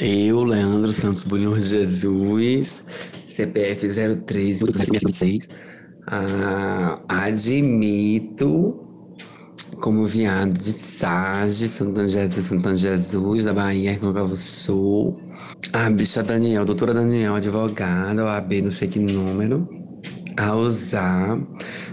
Eu, 0.00 0.44
Leandro 0.44 0.92
Santos 0.92 1.24
Bulhões 1.24 1.70
Jesus, 1.70 2.84
CPF 3.26 3.88
013 4.26 4.64
ah, 6.08 7.00
admito 7.08 8.78
como 9.80 10.04
viado 10.04 10.52
de 10.52 10.72
Sage, 10.72 11.68
Santo 11.68 12.06
Jesus, 12.06 12.44
Santo 12.44 12.76
Jesus, 12.76 13.44
da 13.44 13.52
Bahia, 13.52 13.92
Rio 13.92 14.12
Grande 14.12 14.36
Sul. 14.36 15.18
A 15.72 15.88
bicha 15.88 16.22
Daniel, 16.22 16.64
doutora 16.64 16.92
Daniel, 16.92 17.34
advogada, 17.34 18.24
OAB, 18.24 18.62
não 18.62 18.70
sei 18.70 18.88
que 18.88 18.98
número, 18.98 19.66
a 20.36 20.54
usar 20.54 21.38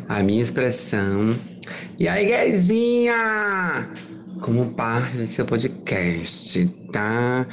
a 0.10 0.24
minha 0.24 0.42
expressão. 0.42 1.38
E 1.98 2.08
aí, 2.08 2.26
Guezinha? 2.26 3.14
Como 4.44 4.71
parte 4.71 5.16
do 5.16 5.25
seu 5.25 5.46
podcast, 5.46 6.68
tá? 6.91 7.48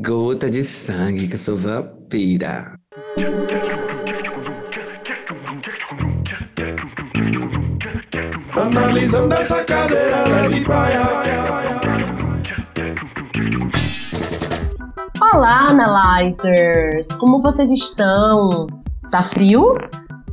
Gota 0.00 0.48
de 0.48 0.62
sangue, 0.62 1.26
que 1.26 1.34
eu 1.34 1.38
sou 1.38 1.56
vampira. 1.56 2.72
Analisando 8.54 9.34
essa 9.34 9.64
cadeira 9.64 10.22
leve 10.28 10.60
praia. 10.64 11.00
Olá, 15.20 15.66
analyzers! 15.70 17.08
Como 17.18 17.42
vocês 17.42 17.72
estão? 17.72 18.68
Tá 19.10 19.24
frio? 19.24 19.74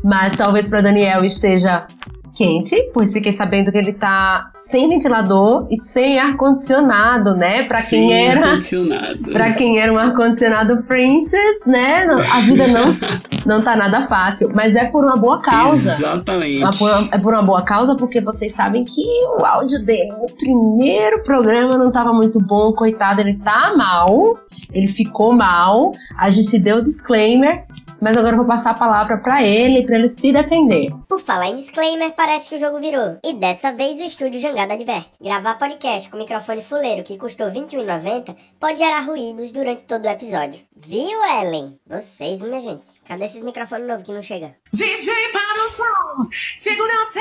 Mas 0.04 0.36
talvez 0.36 0.68
para 0.68 0.82
Daniel 0.82 1.26
esteja 1.26 1.88
quente, 2.36 2.76
pois 2.94 3.14
fiquei 3.14 3.32
sabendo 3.32 3.72
que 3.72 3.78
ele 3.78 3.94
tá 3.94 4.52
sem 4.70 4.90
ventilador 4.90 5.68
e 5.70 5.78
sem 5.78 6.20
ar 6.20 6.36
condicionado, 6.36 7.36
né? 7.36 7.64
Para 7.64 7.82
quem 7.82 8.12
era 8.12 8.46
ar-condicionado. 8.46 9.32
Para 9.32 9.54
quem 9.54 9.80
era 9.80 9.94
um 9.94 9.98
ar-condicionado 9.98 10.84
princess, 10.84 11.66
né? 11.66 12.06
A 12.34 12.40
vida 12.42 12.68
não, 12.68 12.86
não 13.46 13.62
tá 13.62 13.76
nada 13.76 14.08
fácil, 14.08 14.50
mas 14.54 14.76
é 14.76 14.86
por 14.86 15.04
uma 15.04 15.16
boa 15.16 15.42
causa. 15.42 15.94
Exatamente. 15.94 16.64
É 16.64 16.72
por, 16.72 16.90
uma, 16.90 17.10
é 17.12 17.18
por 17.18 17.34
uma 17.34 17.44
boa 17.44 17.62
causa, 17.62 17.96
porque 17.96 18.20
vocês 18.20 18.52
sabem 18.52 18.84
que 18.84 19.04
o 19.40 19.46
áudio 19.46 19.86
dele 19.86 20.12
no 20.12 20.26
primeiro 20.36 21.22
programa 21.24 21.78
não 21.78 21.92
tava 21.92 22.12
muito 22.12 22.40
bom, 22.40 22.74
coitado, 22.74 23.22
ele 23.22 23.36
tá 23.36 23.74
mal, 23.76 24.40
ele 24.74 24.88
ficou 24.88 25.34
mal, 25.34 25.92
a 26.18 26.30
gente 26.30 26.58
deu 26.58 26.82
disclaimer, 26.82 27.66
mas 28.04 28.18
agora 28.18 28.34
eu 28.34 28.38
vou 28.38 28.46
passar 28.46 28.72
a 28.72 28.74
palavra 28.74 29.18
pra 29.18 29.42
ele, 29.42 29.86
pra 29.86 29.96
ele 29.96 30.10
se 30.10 30.34
defender. 30.34 30.94
Por 31.08 31.22
falar 31.22 31.48
em 31.48 31.56
disclaimer, 31.56 32.12
parece 32.12 32.50
que 32.50 32.56
o 32.56 32.60
jogo 32.60 32.78
virou. 32.78 33.18
E 33.24 33.34
dessa 33.34 33.72
vez 33.72 33.98
o 33.98 34.04
estúdio 34.04 34.42
Jangada 34.42 34.74
adverte. 34.74 35.24
Gravar 35.24 35.58
podcast 35.58 36.10
com 36.10 36.18
microfone 36.18 36.62
fuleiro 36.62 37.04
que 37.04 37.18
custou 37.18 37.48
R$ 37.48 37.62
21,90 37.62 38.36
pode 38.60 38.80
gerar 38.80 39.00
ruídos 39.06 39.54
durante 39.54 39.84
todo 39.84 40.04
o 40.04 40.10
episódio. 40.10 40.60
Viu, 40.76 41.24
Ellen? 41.40 41.80
Vocês, 41.88 42.42
minha 42.42 42.60
gente. 42.60 42.84
Cadê 43.06 43.26
esses 43.26 43.44
microfones 43.44 43.88
novos 43.88 44.06
que 44.06 44.14
não 44.14 44.22
chegam? 44.22 44.54
DJ 44.72 45.14
para 45.34 45.66
o 45.66 45.70
som! 45.72 46.30
Segurança! 46.58 47.20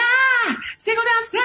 Segurança! 0.78 1.38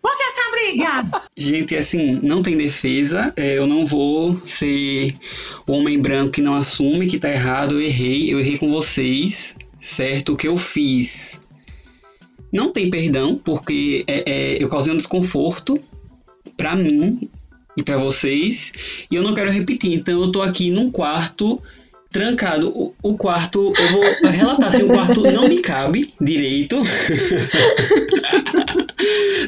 Por 0.00 0.16
que 0.16 0.22
essa 0.22 0.50
briga? 0.50 1.22
Gente, 1.36 1.76
assim, 1.76 2.18
não 2.22 2.42
tem 2.42 2.56
defesa. 2.56 3.32
É, 3.36 3.58
eu 3.58 3.66
não 3.66 3.84
vou 3.84 4.40
ser 4.46 5.14
o 5.66 5.72
homem 5.72 6.00
branco 6.00 6.32
que 6.32 6.40
não 6.40 6.54
assume 6.54 7.06
que 7.06 7.18
tá 7.18 7.28
errado. 7.28 7.74
Eu 7.74 7.82
errei, 7.82 8.32
eu 8.32 8.40
errei 8.40 8.56
com 8.56 8.70
vocês, 8.70 9.54
certo? 9.78 10.32
O 10.32 10.36
que 10.36 10.48
eu 10.48 10.56
fiz 10.56 11.38
não 12.50 12.72
tem 12.72 12.88
perdão, 12.88 13.36
porque 13.36 14.02
é, 14.06 14.24
é, 14.26 14.62
eu 14.62 14.70
causei 14.70 14.94
um 14.94 14.96
desconforto 14.96 15.78
pra 16.56 16.74
mim 16.74 17.28
e 17.76 17.82
pra 17.82 17.98
vocês. 17.98 18.72
E 19.10 19.14
eu 19.14 19.22
não 19.22 19.34
quero 19.34 19.50
repetir. 19.50 19.92
Então 19.92 20.22
eu 20.22 20.32
tô 20.32 20.40
aqui 20.40 20.70
num 20.70 20.90
quarto 20.90 21.62
trancado. 22.10 22.68
O, 22.70 22.94
o 23.02 23.16
quarto, 23.16 23.72
eu 23.76 23.92
vou 23.92 24.02
relatar 24.30 24.72
se 24.72 24.82
o 24.82 24.88
quarto 24.88 25.22
não 25.22 25.48
me 25.48 25.60
cabe 25.60 26.12
direito. 26.20 26.76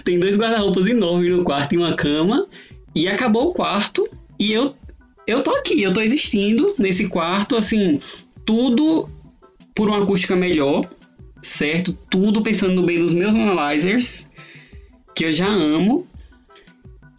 Tem 0.04 0.18
dois 0.18 0.36
guarda-roupas 0.36 0.86
enormes 0.86 1.30
no 1.30 1.44
quarto 1.44 1.74
e 1.74 1.78
uma 1.78 1.94
cama. 1.94 2.46
E 2.94 3.08
acabou 3.08 3.48
o 3.48 3.52
quarto. 3.52 4.08
E 4.38 4.52
eu, 4.52 4.74
eu 5.26 5.42
tô 5.42 5.50
aqui, 5.52 5.82
eu 5.82 5.92
tô 5.92 6.00
existindo 6.00 6.74
nesse 6.78 7.08
quarto, 7.08 7.56
assim, 7.56 8.00
tudo 8.44 9.08
por 9.74 9.88
uma 9.88 10.02
acústica 10.02 10.34
melhor, 10.34 10.88
certo? 11.42 11.92
Tudo 12.10 12.42
pensando 12.42 12.74
no 12.74 12.82
bem 12.82 12.98
dos 12.98 13.12
meus 13.12 13.34
analyzers, 13.34 14.26
que 15.14 15.24
eu 15.24 15.32
já 15.32 15.48
amo. 15.48 16.06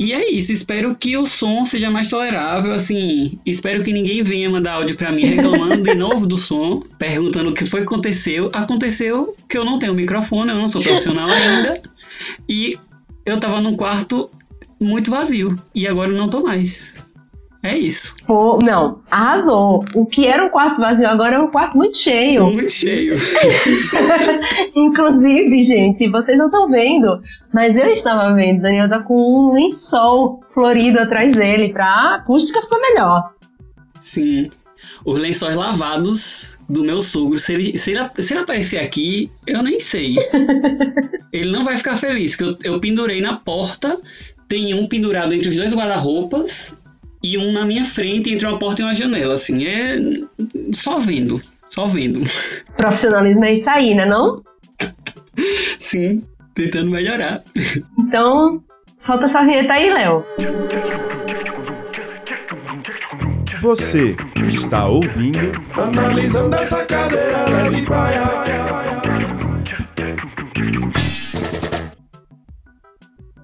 E 0.01 0.13
é 0.13 0.31
isso, 0.31 0.51
espero 0.51 0.95
que 0.95 1.15
o 1.15 1.27
som 1.27 1.63
seja 1.63 1.87
mais 1.87 2.07
tolerável, 2.07 2.71
assim, 2.73 3.37
espero 3.45 3.83
que 3.83 3.93
ninguém 3.93 4.23
venha 4.23 4.49
mandar 4.49 4.73
áudio 4.73 4.97
pra 4.97 5.11
mim 5.11 5.25
reclamando 5.25 5.79
de 5.79 5.93
novo 5.93 6.25
do 6.25 6.39
som, 6.39 6.81
perguntando 6.97 7.51
o 7.51 7.53
que 7.53 7.67
foi 7.67 7.81
que 7.81 7.85
aconteceu. 7.85 8.49
Aconteceu 8.51 9.37
que 9.47 9.55
eu 9.55 9.63
não 9.63 9.77
tenho 9.77 9.93
microfone, 9.93 10.49
eu 10.49 10.55
não 10.55 10.67
sou 10.67 10.81
profissional 10.81 11.29
ainda, 11.29 11.83
e 12.49 12.79
eu 13.27 13.39
tava 13.39 13.61
num 13.61 13.75
quarto 13.75 14.27
muito 14.79 15.11
vazio, 15.11 15.55
e 15.75 15.87
agora 15.87 16.09
eu 16.09 16.17
não 16.17 16.27
tô 16.27 16.41
mais. 16.41 16.95
É 17.63 17.77
isso, 17.77 18.15
Pô, 18.25 18.57
não, 18.63 19.01
arrasou. 19.11 19.85
O 19.93 20.03
que 20.03 20.25
era 20.25 20.43
um 20.43 20.49
quarto 20.49 20.79
vazio 20.79 21.07
agora 21.07 21.35
é 21.35 21.39
um 21.39 21.51
quarto 21.51 21.77
muito 21.77 21.95
cheio. 21.95 22.49
muito 22.49 22.71
cheio. 22.71 23.13
Inclusive, 24.75 25.63
gente, 25.63 26.09
vocês 26.09 26.37
não 26.39 26.47
estão 26.47 26.67
vendo, 26.67 27.21
mas 27.53 27.75
eu 27.75 27.87
estava 27.87 28.33
vendo. 28.33 28.63
Daniel 28.63 28.89
tá 28.89 29.03
com 29.03 29.15
um 29.15 29.53
lençol 29.53 30.41
florido 30.51 30.99
atrás 30.99 31.35
dele 31.35 31.71
pra 31.71 31.85
a 31.85 32.15
acústica 32.15 32.63
ficar 32.63 32.79
melhor. 32.79 33.31
Sim. 33.99 34.49
Os 35.05 35.19
lençóis 35.19 35.55
lavados 35.55 36.59
do 36.67 36.83
meu 36.83 37.03
sogro, 37.03 37.37
se 37.37 37.53
ele, 37.53 37.77
se 37.77 37.91
ele, 37.91 38.09
se 38.17 38.33
ele 38.33 38.41
aparecer 38.41 38.79
aqui, 38.79 39.31
eu 39.45 39.61
nem 39.61 39.79
sei. 39.79 40.15
ele 41.31 41.51
não 41.51 41.63
vai 41.63 41.77
ficar 41.77 41.95
feliz, 41.95 42.35
que 42.35 42.43
eu, 42.43 42.57
eu 42.63 42.79
pendurei 42.79 43.21
na 43.21 43.35
porta, 43.35 44.01
tem 44.47 44.73
um 44.73 44.87
pendurado 44.87 45.31
entre 45.33 45.49
os 45.49 45.55
dois 45.55 45.73
guarda-roupas 45.73 46.80
e 47.23 47.37
um 47.37 47.51
na 47.51 47.65
minha 47.65 47.85
frente 47.85 48.33
entre 48.33 48.47
uma 48.47 48.57
porta 48.57 48.81
e 48.81 48.85
uma 48.85 48.95
janela, 48.95 49.35
assim, 49.35 49.65
é 49.65 49.97
só 50.73 50.99
vendo, 50.99 51.41
só 51.69 51.87
vendo. 51.87 52.21
Profissionalismo 52.75 53.45
é 53.45 53.53
isso 53.53 53.69
aí, 53.69 53.93
né 53.93 54.05
não? 54.05 54.41
Sim, 55.79 56.23
tentando 56.53 56.91
melhorar. 56.91 57.41
Então, 57.99 58.61
solta 58.97 59.23
essa 59.23 59.41
vinheta 59.45 59.71
aí, 59.71 59.89
Léo. 59.89 60.25
Você 63.61 64.15
está 64.47 64.85
ouvindo 64.87 65.51
Analisando 65.77 66.55
essa 66.55 66.83
cadeira 66.83 67.45
leve 67.47 67.85
praia. 67.85 69.00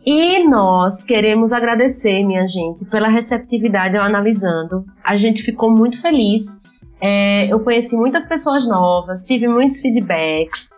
E 0.10 0.42
nós 0.48 1.04
queremos 1.04 1.52
agradecer, 1.52 2.24
minha 2.24 2.48
gente, 2.48 2.86
pela 2.86 3.10
receptividade 3.10 3.98
ao 3.98 4.06
analisando. 4.06 4.86
A 5.04 5.18
gente 5.18 5.44
ficou 5.44 5.70
muito 5.70 6.02
feliz. 6.02 6.62
É, 7.02 7.52
eu 7.52 7.60
conheci 7.60 7.94
muitas 7.98 8.26
pessoas 8.26 8.66
novas, 8.66 9.26
tive 9.26 9.50
muitos 9.50 9.82
feedbacks. 9.82 10.70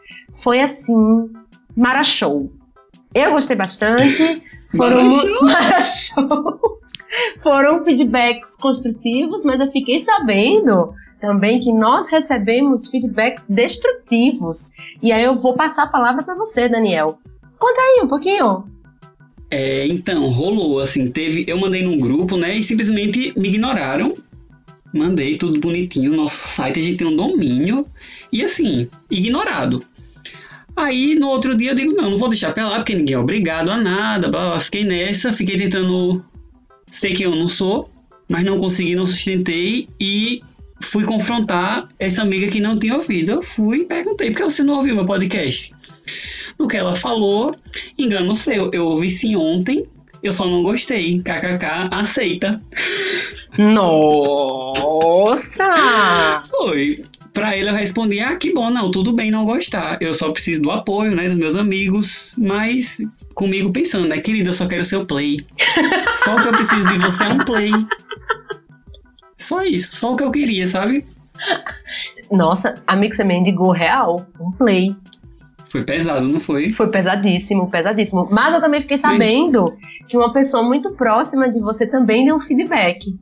Foi 0.44 0.60
assim, 0.60 1.32
mara 1.78 2.04
show. 2.04 2.52
Eu 3.14 3.34
gostei 3.34 3.56
bastante. 3.56 4.42
Foram? 4.76 5.08
Mara 5.46 5.84
show. 5.84 6.80
Foram 7.44 7.84
feedbacks 7.84 8.58
construtivos, 8.58 9.46
mas 9.46 9.60
eu 9.60 9.72
fiquei 9.72 10.04
sabendo 10.04 10.92
também 11.22 11.60
que 11.60 11.72
nós 11.72 12.08
recebemos 12.08 12.88
feedbacks 12.88 13.46
destrutivos. 13.48 14.72
E 15.04 15.12
aí 15.12 15.24
eu 15.24 15.36
vou 15.36 15.54
passar 15.54 15.84
a 15.84 15.88
palavra 15.88 16.24
para 16.24 16.34
você, 16.34 16.68
Daniel. 16.68 17.20
Conta 17.60 17.80
aí 17.80 18.02
um 18.04 18.08
pouquinho. 18.08 18.79
É, 19.52 19.88
então, 19.88 20.28
rolou, 20.30 20.80
assim, 20.80 21.10
teve. 21.10 21.46
Eu 21.48 21.58
mandei 21.58 21.84
num 21.84 21.98
grupo, 21.98 22.38
né? 22.38 22.56
E 22.58 22.64
simplesmente 22.64 23.34
me 23.38 23.50
ignoraram. 23.50 24.16
Mandei 24.94 25.38
tudo 25.38 25.60
bonitinho. 25.60 26.16
Nosso 26.16 26.36
site 26.36 26.80
a 26.80 26.84
gente 26.84 26.98
tem 26.98 27.08
um 27.08 27.16
domínio. 27.16 27.88
E 28.32 28.44
assim, 28.44 28.88
ignorado. 29.10 29.84
Aí 30.76 31.16
no 31.16 31.28
outro 31.28 31.58
dia 31.58 31.72
eu 31.72 31.76
digo, 31.76 31.94
não, 31.94 32.12
não 32.12 32.18
vou 32.18 32.30
deixar 32.30 32.54
pra 32.54 32.68
lá, 32.70 32.78
porque 32.78 32.96
ninguém 32.96 33.16
é 33.16 33.20
obrigado 33.20 33.70
a 33.70 33.78
nada. 33.78 34.30
Blá, 34.30 34.50
blá. 34.50 34.60
Fiquei 34.60 34.84
nessa, 34.84 35.34
fiquei 35.34 35.58
tentando 35.58 36.24
ser 36.90 37.14
quem 37.14 37.26
eu 37.26 37.36
não 37.36 37.48
sou, 37.48 37.90
mas 38.30 38.46
não 38.46 38.60
consegui, 38.60 38.96
não 38.96 39.06
sustentei. 39.06 39.88
E 40.00 40.42
fui 40.82 41.04
confrontar 41.04 41.90
essa 42.00 42.22
amiga 42.22 42.48
que 42.48 42.60
não 42.60 42.78
tinha 42.78 42.96
ouvido. 42.96 43.32
Eu 43.32 43.44
fui 43.44 43.80
e 43.80 43.86
perguntei, 43.86 44.30
por 44.30 44.38
que 44.38 44.44
você 44.44 44.64
não 44.64 44.78
ouviu 44.78 44.96
meu 44.96 45.06
podcast? 45.06 45.74
No 46.60 46.68
que 46.68 46.78
ela 46.78 46.96
falou, 46.96 47.56
engano 47.98 48.36
seu, 48.36 48.70
eu 48.74 48.86
ouvi 48.86 49.10
sim 49.10 49.36
ontem, 49.36 49.88
eu 50.22 50.34
só 50.34 50.46
não 50.46 50.62
gostei. 50.62 51.20
KKK, 51.20 51.90
aceita. 51.92 52.62
Nossa! 53.58 55.64
Foi. 56.50 57.02
Pra 57.34 57.56
ele 57.56 57.70
eu 57.70 57.74
respondi, 57.74 58.20
ah, 58.20 58.36
que 58.36 58.54
bom, 58.54 58.70
não, 58.70 58.92
tudo 58.92 59.14
bem 59.14 59.32
não 59.32 59.46
gostar. 59.46 59.98
Eu 60.02 60.14
só 60.14 60.32
preciso 60.32 60.62
do 60.62 60.72
apoio, 60.72 61.16
né, 61.16 61.30
dos 61.30 61.38
meus 61.38 61.56
amigos. 61.56 62.36
Mas 62.38 62.98
comigo 63.36 63.72
pensando, 63.72 64.08
né, 64.08 64.20
querida, 64.20 64.50
eu 64.50 64.54
só 64.54 64.68
quero 64.68 64.84
seu 64.84 65.06
play. 65.06 65.38
Só 66.16 66.36
o 66.36 66.42
que 66.42 66.48
eu 66.50 66.54
preciso 66.54 66.86
de 66.88 66.98
você 66.98 67.24
é 67.24 67.30
um 67.30 67.46
play. 67.46 67.72
Só 69.38 69.64
isso, 69.64 69.96
só 69.96 70.14
o 70.14 70.18
que 70.18 70.24
eu 70.24 70.32
queria, 70.32 70.68
sabe? 70.68 71.06
Nossa, 72.30 72.76
amigo, 72.86 73.16
você 73.16 73.24
mendigou 73.24 73.72
real, 73.72 74.26
um 74.40 74.52
play. 74.52 74.96
Foi 75.70 75.84
pesado, 75.84 76.28
não 76.28 76.40
foi? 76.40 76.74
Foi 76.74 76.90
pesadíssimo, 76.90 77.70
pesadíssimo. 77.70 78.28
Mas 78.32 78.54
eu 78.54 78.60
também 78.62 78.82
fiquei 78.82 78.98
sabendo 78.98 79.74
que 80.08 80.18
uma 80.18 80.34
pessoa 80.34 80.64
muito 80.64 80.92
próxima 80.94 81.50
de 81.50 81.60
você 81.62 81.88
também 81.88 82.26
deu 82.26 82.36
um 82.36 82.42
feedback. 82.42 83.16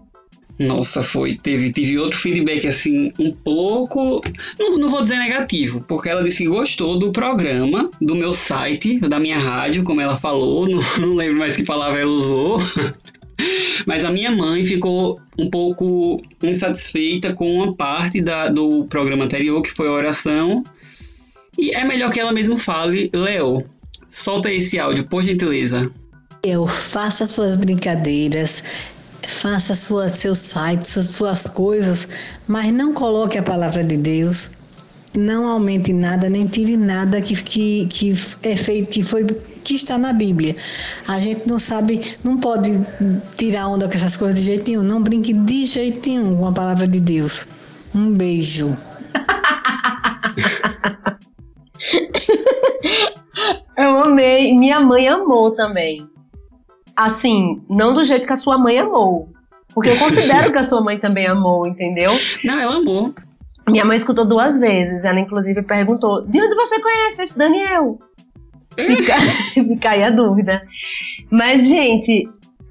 Nossa, 0.60 1.04
foi. 1.04 1.36
Teve, 1.36 1.72
tive 1.72 2.00
outro 2.00 2.18
feedback, 2.18 2.68
assim, 2.68 3.12
um 3.20 3.32
pouco. 3.32 4.24
Não, 4.58 4.78
não 4.78 4.90
vou 4.90 5.04
dizer 5.04 5.18
negativo, 5.18 5.82
porque 5.82 6.10
ela 6.10 6.24
disse 6.24 6.44
que 6.44 6.50
gostou 6.50 6.98
do 6.98 7.12
programa, 7.12 7.92
do 8.02 8.16
meu 8.16 8.34
site, 8.34 9.00
da 9.02 9.20
minha 9.20 9.38
rádio, 9.38 9.84
como 9.84 10.02
ela 10.02 10.18
falou. 10.18 10.68
Não, 10.68 10.82
não 11.00 11.16
lembro 11.16 11.38
mais 11.38 11.56
que 11.56 11.64
palavra 11.64 12.02
ela 12.02 12.12
usou. 12.12 12.60
Mas 13.86 14.04
a 14.04 14.10
minha 14.10 14.32
mãe 14.32 14.66
ficou 14.66 15.20
um 15.38 15.50
pouco 15.50 16.22
insatisfeita 16.42 17.34
com 17.34 17.50
uma 17.54 17.76
parte 17.76 18.20
da, 18.20 18.48
do 18.50 18.86
programa 18.86 19.26
anterior, 19.26 19.62
que 19.62 19.72
foi 19.72 19.88
a 19.88 19.92
oração. 19.92 20.64
E 21.58 21.72
é 21.72 21.84
melhor 21.84 22.12
que 22.12 22.20
ela 22.20 22.32
mesmo 22.32 22.58
fale. 22.58 23.10
Léo, 23.14 23.64
solta 24.10 24.52
esse 24.52 24.80
áudio, 24.80 25.08
por 25.08 25.24
gentileza. 25.24 25.90
Eu 26.44 26.68
faço 26.68 27.24
as 27.24 27.30
suas 27.30 27.56
brincadeiras, 27.56 28.64
faça 29.28 29.74
sua, 29.74 30.08
seu 30.08 30.36
site, 30.36 30.88
suas, 30.88 31.10
suas 31.10 31.48
coisas, 31.48 32.08
mas 32.48 32.72
não 32.72 32.94
coloque 32.94 33.38
a 33.38 33.44
palavra 33.44 33.84
de 33.84 33.98
Deus, 33.98 34.52
não 35.14 35.48
aumente 35.48 35.92
nada, 35.92 36.30
nem 36.30 36.46
tire 36.46 36.78
nada 36.78 37.20
que, 37.22 37.36
que, 37.44 37.88
que 37.88 38.14
é 38.44 38.56
feito, 38.56 38.90
que 38.90 39.04
foi 39.04 39.26
que 39.64 39.76
está 39.76 39.98
na 39.98 40.14
Bíblia. 40.14 40.56
A 41.08 41.20
gente 41.20 41.48
não 41.48 41.60
sabe, 41.60 42.02
não 42.24 42.38
pode 42.38 42.72
tirar 43.36 43.68
onda 43.68 43.88
com 43.88 43.96
essas 43.96 44.16
coisas 44.16 44.40
de 44.40 44.46
jeito 44.46 44.70
nenhum. 44.70 44.84
Não 44.84 45.04
brinque 45.04 45.34
de 45.34 45.66
jeito 45.66 46.08
nenhum 46.08 46.38
com 46.38 46.48
a 46.48 46.54
palavra 46.54 46.88
de 46.88 47.00
Deus. 47.02 47.46
Um 47.94 48.14
beijo. 48.14 48.78
Eu 53.78 54.04
amei. 54.04 54.54
Minha 54.54 54.80
mãe 54.80 55.08
amou 55.08 55.52
também. 55.52 56.10
Assim, 56.96 57.62
não 57.70 57.94
do 57.94 58.04
jeito 58.04 58.26
que 58.26 58.34
a 58.34 58.38
sua 58.38 58.58
mãe 58.58 58.80
amou. 58.80 59.30
Porque 59.74 59.92
eu 59.92 60.00
considero 60.00 60.52
que 60.52 60.58
a 60.58 60.64
sua 60.64 60.82
mãe 60.82 60.98
também 60.98 61.28
amou, 61.28 61.68
entendeu? 61.68 62.12
Não, 62.44 62.60
ela 62.60 62.78
amou. 62.78 63.14
Minha 63.68 63.86
mãe 63.86 63.96
escutou 63.96 64.26
duas 64.26 64.58
vezes. 64.58 65.06
Ela, 65.06 65.20
inclusive, 65.20 65.62
perguntou: 65.62 66.26
De 66.26 66.42
onde 66.42 66.56
você 66.56 66.82
conhece 66.82 67.22
esse 67.22 67.38
Daniel? 67.38 68.00
Fica, 68.76 69.14
fica 69.54 69.90
aí 69.92 70.02
a 70.02 70.10
dúvida. 70.10 70.64
Mas, 71.30 71.68
gente, 71.68 72.28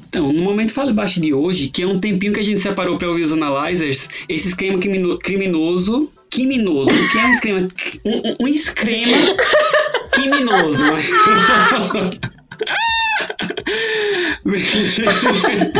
Então, 0.09 0.33
no 0.33 0.43
momento 0.43 0.73
Fale 0.73 0.93
Baixo 0.93 1.21
de 1.21 1.35
hoje, 1.35 1.69
que 1.69 1.83
é 1.83 1.87
um 1.87 1.99
tempinho 1.99 2.33
que 2.33 2.41
a 2.41 2.45
gente 2.45 2.61
separou 2.61 2.97
para 2.99 3.09
ouvir 3.09 3.23
os 3.23 3.33
analyzers, 3.33 4.09
esse 4.29 4.49
esquema 4.49 4.79
criminoso. 4.79 6.11
Criminoso, 6.31 6.91
o 6.91 7.09
que 7.09 7.19
é 7.19 7.27
um 7.27 7.31
esquema? 7.31 7.69
Um, 8.05 8.45
um 8.45 8.49
esquema 8.49 9.37
criminoso. 10.13 10.83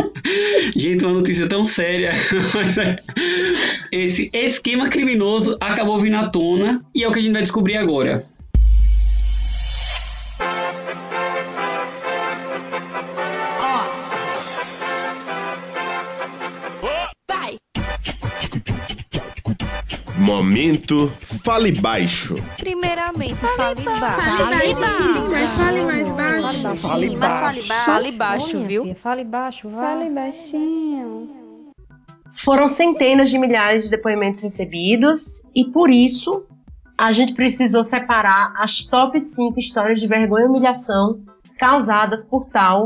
Gente, 0.77 1.05
uma 1.05 1.15
notícia 1.15 1.49
tão 1.49 1.67
séria. 1.67 2.13
Esse 3.93 4.31
esquema 4.33 4.89
criminoso 4.89 5.57
acabou 5.61 5.99
vindo 6.01 6.17
à 6.17 6.29
tona 6.29 6.85
e 6.95 7.03
é 7.03 7.09
o 7.09 7.13
que 7.13 7.19
a 7.19 7.23
gente 7.23 7.33
vai 7.33 7.43
descobrir 7.43 7.77
agora. 7.77 8.30
Momento 20.21 21.09
Fale 21.19 21.73
Baixo. 21.73 22.35
Primeiramente, 22.59 23.35
fale 23.37 23.83
baixo. 23.83 24.37
Fale 24.37 24.75
baixo. 24.75 25.31
Mas 25.31 25.49
fale 25.57 25.83
mais 25.87 26.07
baixo. 26.11 26.77
Fale 26.77 27.17
baixo. 27.17 27.63
Fale 27.63 28.13
baixo, 28.13 28.59
viu? 28.59 28.95
Fale 28.95 29.25
baixo, 29.25 29.71
vai. 29.71 29.87
Fale 29.87 30.11
baixinho. 30.11 31.31
Foram 32.45 32.69
centenas 32.69 33.31
de 33.31 33.39
milhares 33.39 33.85
de 33.85 33.91
depoimentos 33.91 34.43
recebidos 34.43 35.43
e 35.57 35.65
por 35.65 35.89
isso 35.89 36.45
a 36.99 37.15
gente 37.15 37.33
precisou 37.33 37.83
separar 37.83 38.53
as 38.59 38.85
top 38.85 39.19
5 39.19 39.59
histórias 39.59 40.03
de 40.03 40.07
vergonha 40.07 40.45
e 40.45 40.49
humilhação 40.49 41.25
causadas 41.59 42.27
por 42.27 42.45
tal 42.53 42.85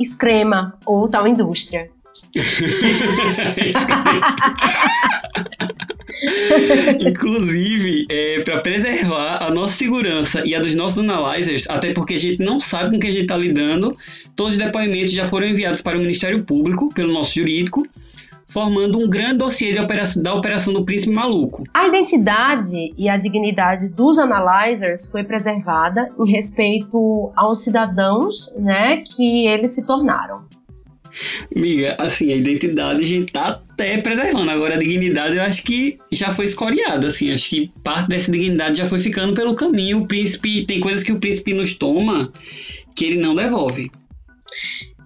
escrema 0.00 0.76
ou 0.84 1.08
tal 1.08 1.28
indústria. 1.28 1.88
Inclusive, 7.00 8.06
é, 8.10 8.42
para 8.42 8.60
preservar 8.60 9.42
a 9.42 9.50
nossa 9.50 9.74
segurança 9.74 10.42
e 10.44 10.54
a 10.54 10.60
dos 10.60 10.74
nossos 10.74 10.98
analyzers, 10.98 11.68
até 11.68 11.92
porque 11.92 12.14
a 12.14 12.18
gente 12.18 12.42
não 12.42 12.58
sabe 12.60 12.90
com 12.90 13.00
que 13.00 13.06
a 13.06 13.10
gente 13.10 13.22
está 13.22 13.36
lidando, 13.36 13.96
todos 14.36 14.54
os 14.54 14.58
depoimentos 14.58 15.12
já 15.12 15.26
foram 15.26 15.46
enviados 15.46 15.80
para 15.80 15.96
o 15.96 16.00
Ministério 16.00 16.44
Público, 16.44 16.92
pelo 16.94 17.12
nosso 17.12 17.34
jurídico, 17.34 17.86
formando 18.46 18.98
um 18.98 19.08
grande 19.08 19.38
dossiê 19.38 19.78
operação, 19.80 20.22
da 20.22 20.32
Operação 20.32 20.72
do 20.72 20.84
Príncipe 20.84 21.12
Maluco. 21.12 21.64
A 21.74 21.88
identidade 21.88 22.94
e 22.96 23.08
a 23.08 23.16
dignidade 23.16 23.88
dos 23.88 24.18
analyzers 24.18 25.08
foi 25.08 25.24
preservada 25.24 26.08
em 26.18 26.30
respeito 26.30 27.32
aos 27.34 27.62
cidadãos 27.62 28.54
né, 28.56 28.98
que 28.98 29.46
eles 29.46 29.72
se 29.72 29.84
tornaram. 29.84 30.44
Amiga, 31.54 31.96
assim, 31.98 32.32
a 32.32 32.36
identidade 32.36 33.00
a 33.00 33.06
gente 33.06 33.32
tá 33.32 33.48
até 33.48 33.98
preservando. 33.98 34.50
Agora 34.50 34.74
a 34.74 34.78
dignidade 34.78 35.36
eu 35.36 35.42
acho 35.42 35.62
que 35.62 35.98
já 36.10 36.32
foi 36.32 36.46
escoriada, 36.46 37.06
assim. 37.06 37.32
Acho 37.32 37.48
que 37.50 37.70
parte 37.82 38.08
dessa 38.08 38.30
dignidade 38.30 38.78
já 38.78 38.86
foi 38.86 39.00
ficando 39.00 39.34
pelo 39.34 39.54
caminho. 39.54 40.00
O 40.00 40.06
príncipe, 40.06 40.64
tem 40.64 40.80
coisas 40.80 41.02
que 41.02 41.12
o 41.12 41.18
príncipe 41.18 41.54
nos 41.54 41.74
toma 41.74 42.32
que 42.94 43.04
ele 43.04 43.18
não 43.18 43.34
devolve. 43.34 43.90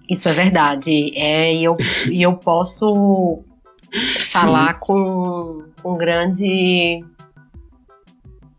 Isso 0.09 0.27
é 0.27 0.33
verdade. 0.33 1.11
É, 1.15 1.53
e 1.53 1.63
eu, 1.63 1.75
e 2.11 2.21
eu 2.21 2.33
posso 2.33 3.43
falar 4.29 4.79
com, 4.79 5.63
com 5.81 5.97
grande. 5.97 7.03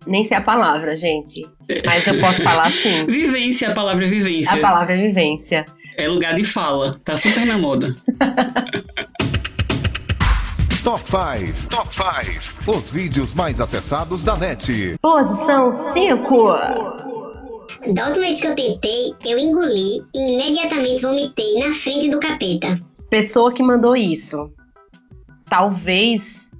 Nem 0.07 0.25
sei 0.25 0.37
a 0.37 0.41
palavra, 0.41 0.97
gente. 0.97 1.47
Mas 1.85 2.07
eu 2.07 2.19
posso 2.21 2.43
falar 2.43 2.69
assim. 2.69 3.05
Vivência, 3.11 3.71
a 3.71 3.75
palavra 3.75 4.05
é 4.07 4.09
vivência. 4.09 4.57
A 4.57 4.61
palavra 4.61 4.95
é 4.95 5.07
vivência. 5.09 5.65
É 6.01 6.09
lugar 6.09 6.35
de 6.35 6.45
fala. 6.45 6.99
Tá 7.05 7.15
super 7.15 7.45
na 7.45 7.59
moda. 7.59 7.95
Top 10.83 11.03
5. 11.05 11.69
Top 11.69 11.89
5. 11.95 12.71
Os 12.75 12.91
vídeos 12.91 13.35
mais 13.35 13.61
acessados 13.61 14.25
da 14.25 14.35
net. 14.35 14.97
Posição 15.03 15.93
5. 15.93 16.49
Da 17.93 18.07
última 18.07 18.25
vez 18.25 18.41
que 18.41 18.47
eu 18.47 18.55
tentei, 18.55 19.15
eu 19.27 19.39
engoli 19.39 20.01
e 20.15 20.33
imediatamente 20.33 21.03
vomitei 21.03 21.59
na 21.59 21.71
frente 21.71 22.09
do 22.09 22.19
capeta. 22.19 22.81
Pessoa 23.11 23.53
que 23.53 23.63
mandou 23.63 23.95
isso. 23.95 24.51
Talvez 25.51 26.51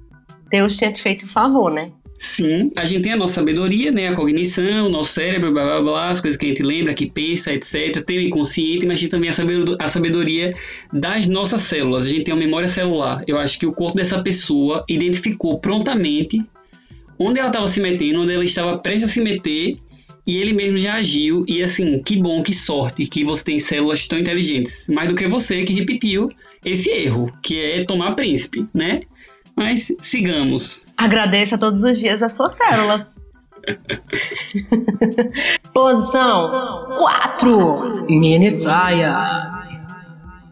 Deus 0.51 0.77
tenha 0.77 0.93
te 0.93 1.01
feito 1.01 1.25
um 1.25 1.29
favor, 1.29 1.73
né? 1.73 1.91
Sim, 2.23 2.71
a 2.75 2.85
gente 2.85 3.01
tem 3.01 3.13
a 3.13 3.17
nossa 3.17 3.33
sabedoria, 3.33 3.91
né? 3.91 4.09
A 4.09 4.13
cognição, 4.13 4.85
o 4.85 4.89
nosso 4.89 5.13
cérebro, 5.13 5.51
blá 5.51 5.63
blá 5.63 5.81
blá, 5.81 6.09
as 6.11 6.21
coisas 6.21 6.37
que 6.37 6.45
a 6.45 6.49
gente 6.49 6.61
lembra, 6.61 6.93
que 6.93 7.09
pensa, 7.09 7.51
etc. 7.51 7.99
Tem 8.05 8.19
o 8.19 8.21
inconsciente, 8.21 8.85
mas 8.85 8.99
a 8.99 9.01
gente 9.01 9.09
também 9.09 9.31
a 9.31 9.87
sabedoria 9.87 10.55
das 10.93 11.25
nossas 11.25 11.63
células. 11.63 12.05
A 12.05 12.09
gente 12.09 12.25
tem 12.25 12.31
uma 12.31 12.39
memória 12.39 12.67
celular. 12.67 13.23
Eu 13.25 13.39
acho 13.39 13.57
que 13.57 13.65
o 13.65 13.73
corpo 13.73 13.97
dessa 13.97 14.21
pessoa 14.21 14.85
identificou 14.87 15.57
prontamente 15.59 16.39
onde 17.17 17.39
ela 17.39 17.49
estava 17.49 17.67
se 17.67 17.81
metendo, 17.81 18.21
onde 18.21 18.33
ela 18.35 18.45
estava 18.45 18.77
prestes 18.77 19.09
a 19.09 19.11
se 19.11 19.19
meter, 19.19 19.79
e 20.27 20.37
ele 20.37 20.53
mesmo 20.53 20.77
já 20.77 20.97
agiu. 20.97 21.43
E 21.47 21.63
assim, 21.63 22.03
que 22.03 22.17
bom, 22.17 22.43
que 22.43 22.53
sorte 22.53 23.07
que 23.07 23.23
você 23.23 23.43
tem 23.43 23.59
células 23.59 24.05
tão 24.05 24.19
inteligentes. 24.19 24.85
Mais 24.89 25.09
do 25.09 25.15
que 25.15 25.27
você 25.27 25.63
que 25.63 25.73
repetiu 25.73 26.29
esse 26.63 26.87
erro, 26.87 27.33
que 27.41 27.59
é 27.59 27.83
tomar 27.83 28.11
príncipe, 28.11 28.67
né? 28.71 29.01
Mas 29.55 29.93
sigamos. 29.99 30.85
Agradeça 30.97 31.57
todos 31.57 31.83
os 31.83 31.97
dias 31.97 32.23
as 32.23 32.33
suas 32.33 32.55
células. 32.55 33.15
Posição 35.73 36.87
4. 36.97 38.05
Mini 38.07 38.51
saia. 38.51 39.61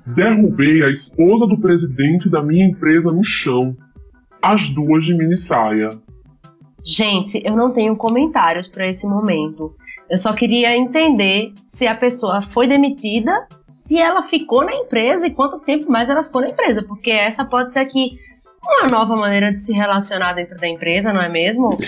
Derrubei 0.05 0.83
a 0.83 0.89
esposa 0.89 1.47
do 1.47 1.59
presidente 1.59 2.29
da 2.29 2.41
minha 2.41 2.65
empresa 2.65 3.11
no 3.11 3.23
chão. 3.23 3.75
As 4.41 4.69
duas 4.69 5.05
de 5.05 5.13
mini 5.13 5.37
saia. 5.37 5.89
Gente, 6.85 7.41
eu 7.45 7.55
não 7.55 7.71
tenho 7.71 7.95
comentários 7.95 8.67
para 8.67 8.87
esse 8.87 9.05
momento. 9.05 9.75
Eu 10.09 10.17
só 10.17 10.33
queria 10.33 10.75
entender 10.75 11.53
se 11.67 11.85
a 11.85 11.93
pessoa 11.93 12.41
foi 12.41 12.67
demitida, 12.67 13.47
se 13.61 13.97
ela 13.97 14.23
ficou 14.23 14.65
na 14.65 14.73
empresa 14.73 15.27
e 15.27 15.31
quanto 15.31 15.59
tempo 15.59 15.91
mais 15.91 16.09
ela 16.09 16.23
ficou 16.23 16.41
na 16.41 16.49
empresa, 16.49 16.83
porque 16.83 17.11
essa 17.11 17.45
pode 17.45 17.73
ser 17.73 17.85
que 17.85 18.17
uma 18.63 18.87
nova 18.87 19.15
maneira 19.15 19.53
de 19.53 19.61
se 19.61 19.71
relacionar 19.71 20.33
dentro 20.33 20.57
da 20.57 20.67
empresa, 20.67 21.13
não 21.13 21.21
é 21.21 21.29
mesmo? 21.29 21.77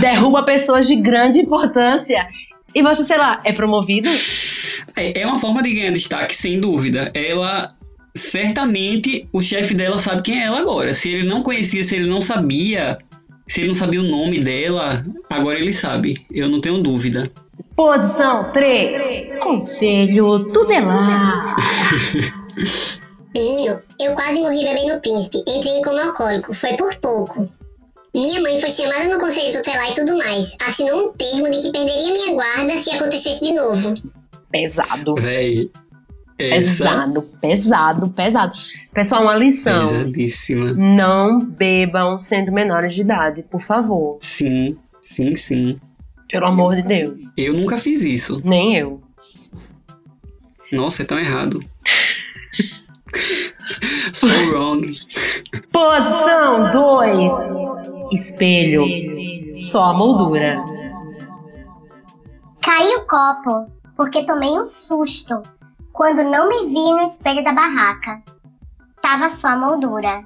Derruba 0.00 0.42
pessoas 0.42 0.86
de 0.86 0.96
grande 0.96 1.40
importância 1.40 2.26
e 2.74 2.82
você, 2.82 3.04
sei 3.04 3.16
lá, 3.16 3.40
é 3.44 3.52
promovido? 3.52 4.08
É, 4.96 5.22
é 5.22 5.26
uma 5.26 5.38
forma 5.38 5.62
de 5.62 5.74
ganhar 5.74 5.92
destaque, 5.92 6.34
sem 6.34 6.60
dúvida. 6.60 7.10
Ela 7.14 7.74
certamente 8.14 9.28
o 9.32 9.42
chefe 9.42 9.74
dela 9.74 9.98
sabe 9.98 10.22
quem 10.22 10.42
é 10.42 10.46
ela 10.46 10.60
agora. 10.60 10.94
Se 10.94 11.10
ele 11.10 11.28
não 11.28 11.42
conhecia, 11.42 11.84
se 11.84 11.94
ele 11.94 12.08
não 12.08 12.20
sabia, 12.20 12.98
se 13.46 13.60
ele 13.60 13.68
não 13.68 13.74
sabia 13.74 14.00
o 14.00 14.04
nome 14.04 14.40
dela, 14.40 15.04
agora 15.30 15.58
ele 15.58 15.72
sabe. 15.72 16.26
Eu 16.30 16.48
não 16.48 16.60
tenho 16.60 16.82
dúvida. 16.82 17.30
Posição 17.74 18.50
3. 18.52 19.38
Conselho 19.38 20.50
tutelar. 20.52 21.56
Menino, 23.36 23.82
eu 24.00 24.14
quase 24.14 24.40
morri 24.40 24.64
bebendo 24.64 24.98
príncipe. 25.02 25.38
Entrei 25.46 25.82
como 25.84 25.98
alcoólico. 25.98 26.54
Foi 26.54 26.72
por 26.74 26.96
pouco. 26.96 27.46
Minha 28.14 28.40
mãe 28.40 28.58
foi 28.58 28.70
chamada 28.70 29.04
no 29.04 29.20
conselho 29.20 29.52
tutelar 29.58 29.90
e 29.90 29.94
tudo 29.94 30.16
mais. 30.16 30.56
Assinou 30.66 31.08
um 31.08 31.12
termo 31.12 31.50
de 31.50 31.60
que 31.60 31.70
perderia 31.70 32.14
minha 32.14 32.32
guarda 32.32 32.72
se 32.82 32.90
acontecesse 32.90 33.44
de 33.44 33.52
novo. 33.52 33.92
Pesado. 34.50 35.14
Véi. 35.16 35.70
Essa... 36.38 36.84
Pesado, 36.84 37.22
pesado, 37.42 38.08
pesado. 38.08 38.52
Pessoal, 38.94 39.22
uma 39.22 39.34
lição. 39.34 39.86
Pesadíssima. 39.86 40.72
Não 40.72 41.38
bebam 41.38 42.18
sendo 42.18 42.50
menores 42.50 42.94
de 42.94 43.02
idade, 43.02 43.42
por 43.42 43.60
favor. 43.60 44.16
Sim, 44.20 44.78
sim, 45.02 45.36
sim. 45.36 45.78
Pelo 46.30 46.46
amor 46.46 46.76
de 46.76 46.82
Deus. 46.82 47.20
Eu 47.36 47.52
nunca 47.52 47.76
fiz 47.76 48.00
isso. 48.02 48.40
Nem 48.42 48.76
eu. 48.76 49.02
Nossa, 50.72 51.02
é 51.02 51.04
tão 51.04 51.18
errado. 51.18 51.62
so 54.12 54.26
wrong. 54.50 54.82
Posição 55.72 56.72
2. 56.72 57.32
Espelho. 58.12 58.84
Só 59.70 59.84
a 59.84 59.94
moldura. 59.94 60.62
Caiu 62.62 62.98
o 62.98 63.06
copo 63.06 63.72
porque 63.96 64.24
tomei 64.24 64.50
um 64.50 64.66
susto 64.66 65.42
quando 65.92 66.22
não 66.22 66.48
me 66.48 66.66
vi 66.66 66.92
no 66.92 67.00
espelho 67.00 67.42
da 67.42 67.52
barraca. 67.52 68.22
Tava 69.00 69.30
só 69.30 69.48
a 69.48 69.56
moldura. 69.56 70.24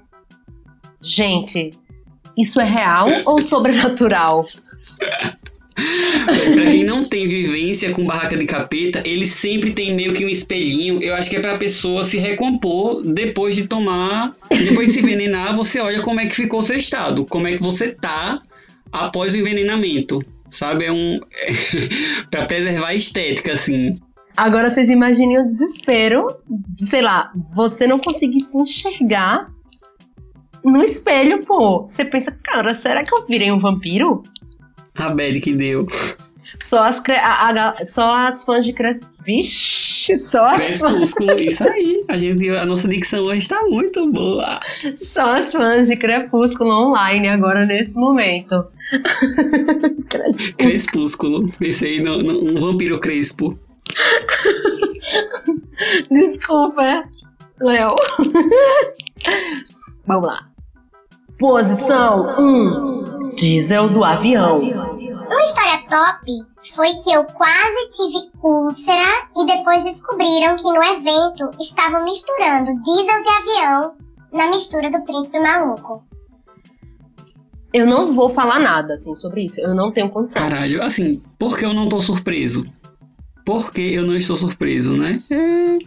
Gente, 1.00 1.70
isso 2.36 2.60
é 2.60 2.64
real 2.64 3.06
ou 3.24 3.40
sobrenatural? 3.40 4.46
pra 6.54 6.64
quem 6.70 6.84
não 6.84 7.04
tem 7.04 7.28
vivência 7.28 7.90
com 7.92 8.04
barraca 8.04 8.36
de 8.36 8.46
capeta, 8.46 9.02
ele 9.04 9.26
sempre 9.26 9.72
tem 9.72 9.94
meio 9.94 10.12
que 10.12 10.24
um 10.24 10.28
espelhinho. 10.28 11.02
Eu 11.02 11.14
acho 11.14 11.30
que 11.30 11.36
é 11.36 11.40
pra 11.40 11.58
pessoa 11.58 12.04
se 12.04 12.18
recompor 12.18 13.02
depois 13.02 13.54
de 13.54 13.66
tomar. 13.66 14.34
Depois 14.48 14.88
de 14.88 14.94
se 14.94 15.00
envenenar, 15.00 15.54
você 15.54 15.80
olha 15.80 16.02
como 16.02 16.20
é 16.20 16.26
que 16.26 16.34
ficou 16.34 16.60
o 16.60 16.62
seu 16.62 16.76
estado. 16.76 17.24
Como 17.24 17.46
é 17.46 17.52
que 17.52 17.62
você 17.62 17.88
tá 17.88 18.40
após 18.92 19.32
o 19.32 19.36
envenenamento. 19.36 20.20
Sabe? 20.48 20.86
É 20.86 20.92
um. 20.92 21.18
pra 22.30 22.46
preservar 22.46 22.88
a 22.88 22.94
estética, 22.94 23.52
assim. 23.52 23.98
Agora 24.36 24.70
vocês 24.70 24.88
imaginem 24.88 25.38
o 25.38 25.46
desespero, 25.46 26.26
de, 26.48 26.84
sei 26.84 27.02
lá, 27.02 27.32
você 27.54 27.86
não 27.86 27.98
conseguir 27.98 28.40
se 28.40 28.56
enxergar 28.58 29.50
no 30.64 30.82
espelho, 30.82 31.44
pô. 31.44 31.82
Você 31.88 32.04
pensa, 32.04 32.32
cara, 32.42 32.72
será 32.74 33.04
que 33.04 33.14
eu 33.14 33.26
virei 33.26 33.50
um 33.52 33.58
vampiro? 33.58 34.22
A 34.96 35.10
bad 35.10 35.40
que 35.40 35.54
deu. 35.54 35.86
Só 36.58 36.84
as, 36.84 37.00
a, 37.08 37.50
a, 37.50 37.84
só 37.84 38.14
as 38.26 38.44
fãs 38.44 38.64
de 38.64 38.72
Cres... 38.72 39.08
Vixe, 39.24 40.16
só 40.16 40.46
as 40.46 40.80
Crepúsculo, 40.80 41.38
isso 41.38 41.62
aí. 41.62 42.04
A, 42.08 42.16
gente, 42.16 42.48
a 42.48 42.64
nossa 42.64 42.88
dicção 42.88 43.22
hoje 43.24 43.46
tá 43.46 43.62
muito 43.68 44.10
boa. 44.10 44.58
Só 45.04 45.34
as 45.34 45.52
fãs 45.52 45.88
de 45.88 45.96
Crepúsculo 45.96 46.70
online 46.70 47.28
agora 47.28 47.66
nesse 47.66 47.98
momento. 47.98 48.66
Crespúsculo. 50.08 50.56
Crespúsculo. 50.56 51.52
Pensei 51.58 52.02
no, 52.02 52.22
no, 52.22 52.44
um 52.44 52.60
vampiro 52.60 52.98
crespo. 52.98 53.58
Desculpa, 56.10 57.04
Léo. 57.60 57.94
Vamos 60.06 60.26
lá. 60.26 60.49
Posição 61.40 62.38
1. 62.38 62.42
Um, 62.42 63.34
diesel 63.34 63.88
do 63.88 64.04
avião. 64.04 64.60
Uma 64.60 65.42
história 65.42 65.82
top 65.88 66.30
foi 66.74 66.88
que 67.02 67.10
eu 67.10 67.24
quase 67.24 67.90
tive 67.92 68.30
úlcera 68.42 69.26
e 69.34 69.46
depois 69.46 69.82
descobriram 69.84 70.56
que 70.56 70.64
no 70.64 70.84
evento 70.84 71.48
estavam 71.58 72.04
misturando 72.04 72.78
diesel 72.82 73.22
de 73.22 73.28
avião 73.30 73.94
na 74.34 74.48
mistura 74.48 74.90
do 74.90 75.02
príncipe 75.02 75.40
maluco. 75.40 76.04
Eu 77.72 77.86
não 77.86 78.14
vou 78.14 78.28
falar 78.28 78.58
nada 78.58 78.92
assim 78.92 79.16
sobre 79.16 79.46
isso, 79.46 79.62
eu 79.62 79.74
não 79.74 79.90
tenho 79.90 80.10
condição. 80.10 80.42
Caralho, 80.42 80.84
assim, 80.84 81.22
por 81.38 81.56
que 81.56 81.64
eu 81.64 81.72
não 81.72 81.88
tô 81.88 82.02
surpreso? 82.02 82.70
Por 83.46 83.72
que 83.72 83.94
eu 83.94 84.04
não 84.04 84.14
estou 84.14 84.36
surpreso, 84.36 84.94
né? 84.94 85.22
É, 85.30 85.78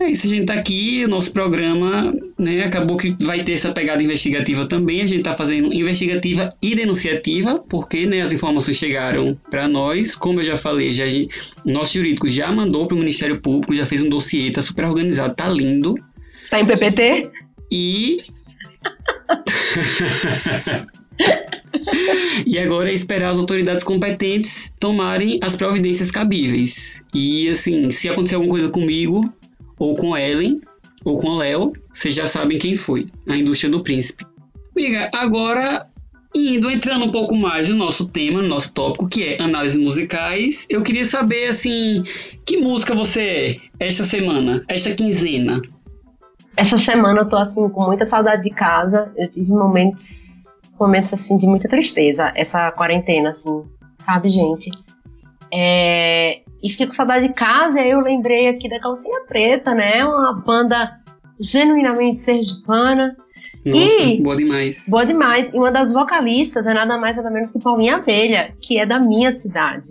é 0.00 0.10
isso, 0.10 0.26
a 0.26 0.30
gente 0.30 0.46
tá 0.46 0.54
aqui, 0.54 1.04
o 1.04 1.08
nosso 1.08 1.32
programa, 1.32 2.14
né? 2.38 2.64
Acabou 2.64 2.96
que 2.96 3.16
vai 3.20 3.42
ter 3.42 3.52
essa 3.52 3.72
pegada 3.72 4.02
investigativa 4.02 4.64
também. 4.64 5.02
A 5.02 5.06
gente 5.06 5.24
tá 5.24 5.34
fazendo 5.34 5.74
investigativa 5.74 6.48
e 6.62 6.74
denunciativa, 6.74 7.58
porque 7.68 8.06
né, 8.06 8.20
as 8.20 8.32
informações 8.32 8.76
chegaram 8.76 9.36
para 9.50 9.66
nós. 9.66 10.14
Como 10.14 10.40
eu 10.40 10.44
já 10.44 10.56
falei, 10.56 10.92
já, 10.92 11.04
nosso 11.64 11.94
jurídico 11.94 12.28
já 12.28 12.50
mandou 12.52 12.86
para 12.86 12.94
o 12.94 12.98
Ministério 12.98 13.40
Público, 13.40 13.74
já 13.74 13.84
fez 13.84 14.00
um 14.00 14.08
dossiê, 14.08 14.52
tá 14.52 14.62
super 14.62 14.84
organizado, 14.84 15.34
tá 15.34 15.48
lindo. 15.48 15.96
Tá 16.48 16.60
em 16.60 16.66
PPT? 16.66 17.30
E. 17.72 18.22
e 22.46 22.58
agora 22.58 22.88
é 22.88 22.94
esperar 22.94 23.30
as 23.30 23.36
autoridades 23.36 23.82
competentes 23.82 24.72
tomarem 24.78 25.40
as 25.42 25.56
providências 25.56 26.10
cabíveis. 26.10 27.02
E 27.12 27.48
assim, 27.48 27.90
se 27.90 28.08
acontecer 28.08 28.36
alguma 28.36 28.52
coisa 28.52 28.70
comigo, 28.70 29.28
ou 29.78 29.94
com 29.94 30.16
Ellen, 30.16 30.60
ou 31.04 31.20
com 31.20 31.36
Léo, 31.36 31.72
vocês 31.92 32.14
já 32.14 32.26
sabem 32.26 32.58
quem 32.58 32.76
foi, 32.76 33.06
a 33.28 33.36
indústria 33.36 33.70
do 33.70 33.82
príncipe. 33.82 34.26
Amiga, 34.76 35.10
agora 35.14 35.86
indo 36.34 36.70
entrando 36.70 37.04
um 37.04 37.10
pouco 37.10 37.34
mais 37.34 37.68
no 37.68 37.76
nosso 37.76 38.08
tema, 38.08 38.42
no 38.42 38.48
nosso 38.48 38.72
tópico, 38.72 39.08
que 39.08 39.24
é 39.24 39.42
análises 39.42 39.78
musicais, 39.78 40.66
eu 40.68 40.82
queria 40.82 41.04
saber 41.04 41.48
assim, 41.48 42.02
que 42.44 42.58
música 42.58 42.94
você 42.94 43.60
é 43.80 43.86
esta 43.86 44.04
semana, 44.04 44.64
esta 44.68 44.94
quinzena? 44.94 45.60
Essa 46.56 46.76
semana 46.76 47.20
eu 47.20 47.28
tô 47.28 47.36
assim 47.36 47.68
com 47.68 47.86
muita 47.86 48.04
saudade 48.04 48.42
de 48.42 48.50
casa. 48.50 49.12
Eu 49.16 49.30
tive 49.30 49.50
momentos 49.50 50.28
momentos 50.78 51.12
assim 51.12 51.36
de 51.36 51.46
muita 51.46 51.68
tristeza 51.68 52.32
essa 52.36 52.70
quarentena 52.70 53.30
assim, 53.30 53.64
sabe, 53.96 54.28
gente? 54.28 54.70
É... 55.52 56.42
E 56.62 56.70
fiquei 56.70 56.86
com 56.86 56.92
saudade 56.92 57.28
de 57.28 57.34
casa 57.34 57.78
e 57.78 57.82
aí 57.84 57.90
eu 57.90 58.00
lembrei 58.00 58.48
aqui 58.48 58.68
da 58.68 58.80
Calcinha 58.80 59.20
Preta, 59.26 59.74
né? 59.74 60.04
Uma 60.04 60.32
banda 60.34 60.98
genuinamente 61.40 62.18
sergipana. 62.18 63.16
Nossa, 63.64 64.02
e, 64.02 64.22
boa 64.22 64.36
demais. 64.36 64.84
Boa 64.88 65.06
demais. 65.06 65.52
E 65.52 65.56
uma 65.56 65.70
das 65.70 65.92
vocalistas 65.92 66.66
é 66.66 66.74
nada 66.74 66.98
mais 66.98 67.16
nada 67.16 67.30
menos 67.30 67.52
que 67.52 67.60
Paulinha 67.60 67.96
Abelha, 67.96 68.54
que 68.60 68.78
é 68.78 68.86
da 68.86 68.98
minha 68.98 69.30
cidade. 69.32 69.90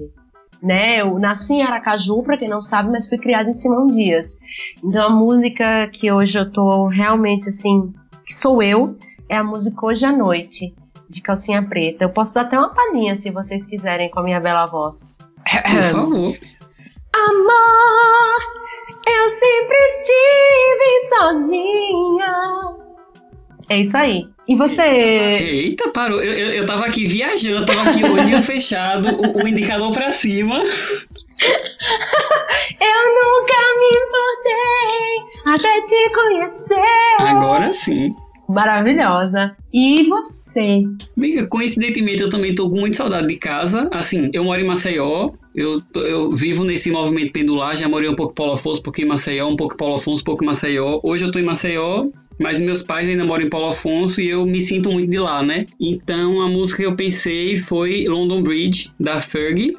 Né? 0.62 1.02
Eu 1.02 1.20
nasci 1.20 1.54
em 1.54 1.64
Aracaju, 1.64 2.24
para 2.24 2.38
quem 2.38 2.50
não 2.50 2.62
sabe, 2.62 2.90
mas 2.90 3.08
fui 3.08 3.18
criada 3.18 3.50
em 3.50 3.54
Simão 3.54 3.88
Dias. 3.88 4.36
Então 4.84 5.08
a 5.08 5.10
música 5.10 5.88
que 5.94 6.12
hoje 6.12 6.38
eu 6.38 6.52
tô 6.52 6.88
realmente 6.88 7.50
assim, 7.50 7.94
que 8.26 8.34
sou 8.34 8.62
eu, 8.62 8.98
é 9.30 9.38
a 9.38 9.44
música 9.44 9.86
Hoje 9.86 10.06
à 10.06 10.12
Noite, 10.12 10.74
de 11.10 11.22
Calcinha 11.22 11.62
Preta. 11.62 12.04
Eu 12.04 12.10
posso 12.10 12.34
dar 12.34 12.42
até 12.42 12.58
uma 12.58 12.74
palhinha 12.74 13.16
se 13.16 13.30
vocês 13.30 13.68
quiserem 13.68 14.10
com 14.10 14.20
a 14.20 14.24
minha 14.24 14.40
bela 14.40 14.66
voz. 14.66 15.20
Por 15.46 15.84
favor. 15.84 16.38
Amor, 17.28 18.40
eu 19.06 19.30
sempre 19.30 19.78
estive 19.86 20.92
sozinha. 21.10 22.34
É 23.70 23.82
isso 23.82 23.98
aí. 23.98 24.28
E 24.48 24.56
você? 24.56 24.82
Eita, 24.82 25.90
parou. 25.90 26.22
Eu, 26.22 26.34
eu, 26.34 26.52
eu 26.52 26.66
tava 26.66 26.86
aqui 26.86 27.06
viajando, 27.06 27.58
eu 27.58 27.66
tava 27.66 27.90
aqui 27.90 28.02
olhinho 28.04 28.42
fechado, 28.44 29.10
o, 29.10 29.44
o 29.44 29.48
indicador 29.48 29.92
pra 29.92 30.10
cima. 30.12 30.56
Eu 32.80 33.04
nunca 33.14 33.60
me 33.80 33.90
importei 34.02 35.54
até 35.54 35.82
te 35.82 36.10
conhecer. 36.14 37.16
Agora 37.20 37.74
sim. 37.74 38.16
Maravilhosa. 38.48 39.56
E 39.74 40.08
você? 40.08 40.80
Amiga, 41.16 41.46
coincidentemente 41.48 42.22
eu 42.22 42.30
também 42.30 42.56
tô 42.56 42.70
com 42.70 42.80
muita 42.80 42.98
saudade 42.98 43.28
de 43.28 43.36
casa. 43.36 43.90
Assim, 43.92 44.30
eu 44.34 44.44
moro 44.44 44.62
em 44.62 44.66
Maceió. 44.66 45.32
Eu, 45.58 45.82
eu 45.96 46.36
vivo 46.36 46.64
nesse 46.64 46.92
movimento 46.92 47.32
pendular. 47.32 47.76
Já 47.76 47.90
morei 47.90 48.08
um 48.08 48.14
pouco 48.14 48.32
em 48.32 48.36
Paulo 48.36 48.54
Afonso, 48.54 48.80
um 48.80 48.84
pouco 48.84 49.02
em 49.02 49.06
Maceió, 49.06 49.48
um 49.48 49.56
pouco 49.56 49.74
em 49.74 49.78
Paulo 49.78 49.96
Afonso, 49.96 50.22
um 50.22 50.24
pouco 50.24 50.44
em 50.44 50.48
Maceió. 50.48 51.00
Hoje 51.02 51.26
eu 51.26 51.32
tô 51.32 51.40
em 51.40 51.44
Maceió, 51.44 52.06
mas 52.40 52.62
meus 52.62 52.84
pais 52.84 53.10
ainda 53.10 53.26
moram 53.26 53.44
em 53.44 53.50
Paulo 53.50 53.70
Afonso 53.70 54.22
e 54.22 54.30
eu 54.30 54.46
me 54.46 54.62
sinto 54.62 54.92
muito 54.92 55.10
de 55.10 55.18
lá, 55.18 55.42
né? 55.42 55.66
Então 55.82 56.42
a 56.42 56.48
música 56.48 56.84
que 56.84 56.86
eu 56.86 56.96
pensei 56.96 57.58
foi 57.58 58.06
London 58.08 58.44
Bridge, 58.44 58.92
da 59.00 59.20
Fergie, 59.20 59.76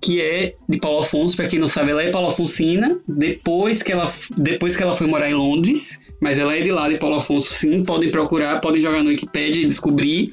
que 0.00 0.22
é 0.22 0.54
de 0.66 0.78
Paulo 0.78 1.00
Afonso, 1.00 1.36
para 1.36 1.46
quem 1.46 1.58
não 1.58 1.68
sabe, 1.68 1.90
ela 1.90 2.02
é 2.02 2.10
Paulo 2.10 2.28
Afonsina, 2.28 2.98
depois 3.06 3.82
que 3.82 3.92
ela 3.92 4.10
depois 4.38 4.74
que 4.74 4.82
ela 4.82 4.96
foi 4.96 5.06
morar 5.06 5.28
em 5.28 5.34
Londres, 5.34 6.00
mas 6.18 6.38
ela 6.38 6.56
é 6.56 6.62
de 6.62 6.72
lá 6.72 6.88
de 6.88 6.96
Paulo 6.96 7.16
Afonso, 7.16 7.52
sim, 7.52 7.84
podem 7.84 8.08
procurar, 8.08 8.58
podem 8.62 8.80
jogar 8.80 9.02
no 9.02 9.10
Wikipedia 9.10 9.62
e 9.62 9.66
descobrir. 9.66 10.30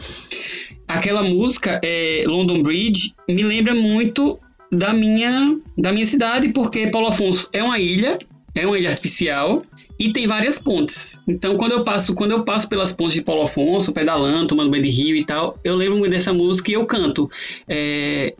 Aquela 0.88 1.22
música 1.22 1.82
é 1.84 2.24
London 2.26 2.64
Bridge 2.64 3.14
me 3.28 3.44
lembra 3.44 3.76
muito 3.76 4.40
da 4.72 4.94
minha 4.94 5.56
da 5.78 5.92
minha 5.92 6.06
cidade, 6.06 6.50
porque 6.50 6.88
Paulo 6.88 7.08
Afonso 7.08 7.50
é 7.54 7.64
uma 7.64 7.80
ilha, 7.80 8.18
é 8.56 8.66
uma 8.66 8.78
ilha 8.78 8.90
artificial 8.90 9.64
e 10.00 10.12
tem 10.12 10.28
várias 10.28 10.60
pontes. 10.60 11.20
Então, 11.28 11.58
quando 11.58 11.72
eu 11.72 11.84
passo, 11.84 12.14
quando 12.14 12.32
eu 12.32 12.44
passo 12.44 12.70
pelas 12.70 12.92
pontes 12.92 13.16
de 13.16 13.22
Paulo 13.22 13.44
Afonso, 13.44 13.92
pedalando, 13.92 14.48
tomando 14.48 14.70
banho 14.70 14.84
de 14.84 14.90
rio 14.90 15.16
e 15.16 15.24
tal, 15.24 15.58
eu 15.64 15.76
lembro 15.76 15.98
muito 15.98 16.12
dessa 16.12 16.34
música 16.34 16.72
e 16.72 16.74
eu 16.76 16.86
canto. 16.86 17.30
É, 17.68 18.34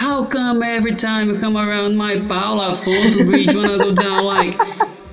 How 0.00 0.24
come 0.26 0.62
every 0.62 0.94
time 0.94 1.28
you 1.28 1.38
come 1.38 1.56
around 1.56 1.96
my 1.96 2.20
Paulo 2.28 2.62
Afonso 2.62 3.24
Bridge 3.24 3.56
wanna 3.56 3.78
go 3.78 3.92
down 3.92 4.24
like 4.24 4.56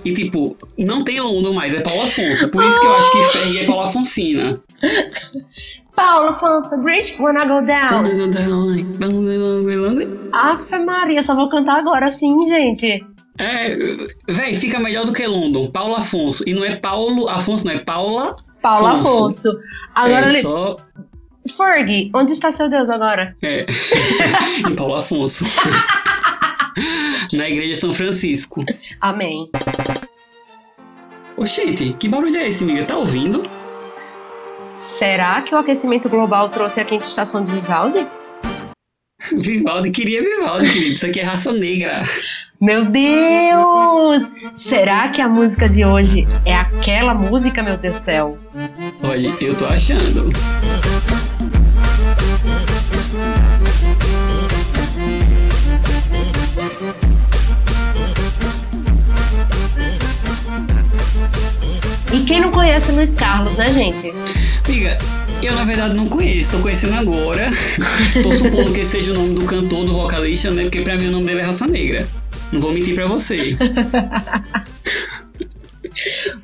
e 0.06 0.14
tipo, 0.14 0.56
não 0.78 1.04
tem 1.04 1.20
London 1.20 1.54
mais, 1.54 1.74
é 1.74 1.82
Paulo 1.82 2.04
Afonso. 2.04 2.50
Por 2.52 2.64
isso 2.64 2.80
que 2.80 2.86
eu 2.86 2.96
acho 2.96 3.12
que 3.12 3.24
Ferry 3.24 3.60
é 3.60 3.66
Paulo 3.66 3.82
Afonsina. 3.82 4.62
Paulo 5.96 6.30
Afonso 6.30 6.78
Bridge, 6.78 7.16
wanna 7.20 7.46
go 7.46 7.66
down. 7.66 7.96
Wanna 7.96 8.10
go 8.10 8.28
down. 8.28 8.86
Afe 10.32 10.78
Maria, 10.78 11.24
só 11.24 11.34
vou 11.34 11.50
cantar 11.50 11.80
agora 11.80 12.12
sim, 12.12 12.46
gente. 12.48 13.04
É, 13.40 13.76
véi, 14.28 14.54
fica 14.56 14.80
melhor 14.80 15.06
do 15.06 15.14
que 15.14 15.26
London. 15.26 15.72
Paulo 15.72 15.96
Afonso. 15.96 16.44
E 16.48 16.54
não 16.54 16.64
é 16.64 16.76
Paulo 16.76 17.28
Afonso, 17.28 17.66
não 17.66 17.74
é 17.74 17.80
Paula. 17.80 18.36
Paulo 18.62 18.88
Afonso. 18.88 19.50
Afonso. 19.50 19.58
Agora 19.96 20.26
é 20.26 20.42
só. 20.42 20.78
Fergie, 21.58 22.12
onde 22.14 22.34
está 22.34 22.52
seu 22.52 22.70
Deus 22.70 22.90
agora? 22.90 23.36
É. 23.42 23.66
em 24.70 24.76
Paulo 24.76 24.96
Afonso. 24.96 25.46
Na 27.36 27.50
igreja 27.50 27.74
de 27.74 27.76
São 27.76 27.94
Francisco. 27.94 28.64
Amém. 29.02 29.50
Oxente, 31.38 31.94
que 31.94 32.08
barulho 32.08 32.38
é 32.38 32.48
esse, 32.48 32.64
amiga? 32.64 32.86
Tá 32.86 32.98
ouvindo? 32.98 33.44
Será 34.98 35.42
que 35.42 35.54
o 35.54 35.58
aquecimento 35.58 36.08
global 36.08 36.48
trouxe 36.50 36.80
a 36.80 36.86
quinta 36.86 37.06
estação 37.06 37.44
de 37.44 37.52
Vivaldi? 37.52 38.08
Vivaldi, 39.38 39.92
queria 39.92 40.22
Vivaldi, 40.22 40.72
querido. 40.72 40.94
Isso 40.94 41.06
aqui 41.06 41.20
é 41.20 41.24
raça 41.24 41.52
negra. 41.52 42.04
Meu 42.62 42.86
Deus! 42.86 44.24
Será 44.66 45.10
que 45.10 45.22
a 45.22 45.28
música 45.28 45.68
de 45.68 45.84
hoje 45.84 46.26
é 46.46 46.56
aquela 46.56 47.14
música, 47.14 47.62
meu 47.62 47.76
Deus 47.76 47.96
do 47.96 48.02
céu? 48.02 48.38
Olha, 49.04 49.36
eu 49.42 49.58
tô 49.58 49.66
achando. 49.66 50.32
Quem 62.26 62.42
não 62.42 62.52
conhece 62.52 62.92
Luiz 62.92 63.14
Carlos, 63.14 63.56
né, 63.56 63.72
gente? 63.72 64.12
Amiga, 64.66 64.98
eu 65.44 65.54
na 65.54 65.64
verdade 65.64 65.94
não 65.94 66.08
conheço, 66.08 66.58
tô 66.58 66.64
conhecendo 66.64 66.96
agora. 66.96 67.52
tô 68.22 68.32
supondo 68.32 68.74
que 68.74 68.84
seja 68.84 69.12
o 69.12 69.16
nome 69.16 69.36
do 69.36 69.46
cantor, 69.46 69.86
do 69.86 69.94
vocalista, 69.94 70.50
né? 70.52 70.64
Porque 70.64 70.82
pra 70.82 70.96
mim 70.96 71.08
o 71.08 71.12
nome 71.12 71.28
dele 71.28 71.42
é 71.42 71.44
Raça 71.44 71.68
Negra. 71.68 72.08
Não 72.52 72.60
vou 72.60 72.74
mentir 72.74 72.96
pra 72.96 73.06
você. 73.06 73.56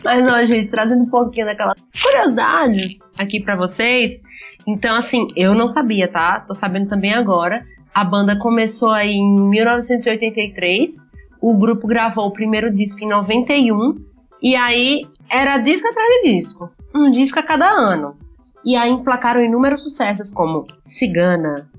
Mas, 0.04 0.32
ó, 0.32 0.46
gente, 0.46 0.70
trazendo 0.70 1.04
um 1.04 1.10
pouquinho 1.10 1.46
daquelas 1.46 1.76
curiosidades 2.02 2.98
aqui 3.17 3.39
para 3.41 3.56
vocês. 3.56 4.22
Então, 4.67 4.96
assim, 4.96 5.28
eu 5.36 5.56
não 5.56 5.70
sabia, 5.70 6.08
tá? 6.08 6.39
Tô 6.41 6.54
sabendo 6.54 6.89
também 6.89 7.13
agora. 7.13 7.65
A 7.94 8.04
banda 8.04 8.38
começou 8.38 8.91
aí 8.91 9.13
em 9.13 9.50
1983. 9.50 11.10
O 11.41 11.58
grupo 11.58 11.88
gravou 11.88 12.28
o 12.28 12.32
primeiro 12.32 12.74
disco 12.74 13.04
em 13.04 13.08
91. 13.08 14.11
E 14.41 14.56
aí 14.56 15.06
era 15.30 15.58
disco 15.58 15.88
atrás 15.88 16.10
de 16.21 16.34
disco. 16.34 16.69
Um 16.93 17.12
disco 17.12 17.39
a 17.39 17.43
cada 17.43 17.69
ano. 17.69 18.17
E 18.65 18.75
aí 18.75 18.91
emplacaram 18.91 19.43
inúmeros 19.43 19.82
sucessos 19.82 20.32
como 20.32 20.65
Cigana, 20.84 21.69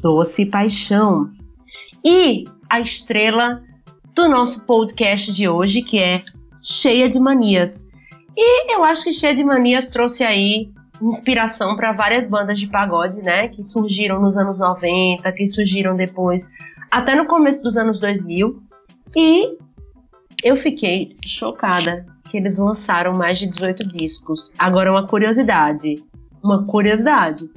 Doce 0.00 0.46
Paixão. 0.46 1.30
E 2.04 2.44
a 2.68 2.80
estrela 2.80 3.62
do 4.14 4.28
nosso 4.28 4.64
podcast 4.64 5.32
de 5.32 5.48
hoje, 5.48 5.82
que 5.82 5.98
é 5.98 6.22
Cheia 6.62 7.08
de 7.08 7.18
Manias. 7.18 7.86
E 8.36 8.74
eu 8.74 8.84
acho 8.84 9.04
que 9.04 9.12
Cheia 9.12 9.34
de 9.34 9.44
Manias 9.44 9.88
trouxe 9.88 10.22
aí 10.22 10.72
inspiração 11.02 11.76
para 11.76 11.92
várias 11.92 12.28
bandas 12.28 12.58
de 12.58 12.66
pagode, 12.66 13.20
né, 13.20 13.48
que 13.48 13.62
surgiram 13.62 14.20
nos 14.20 14.36
anos 14.36 14.58
90, 14.58 15.30
que 15.32 15.48
surgiram 15.48 15.96
depois, 15.96 16.48
até 16.90 17.14
no 17.14 17.26
começo 17.26 17.62
dos 17.62 17.76
anos 17.76 17.98
2000. 18.00 18.62
E 19.16 19.56
eu 20.44 20.58
fiquei 20.58 21.16
chocada 21.26 22.04
que 22.30 22.36
eles 22.36 22.58
lançaram 22.58 23.14
mais 23.14 23.38
de 23.38 23.46
18 23.46 23.88
discos. 23.88 24.52
Agora 24.58 24.92
uma 24.92 25.06
curiosidade, 25.06 26.04
uma 26.42 26.66
curiosidade. 26.66 27.48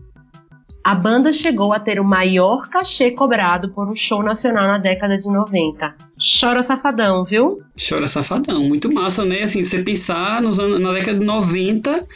A 0.82 0.96
banda 0.96 1.34
chegou 1.34 1.74
a 1.74 1.80
ter 1.80 2.00
o 2.00 2.04
maior 2.06 2.70
cachê 2.70 3.12
cobrado 3.12 3.74
por 3.74 3.90
um 3.90 3.96
show 3.96 4.24
nacional 4.24 4.68
na 4.68 4.78
década 4.78 5.18
de 5.18 5.28
90. 5.28 5.96
Chora 6.40 6.64
safadão, 6.64 7.26
viu? 7.26 7.62
Chora 7.78 8.08
safadão, 8.08 8.64
muito 8.64 8.90
massa, 8.94 9.26
né? 9.26 9.44
Assim, 9.44 9.62
você 9.62 9.84
pensar 9.84 10.42
nos 10.42 10.58
anos, 10.58 10.80
na 10.80 10.94
década 10.94 11.20
de 11.20 11.26
90, 11.26 12.08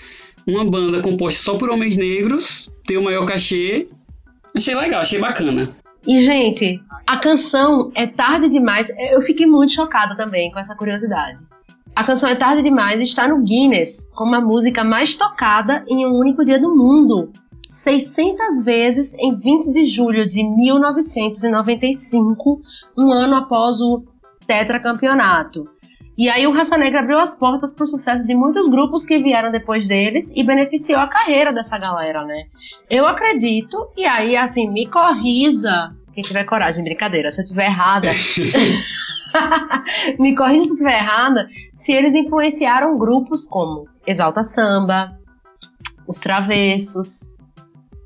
uma 0.48 0.64
banda 0.64 1.02
composta 1.02 1.44
só 1.44 1.58
por 1.58 1.70
homens 1.70 1.98
negros 1.98 2.74
ter 2.88 2.98
o 2.98 3.04
maior 3.04 3.26
cachê. 3.26 3.90
Achei 4.56 4.74
legal, 4.74 5.02
achei 5.02 5.20
bacana. 5.20 5.68
E, 6.08 6.22
gente, 6.22 6.82
a 7.06 7.18
canção 7.18 7.92
é 7.94 8.08
tarde 8.08 8.48
demais. 8.50 8.90
Eu 9.12 9.22
fiquei 9.22 9.46
muito 9.46 9.74
chocada 9.74 10.16
também 10.16 10.50
com 10.52 10.60
essa 10.60 10.76
curiosidade. 10.76 11.44
A 11.96 12.04
canção 12.04 12.28
é 12.30 12.36
tarde 12.36 12.64
demais 12.64 13.00
e 13.00 13.04
está 13.04 13.28
no 13.28 13.44
Guinness 13.44 14.10
como 14.16 14.34
a 14.36 14.42
música 14.42 14.84
mais 14.84 15.16
tocada 15.16 15.86
em 15.88 16.04
um 16.06 16.18
único 16.18 16.46
dia 16.46 16.60
do 16.60 16.76
mundo. 16.76 17.32
600 17.68 18.62
vezes 18.64 19.14
em 19.16 19.36
20 19.36 19.72
de 19.72 19.86
julho 19.86 20.28
de 20.28 20.44
1995, 20.44 22.60
um 22.98 23.12
ano 23.12 23.36
após 23.36 23.80
o 23.82 24.04
tetracampeonato. 24.48 25.70
E 26.22 26.30
aí 26.30 26.46
o 26.46 26.52
Raça 26.52 26.78
Negra 26.78 27.00
abriu 27.00 27.18
as 27.18 27.34
portas 27.34 27.74
para 27.74 27.84
o 27.84 27.88
sucesso 27.88 28.28
de 28.28 28.36
muitos 28.36 28.70
grupos 28.70 29.04
que 29.04 29.18
vieram 29.18 29.52
depois 29.52 29.88
deles 29.88 30.32
e 30.36 30.44
beneficiou 30.44 31.00
a 31.00 31.08
carreira 31.08 31.52
dessa 31.52 31.80
galera, 31.80 32.24
né? 32.24 32.44
Eu 32.88 33.08
acredito, 33.08 33.90
e 33.98 34.06
aí 34.06 34.38
assim, 34.38 34.70
me 34.70 34.86
corrija 34.86 35.90
quem 36.14 36.24
tiver 36.24 36.44
coragem, 36.44 36.84
brincadeira, 36.84 37.32
se 37.32 37.42
eu 37.42 37.48
tiver 37.48 37.66
errada. 37.66 38.12
me 40.20 40.36
corrija 40.36 40.66
se 40.66 40.74
estiver 40.74 41.00
errada, 41.00 41.50
se 41.74 41.92
eles 41.92 42.14
influenciaram 42.14 43.00
grupos 43.00 43.48
como 43.48 43.88
Exalta 44.06 44.44
Samba, 44.44 45.18
Os 46.08 46.20
Travessos 46.20 47.22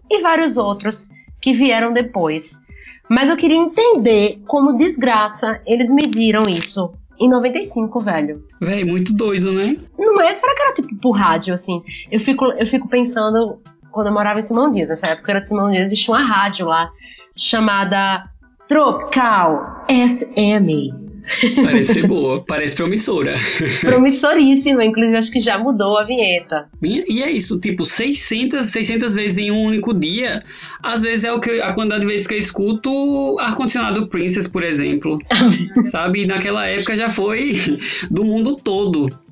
e 0.10 0.22
vários 0.22 0.56
outros 0.56 1.10
que 1.42 1.52
vieram 1.52 1.92
depois. 1.92 2.62
Mas 3.10 3.30
eu 3.30 3.36
queria 3.36 3.58
entender 3.58 4.42
como 4.48 4.78
desgraça 4.78 5.62
eles 5.66 5.90
mediram 5.90 6.44
isso 6.48 6.94
em 7.20 7.30
95, 7.30 8.00
velho. 8.00 8.44
Velho, 8.60 8.88
muito 8.88 9.14
doido, 9.14 9.52
né? 9.54 9.78
Não 9.98 10.22
é? 10.22 10.34
Será 10.34 10.56
que 10.56 10.62
era 10.62 10.74
tipo 10.74 10.96
por 10.98 11.12
rádio, 11.12 11.54
assim? 11.54 11.82
Eu 12.12 12.20
fico, 12.20 12.46
eu 12.46 12.68
fico 12.68 12.88
pensando, 12.88 13.60
quando 13.92 14.08
eu 14.08 14.14
morava 14.14 14.40
em 14.40 14.44
Simão 14.44 14.72
Dias, 14.72 14.90
nessa 14.90 15.08
época 15.08 15.32
era 15.32 15.42
de 15.42 15.48
Simão 15.48 15.72
Dias, 15.72 15.86
existia 15.86 16.14
uma 16.14 16.24
rádio 16.24 16.66
lá 16.68 16.90
chamada 17.38 18.30
Tropical 18.68 19.86
FM. 19.88 21.05
Parece 21.64 22.04
boa, 22.04 22.44
parece 22.44 22.76
promissora. 22.76 23.36
Promissoríssima, 23.82 24.86
inclusive 24.86 25.18
acho 25.18 25.32
que 25.32 25.42
já 25.42 25.58
mudou 25.58 25.98
a 25.98 26.04
vinheta. 26.04 26.70
E 26.82 27.24
é 27.24 27.32
isso, 27.32 27.60
tipo, 27.60 27.86
600, 27.86 28.66
600 28.68 29.16
vezes 29.16 29.38
em 29.38 29.52
um 29.52 29.64
único 29.64 29.94
dia. 29.94 30.44
Às 30.82 31.02
vezes 31.02 31.24
é 31.24 31.32
o 31.32 31.40
que, 31.40 31.62
a 31.62 31.74
quantidade 31.74 32.02
de 32.02 32.08
vezes 32.08 32.28
que 32.28 32.34
eu 32.34 32.40
escuto 32.40 33.38
ar-condicionado 33.40 34.08
Princess, 34.08 34.48
por 34.48 34.64
exemplo. 34.64 35.20
Sabe? 35.86 36.26
Naquela 36.26 36.66
época 36.68 36.96
já 36.96 37.10
foi 37.10 37.60
do 38.10 38.24
mundo 38.24 38.56
todo. 38.56 39.25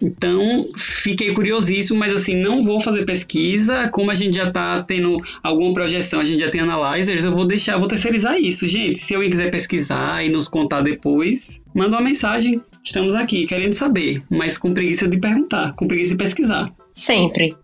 Então, 0.00 0.68
fiquei 0.76 1.32
curiosíssimo, 1.32 1.98
mas 1.98 2.14
assim, 2.14 2.34
não 2.36 2.62
vou 2.62 2.80
fazer 2.80 3.04
pesquisa. 3.04 3.88
Como 3.88 4.10
a 4.10 4.14
gente 4.14 4.36
já 4.36 4.50
tá 4.50 4.82
tendo 4.82 5.18
alguma 5.42 5.72
projeção, 5.72 6.20
a 6.20 6.24
gente 6.24 6.40
já 6.40 6.50
tem 6.50 6.60
analyzers, 6.60 7.24
eu 7.24 7.32
vou 7.32 7.46
deixar, 7.46 7.78
vou 7.78 7.88
terceirizar 7.88 8.38
isso, 8.38 8.68
gente. 8.68 9.00
Se 9.00 9.14
alguém 9.14 9.30
quiser 9.30 9.50
pesquisar 9.50 10.24
e 10.24 10.28
nos 10.28 10.48
contar 10.48 10.82
depois, 10.82 11.60
manda 11.74 11.96
uma 11.96 12.02
mensagem. 12.02 12.60
Estamos 12.84 13.14
aqui 13.14 13.46
querendo 13.46 13.72
saber, 13.72 14.22
mas 14.28 14.58
com 14.58 14.72
preguiça 14.74 15.08
de 15.08 15.18
perguntar, 15.18 15.72
com 15.74 15.88
preguiça 15.88 16.10
de 16.10 16.16
pesquisar. 16.16 16.70
Sempre. 16.92 17.56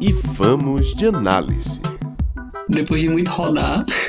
E 0.00 0.12
vamos 0.36 0.94
de 0.94 1.06
análise. 1.06 1.80
Depois 2.68 3.00
de 3.00 3.08
muito 3.08 3.30
rodar, 3.30 3.84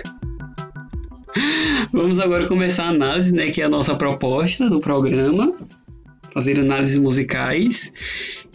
Vamos 1.91 2.19
agora 2.19 2.47
começar 2.47 2.85
a 2.85 2.89
análise, 2.89 3.33
né, 3.33 3.49
que 3.49 3.61
é 3.61 3.65
a 3.65 3.69
nossa 3.69 3.95
proposta 3.95 4.69
do 4.69 4.79
programa, 4.79 5.53
fazer 6.33 6.59
análises 6.59 6.97
musicais. 6.97 7.91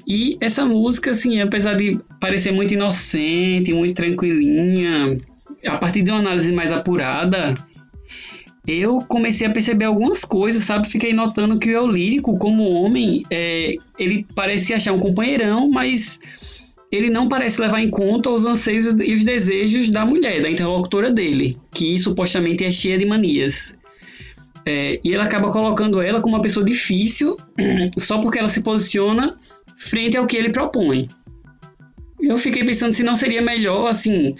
E 0.07 0.37
essa 0.41 0.65
música, 0.65 1.11
assim, 1.11 1.41
apesar 1.41 1.75
de 1.75 2.01
parecer 2.21 2.53
muito 2.53 2.75
inocente, 2.75 3.73
muito 3.73 3.97
tranquilinha, 3.97 5.19
a 5.67 5.77
partir 5.79 6.03
de 6.03 6.11
uma 6.11 6.21
análise 6.21 6.53
mais 6.53 6.73
apurada, 6.73 7.55
eu 8.67 9.01
comecei 9.09 9.47
a 9.47 9.51
perceber 9.51 9.87
algumas 9.87 10.25
coisas, 10.25 10.65
sabe? 10.65 10.89
Fiquei 10.89 11.13
notando 11.13 11.59
que 11.59 11.71
o 11.71 11.73
eu 11.73 11.87
lírico, 11.87 12.39
como 12.39 12.69
homem, 12.71 13.25
é, 13.31 13.75
ele 13.99 14.27
parece 14.35 14.73
achar 14.73 14.93
um 14.93 15.01
companheirão, 15.01 15.71
mas 15.71 16.19
ele 16.91 17.09
não 17.09 17.29
parece 17.29 17.61
levar 17.61 17.81
em 17.81 17.89
conta 17.89 18.31
os 18.31 18.45
anseios 18.45 18.95
e 19.01 19.15
os 19.15 19.25
desejos 19.25 19.91
da 19.91 20.05
mulher, 20.05 20.43
da 20.43 20.51
interlocutora 20.51 21.11
dele, 21.11 21.57
que 21.73 21.99
supostamente 21.99 22.65
é 22.65 22.71
cheia 22.71 22.99
de 22.99 23.07
manias. 23.07 23.77
É, 24.67 25.01
e 25.03 25.13
ele 25.13 25.23
acaba 25.23 25.51
colocando 25.51 26.03
ela 26.03 26.21
como 26.21 26.35
uma 26.35 26.43
pessoa 26.43 26.65
difícil 26.65 27.37
só 27.99 28.19
porque 28.21 28.39
ela 28.39 28.49
se 28.49 28.63
posiciona 28.63 29.39
frente 29.79 30.17
ao 30.17 30.27
que 30.27 30.37
ele 30.37 30.51
propõe. 30.51 31.09
Eu 32.21 32.37
fiquei 32.37 32.65
pensando 32.65 32.93
se 32.93 33.03
não 33.03 33.15
seria 33.15 33.41
melhor, 33.41 33.87
assim, 33.87 34.35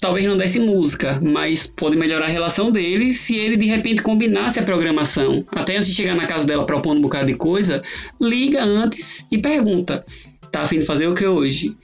talvez 0.00 0.26
não 0.26 0.36
desse 0.36 0.58
música, 0.58 1.20
mas 1.20 1.66
pode 1.66 1.96
melhorar 1.96 2.26
a 2.26 2.30
relação 2.30 2.70
dele 2.70 3.12
se 3.12 3.36
ele 3.36 3.56
de 3.56 3.66
repente 3.66 4.00
combinasse 4.00 4.58
a 4.58 4.62
programação. 4.62 5.44
Até 5.50 5.76
antes 5.76 5.88
de 5.88 5.94
chegar 5.94 6.14
na 6.14 6.26
casa 6.26 6.46
dela 6.46 6.64
propondo 6.64 6.98
um 6.98 7.02
bocado 7.02 7.26
de 7.26 7.34
coisa, 7.34 7.82
liga 8.20 8.64
antes 8.64 9.26
e 9.30 9.36
pergunta: 9.36 10.04
tá 10.50 10.62
afim 10.62 10.78
de 10.78 10.86
fazer 10.86 11.06
o 11.06 11.14
que 11.14 11.26
hoje? 11.26 11.76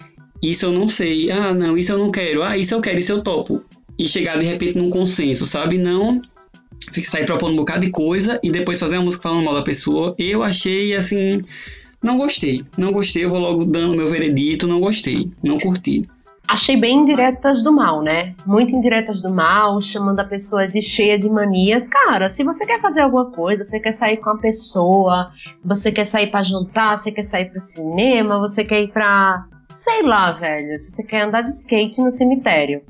Isso 0.43 0.67
eu 0.67 0.73
não 0.73 0.89
sei. 0.89 1.31
Ah, 1.31 1.55
não, 1.55 1.77
isso 1.77 1.93
eu 1.93 1.99
não 1.99 2.11
quero. 2.11 2.43
Ah, 2.43 2.57
isso 2.57 2.75
eu 2.75 2.81
quero, 2.81 2.99
isso 2.99 3.13
eu 3.13 3.23
topo. 3.23 3.63
E 3.99 4.09
chegar 4.09 4.39
de 4.39 4.45
repente 4.45 4.77
num 4.77 4.91
consenso, 4.91 5.47
sabe? 5.47 5.79
Não 5.79 6.21
sair 6.91 7.25
propondo 7.25 7.55
um 7.55 7.57
bocado 7.57 7.85
de 7.85 7.91
coisa 7.91 8.39
e 8.43 8.51
depois 8.51 8.79
fazer 8.79 8.97
uma 8.97 9.05
música 9.05 9.23
falando 9.23 9.45
mal 9.45 9.55
da 9.55 9.63
pessoa. 9.63 10.15
Eu 10.19 10.43
achei 10.43 10.95
assim. 10.95 11.41
Não 12.03 12.19
gostei. 12.19 12.63
Não 12.77 12.93
gostei, 12.93 13.25
eu 13.25 13.31
vou 13.31 13.39
logo 13.39 13.65
dando 13.65 13.97
meu 13.97 14.09
veredito. 14.09 14.67
Não 14.67 14.81
gostei. 14.81 15.31
Não 15.43 15.59
curti. 15.59 16.07
Achei 16.47 16.77
bem 16.77 16.99
indiretas 16.99 17.63
do 17.63 17.73
mal, 17.73 18.03
né? 18.03 18.35
Muito 18.45 18.75
indiretas 18.77 19.23
do 19.23 19.33
mal, 19.33 19.81
chamando 19.81 20.21
a 20.21 20.25
pessoa 20.25 20.67
de 20.67 20.83
cheia 20.83 21.19
de 21.19 21.29
manias. 21.29 21.89
Cara, 21.89 22.29
se 22.29 22.45
você 22.45 22.67
quer 22.67 22.81
fazer 22.81 23.01
alguma 23.01 23.31
coisa, 23.31 23.65
você 23.65 23.81
quer 23.81 23.93
sair 23.93 24.19
com 24.19 24.29
a 24.31 24.37
pessoa, 24.37 25.33
você 25.65 25.91
quer 25.91 26.05
sair 26.05 26.31
para 26.31 26.43
jantar, 26.43 26.99
você 26.99 27.11
quer 27.11 27.23
sair 27.23 27.47
pro 27.47 27.61
cinema, 27.61 28.39
você 28.39 28.63
quer 28.63 28.83
ir 28.83 28.93
pra. 28.93 29.47
sei 29.65 30.03
lá, 30.03 30.33
velho. 30.33 30.79
Se 30.81 30.91
você 30.91 31.03
quer 31.03 31.23
andar 31.23 31.43
de 31.43 31.51
skate 31.51 32.03
no 32.03 32.13
cemitério. 32.13 32.83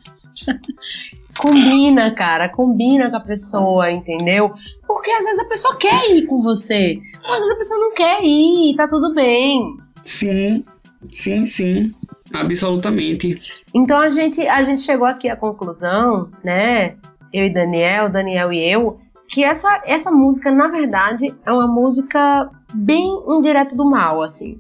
combina, 1.38 2.14
cara, 2.14 2.50
combina 2.50 3.10
com 3.10 3.18
a 3.18 3.22
pessoa, 3.22 3.92
entendeu? 3.92 4.52
Porque 4.86 5.12
às 5.12 5.26
vezes 5.26 5.40
a 5.40 5.46
pessoa 5.46 5.78
quer 5.78 6.12
ir 6.12 6.26
com 6.26 6.42
você, 6.42 7.00
mas 7.24 7.32
às 7.32 7.40
vezes 7.40 7.52
a 7.52 7.58
pessoa 7.58 7.80
não 7.80 7.94
quer 7.94 8.24
ir, 8.24 8.76
tá 8.76 8.88
tudo 8.88 9.14
bem. 9.14 9.78
Sim, 10.04 10.64
Sim, 11.12 11.46
sim, 11.46 11.94
absolutamente. 12.34 13.42
Então 13.74 13.98
a 13.98 14.10
gente, 14.10 14.42
a 14.48 14.64
gente 14.64 14.82
chegou 14.82 15.08
aqui 15.08 15.30
à 15.30 15.36
conclusão, 15.36 16.30
né? 16.44 16.96
Eu 17.34 17.46
e 17.46 17.54
Daniel, 17.54 18.10
Daniel 18.10 18.54
e 18.54 18.64
eu, 18.64 19.00
que 19.30 19.44
essa, 19.44 19.82
essa 19.86 20.12
música, 20.12 20.52
na 20.52 20.68
verdade, 20.68 21.34
é 21.46 21.52
uma 21.52 21.68
música 21.68 22.50
bem 22.74 23.06
indireta 23.28 23.76
do 23.76 23.86
mal, 23.86 24.22
assim. 24.22 24.60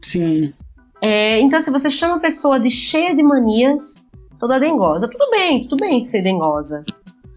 Sim. 0.00 0.52
É, 1.00 1.40
então, 1.40 1.60
se 1.60 1.70
você 1.70 1.90
chama 1.90 2.16
a 2.16 2.20
pessoa 2.20 2.58
de 2.58 2.70
cheia 2.70 3.14
de 3.14 3.22
manias, 3.22 4.02
toda 4.38 4.58
dengosa, 4.58 5.08
tudo 5.08 5.30
bem, 5.30 5.66
tudo 5.68 5.76
bem 5.84 6.00
ser 6.00 6.22
dengosa. 6.22 6.84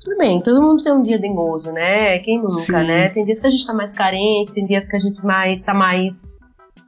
Tudo 0.03 0.17
bem, 0.17 0.41
todo 0.41 0.61
mundo 0.61 0.83
tem 0.83 0.93
um 0.93 1.03
dia 1.03 1.19
dengoso, 1.19 1.71
né? 1.71 2.17
Quem 2.19 2.41
nunca, 2.41 2.57
Sim. 2.57 2.73
né? 2.73 3.09
Tem 3.09 3.23
dias 3.23 3.39
que 3.39 3.47
a 3.47 3.51
gente 3.51 3.65
tá 3.65 3.73
mais 3.73 3.93
carente, 3.93 4.53
tem 4.53 4.65
dias 4.65 4.87
que 4.87 4.95
a 4.95 4.99
gente 4.99 5.23
mais, 5.23 5.61
tá 5.61 5.73
mais. 5.73 6.39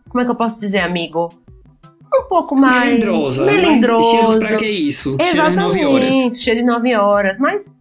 Como 0.09 0.21
é 0.21 0.25
que 0.25 0.31
eu 0.31 0.35
posso 0.35 0.59
dizer, 0.59 0.79
amigo? 0.79 1.29
Um 2.19 2.23
pouco 2.23 2.55
mais. 2.55 2.85
Melindrosa. 2.85 3.45
Melindroso. 3.45 4.11
cheiros 4.11 4.37
pra 4.37 4.57
que 4.57 4.67
isso? 4.67 5.17
Exatamente, 5.19 5.59
nove 5.59 5.85
horas. 5.85 6.37
cheiro 6.39 6.59
de 6.59 6.65
nove 6.65 6.95
horas. 6.95 7.37
Mas, 7.39 7.73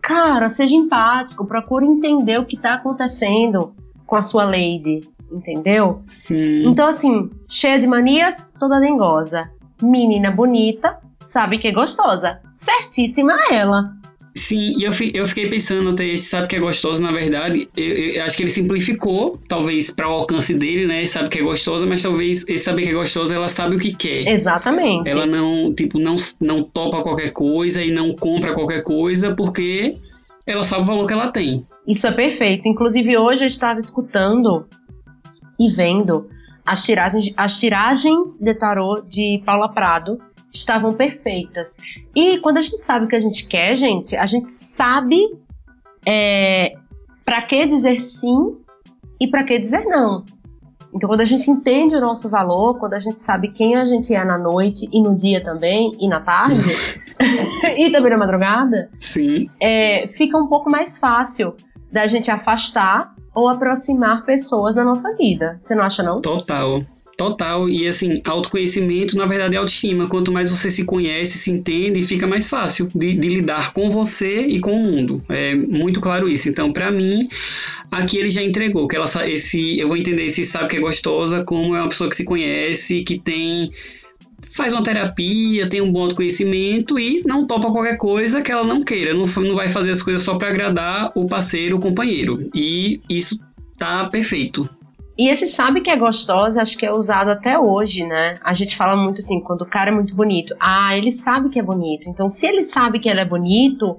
cara, 0.00 0.48
seja 0.48 0.74
empático, 0.74 1.46
procure 1.46 1.86
entender 1.86 2.38
o 2.38 2.44
que 2.46 2.56
tá 2.56 2.74
acontecendo 2.74 3.74
com 4.06 4.16
a 4.16 4.22
sua 4.22 4.44
lady, 4.44 5.00
entendeu? 5.30 6.02
Sim. 6.04 6.66
Então, 6.66 6.86
assim, 6.86 7.30
cheia 7.48 7.78
de 7.78 7.86
manias, 7.86 8.46
toda 8.58 8.80
dengosa. 8.80 9.50
Menina 9.82 10.30
bonita, 10.30 10.98
sabe 11.20 11.58
que 11.58 11.68
é 11.68 11.72
gostosa. 11.72 12.40
Certíssima 12.50 13.34
ela. 13.50 14.01
Sim, 14.34 14.72
e 14.78 14.84
eu, 14.84 14.92
eu 15.12 15.26
fiquei 15.26 15.48
pensando 15.48 15.90
até 15.90 16.06
esse 16.06 16.24
sabe 16.24 16.48
que 16.48 16.56
é 16.56 16.58
gostoso, 16.58 17.02
na 17.02 17.12
verdade, 17.12 17.68
eu, 17.76 17.84
eu 17.84 18.24
acho 18.24 18.36
que 18.36 18.42
ele 18.42 18.50
simplificou, 18.50 19.38
talvez 19.46 19.90
para 19.90 20.08
o 20.08 20.12
alcance 20.12 20.54
dele, 20.54 20.86
né? 20.86 21.04
Sabe 21.04 21.28
que 21.28 21.38
é 21.38 21.42
gostosa, 21.42 21.84
mas 21.84 22.02
talvez 22.02 22.48
esse 22.48 22.64
saber 22.64 22.82
que 22.82 22.90
é 22.90 22.94
gostosa, 22.94 23.34
ela 23.34 23.48
sabe 23.48 23.76
o 23.76 23.78
que 23.78 23.94
quer. 23.94 24.26
Exatamente. 24.26 25.08
Ela 25.08 25.26
não, 25.26 25.74
tipo, 25.74 25.98
não, 25.98 26.16
não 26.40 26.62
topa 26.62 27.02
qualquer 27.02 27.30
coisa 27.32 27.82
e 27.82 27.90
não 27.90 28.14
compra 28.14 28.54
qualquer 28.54 28.82
coisa 28.82 29.34
porque 29.34 29.96
ela 30.46 30.64
sabe 30.64 30.82
o 30.82 30.86
valor 30.86 31.06
que 31.06 31.12
ela 31.12 31.30
tem. 31.30 31.66
Isso 31.86 32.06
é 32.06 32.12
perfeito. 32.12 32.66
Inclusive, 32.66 33.18
hoje 33.18 33.44
eu 33.44 33.48
estava 33.48 33.78
escutando 33.78 34.66
e 35.60 35.68
vendo 35.70 36.28
as 36.64 36.84
tiragens, 36.84 37.32
as 37.36 37.58
tiragens 37.58 38.38
de 38.38 38.54
tarô 38.54 39.02
de 39.08 39.42
Paula 39.44 39.68
Prado 39.68 40.18
estavam 40.52 40.92
perfeitas. 40.92 41.76
E 42.14 42.38
quando 42.38 42.58
a 42.58 42.62
gente 42.62 42.82
sabe 42.84 43.06
o 43.06 43.08
que 43.08 43.16
a 43.16 43.20
gente 43.20 43.46
quer, 43.46 43.76
gente, 43.76 44.16
a 44.16 44.26
gente 44.26 44.50
sabe 44.52 45.18
é, 46.06 46.74
para 47.24 47.42
que 47.42 47.66
dizer 47.66 48.00
sim 48.00 48.56
e 49.20 49.28
para 49.28 49.44
que 49.44 49.58
dizer 49.58 49.84
não. 49.84 50.24
Então, 50.94 51.08
quando 51.08 51.22
a 51.22 51.24
gente 51.24 51.50
entende 51.50 51.94
o 51.94 52.00
nosso 52.00 52.28
valor, 52.28 52.78
quando 52.78 52.94
a 52.94 53.00
gente 53.00 53.20
sabe 53.22 53.48
quem 53.48 53.76
a 53.76 53.86
gente 53.86 54.14
é 54.14 54.22
na 54.24 54.36
noite 54.36 54.86
e 54.92 55.00
no 55.00 55.16
dia 55.16 55.42
também, 55.42 55.96
e 55.98 56.06
na 56.06 56.20
tarde, 56.20 56.68
e 57.78 57.90
também 57.90 58.10
na 58.10 58.18
madrugada, 58.18 58.90
Sim. 59.00 59.48
É, 59.58 60.08
fica 60.08 60.36
um 60.36 60.46
pouco 60.46 60.70
mais 60.70 60.98
fácil 60.98 61.54
da 61.90 62.06
gente 62.06 62.30
afastar 62.30 63.14
ou 63.34 63.48
aproximar 63.48 64.24
pessoas 64.24 64.74
da 64.74 64.84
nossa 64.84 65.16
vida. 65.16 65.56
Você 65.60 65.74
não 65.74 65.82
acha, 65.82 66.02
não? 66.02 66.20
Total. 66.20 66.82
Total, 67.16 67.68
e 67.68 67.86
assim, 67.86 68.22
autoconhecimento 68.24 69.16
na 69.16 69.26
verdade 69.26 69.54
é 69.54 69.58
autoestima. 69.58 70.08
Quanto 70.08 70.32
mais 70.32 70.50
você 70.50 70.70
se 70.70 70.84
conhece, 70.84 71.38
se 71.38 71.50
entende, 71.50 72.02
fica 72.02 72.26
mais 72.26 72.48
fácil 72.48 72.88
de, 72.94 73.14
de 73.14 73.28
lidar 73.28 73.72
com 73.72 73.90
você 73.90 74.42
e 74.42 74.58
com 74.60 74.72
o 74.72 74.82
mundo. 74.82 75.22
É 75.28 75.54
muito 75.54 76.00
claro 76.00 76.28
isso. 76.28 76.48
Então, 76.48 76.72
para 76.72 76.90
mim, 76.90 77.28
aqui 77.90 78.16
ele 78.16 78.30
já 78.30 78.42
entregou 78.42 78.88
que 78.88 78.96
ela 78.96 79.06
esse 79.28 79.78
eu 79.78 79.88
vou 79.88 79.96
entender 79.96 80.30
se 80.30 80.44
sabe 80.44 80.68
que 80.68 80.76
é 80.76 80.80
gostosa 80.80 81.44
como 81.44 81.76
é 81.76 81.80
uma 81.80 81.88
pessoa 81.88 82.08
que 82.08 82.16
se 82.16 82.24
conhece, 82.24 83.02
que 83.02 83.18
tem 83.18 83.70
faz 84.50 84.72
uma 84.72 84.82
terapia, 84.82 85.68
tem 85.68 85.80
um 85.80 85.92
bom 85.92 86.10
conhecimento 86.14 86.98
e 86.98 87.22
não 87.24 87.46
topa 87.46 87.70
qualquer 87.70 87.96
coisa 87.96 88.42
que 88.42 88.50
ela 88.50 88.64
não 88.64 88.82
queira. 88.82 89.14
Não, 89.14 89.26
não 89.26 89.54
vai 89.54 89.68
fazer 89.68 89.90
as 89.90 90.02
coisas 90.02 90.22
só 90.22 90.36
para 90.36 90.48
agradar 90.48 91.12
o 91.14 91.26
parceiro, 91.26 91.76
o 91.76 91.80
companheiro. 91.80 92.50
E 92.54 93.00
isso 93.08 93.38
tá 93.78 94.06
perfeito. 94.06 94.68
E 95.16 95.28
esse 95.28 95.46
sabe 95.46 95.82
que 95.82 95.90
é 95.90 95.96
gostosa, 95.96 96.62
acho 96.62 96.76
que 96.76 96.86
é 96.86 96.90
usado 96.90 97.30
até 97.30 97.58
hoje, 97.58 98.06
né? 98.06 98.34
A 98.42 98.54
gente 98.54 98.76
fala 98.76 98.96
muito 98.96 99.18
assim, 99.18 99.40
quando 99.40 99.62
o 99.62 99.66
cara 99.66 99.90
é 99.90 99.94
muito 99.94 100.14
bonito. 100.14 100.54
Ah, 100.58 100.96
ele 100.96 101.12
sabe 101.12 101.50
que 101.50 101.58
é 101.58 101.62
bonito. 101.62 102.08
Então, 102.08 102.30
se 102.30 102.46
ele 102.46 102.64
sabe 102.64 102.98
que 102.98 103.08
ele 103.08 103.20
é 103.20 103.24
bonito, 103.24 103.98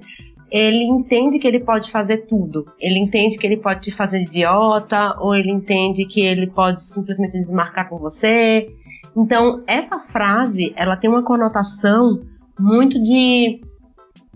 ele 0.49 0.83
entende 0.83 1.37
que 1.37 1.47
ele 1.47 1.59
pode 1.59 1.91
fazer 1.91 2.25
tudo. 2.25 2.65
Ele 2.79 2.97
entende 2.97 3.37
que 3.37 3.45
ele 3.45 3.57
pode 3.57 3.81
te 3.81 3.91
fazer 3.91 4.23
idiota, 4.23 5.15
ou 5.19 5.35
ele 5.35 5.51
entende 5.51 6.05
que 6.05 6.21
ele 6.21 6.47
pode 6.47 6.83
simplesmente 6.83 7.33
desmarcar 7.33 7.87
com 7.89 7.97
você. 7.99 8.67
Então, 9.15 9.63
essa 9.67 9.99
frase, 9.99 10.73
ela 10.75 10.95
tem 10.95 11.09
uma 11.09 11.23
conotação 11.23 12.21
muito 12.59 13.01
de 13.01 13.61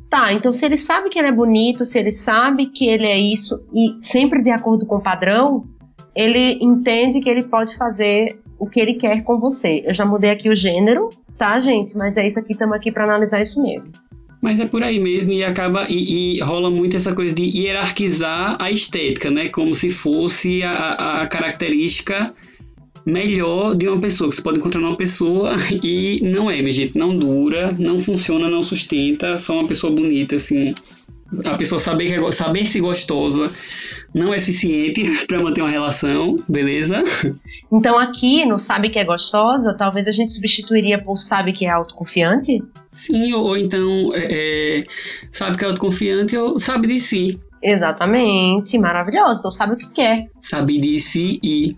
Tá, 0.09 0.31
então 0.31 0.53
se 0.53 0.65
ele 0.65 0.77
sabe 0.77 1.09
que 1.09 1.19
ele 1.19 1.27
é 1.27 1.33
bonito, 1.33 1.83
se 1.83 1.99
ele 1.99 2.11
sabe 2.11 2.67
que 2.67 2.87
ele 2.87 3.05
é 3.05 3.17
isso 3.17 3.61
e 3.73 3.97
sempre 4.01 4.41
de 4.41 4.49
acordo 4.49 4.85
com 4.85 4.95
o 4.95 5.01
padrão, 5.01 5.65
ele 6.17 6.57
entende 6.59 7.21
que 7.21 7.29
ele 7.29 7.43
pode 7.43 7.77
fazer 7.77 8.39
o 8.57 8.67
que 8.67 8.79
ele 8.79 8.95
quer 8.95 9.23
com 9.23 9.39
você. 9.39 9.83
Eu 9.85 9.93
já 9.93 10.03
mudei 10.03 10.31
aqui 10.31 10.49
o 10.49 10.55
gênero, 10.55 11.09
tá, 11.37 11.59
gente? 11.59 11.95
Mas 11.95 12.17
é 12.17 12.25
isso 12.25 12.39
aqui, 12.39 12.53
estamos 12.53 12.75
aqui 12.75 12.91
para 12.91 13.03
analisar 13.03 13.39
isso 13.39 13.61
mesmo. 13.61 13.91
Mas 14.41 14.59
é 14.59 14.65
por 14.65 14.81
aí 14.81 14.99
mesmo 14.99 15.31
e 15.31 15.43
acaba 15.43 15.85
e, 15.87 16.37
e, 16.37 16.39
rola 16.41 16.71
muito 16.71 16.95
essa 16.95 17.13
coisa 17.13 17.33
de 17.33 17.43
hierarquizar 17.43 18.55
a 18.59 18.71
estética, 18.71 19.29
né? 19.29 19.47
Como 19.49 19.75
se 19.75 19.91
fosse 19.91 20.63
a, 20.63 21.21
a 21.21 21.27
característica 21.27 22.33
melhor 23.05 23.75
de 23.75 23.87
uma 23.87 23.99
pessoa. 23.99 24.29
Que 24.29 24.35
você 24.37 24.41
pode 24.41 24.57
encontrar 24.57 24.81
uma 24.81 24.95
pessoa 24.95 25.53
e 25.83 26.19
não 26.23 26.49
é, 26.49 26.59
minha 26.61 26.71
gente, 26.71 26.97
não 26.97 27.15
dura, 27.15 27.75
não 27.77 27.99
funciona, 27.99 28.49
não 28.49 28.63
sustenta. 28.63 29.37
Só 29.37 29.59
uma 29.59 29.67
pessoa 29.67 29.93
bonita, 29.93 30.35
assim. 30.35 30.73
A 31.45 31.57
pessoa 31.57 31.79
saber, 31.79 32.07
que 32.07 32.13
é, 32.13 32.31
saber 32.31 32.65
se 32.65 32.79
gostosa 32.79 33.51
não 34.13 34.33
é 34.33 34.39
suficiente 34.39 35.03
para 35.27 35.39
manter 35.39 35.61
uma 35.61 35.69
relação, 35.69 36.39
beleza? 36.47 37.03
Então 37.71 37.99
aqui 37.99 38.45
no 38.45 38.57
sabe 38.59 38.89
que 38.89 38.97
é 38.97 39.03
gostosa, 39.03 39.73
talvez 39.73 40.07
a 40.07 40.11
gente 40.11 40.33
substituiria 40.33 41.01
por 41.01 41.17
sabe 41.19 41.51
que 41.51 41.65
é 41.65 41.69
autoconfiante? 41.69 42.63
Sim, 42.89 43.33
ou, 43.33 43.47
ou 43.47 43.57
então 43.57 44.11
é, 44.13 44.79
é 44.79 44.83
sabe 45.31 45.57
que 45.57 45.65
é 45.65 45.67
autoconfiante 45.67 46.37
ou 46.37 46.57
sabe 46.57 46.87
de 46.87 46.99
si. 46.99 47.39
Exatamente, 47.61 48.77
maravilhoso. 48.77 49.39
Então 49.39 49.51
sabe 49.51 49.73
o 49.73 49.77
que 49.77 49.89
quer. 49.89 50.27
Sabe 50.39 50.79
de 50.79 50.99
si 50.99 51.39
e 51.43 51.75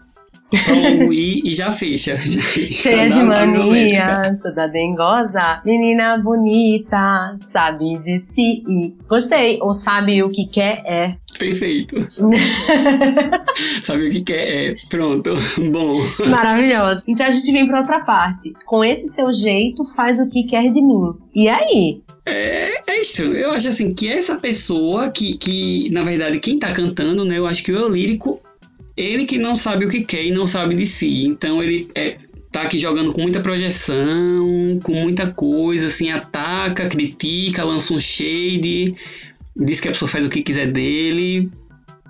Toma 0.65 1.13
i 1.13 1.41
e 1.45 1.53
já 1.53 1.71
fecha. 1.71 2.17
Cheia 2.71 3.09
de 3.09 3.23
manias, 3.23 4.39
toda 4.41 4.67
dengosa, 4.67 5.61
menina 5.63 6.17
bonita, 6.17 7.35
sabe 7.51 7.99
de 7.99 8.17
si 8.17 8.63
e 8.67 8.95
gostei. 9.07 9.59
Ou 9.61 9.73
sabe 9.73 10.23
o 10.23 10.29
que 10.29 10.47
quer 10.47 10.81
é. 10.85 11.15
Perfeito. 11.37 11.95
sabe 13.83 14.07
o 14.07 14.11
que 14.11 14.21
quer 14.21 14.71
é. 14.71 14.75
Pronto. 14.89 15.35
Bom. 15.71 15.99
Maravilhoso. 16.27 17.03
Então 17.07 17.27
a 17.27 17.31
gente 17.31 17.51
vem 17.51 17.67
para 17.67 17.79
outra 17.79 17.99
parte. 17.99 18.53
Com 18.65 18.83
esse 18.83 19.07
seu 19.09 19.31
jeito, 19.31 19.85
faz 19.95 20.19
o 20.19 20.27
que 20.27 20.43
quer 20.43 20.71
de 20.71 20.81
mim. 20.81 21.13
E 21.35 21.47
aí? 21.47 22.01
É, 22.25 22.91
é 22.91 23.01
isso. 23.01 23.23
Eu 23.23 23.51
acho 23.51 23.67
assim 23.67 23.93
que 23.93 24.11
essa 24.11 24.35
pessoa 24.35 25.11
que, 25.11 25.37
que, 25.37 25.89
na 25.91 26.03
verdade, 26.03 26.39
quem 26.39 26.57
tá 26.57 26.71
cantando, 26.71 27.23
né? 27.23 27.37
Eu 27.37 27.47
acho 27.47 27.63
que 27.63 27.71
o 27.71 27.75
eu 27.75 27.89
lírico 27.89 28.41
ele 28.99 29.25
que 29.25 29.37
não 29.37 29.55
sabe 29.55 29.85
o 29.85 29.89
que 29.89 30.01
quer 30.01 30.25
e 30.25 30.31
não 30.31 30.45
sabe 30.45 30.75
de 30.75 30.85
si. 30.85 31.25
Então 31.25 31.63
ele 31.63 31.87
é, 31.95 32.17
tá 32.51 32.63
aqui 32.63 32.77
jogando 32.77 33.13
com 33.13 33.21
muita 33.21 33.39
projeção, 33.39 34.79
com 34.83 34.93
muita 34.93 35.27
coisa, 35.31 35.87
assim, 35.87 36.11
ataca, 36.11 36.87
critica, 36.87 37.63
lança 37.63 37.93
um 37.93 37.99
shade, 37.99 38.93
diz 39.55 39.79
que 39.79 39.87
a 39.87 39.91
pessoa 39.91 40.09
faz 40.09 40.25
o 40.25 40.29
que 40.29 40.41
quiser 40.41 40.67
dele. 40.67 41.49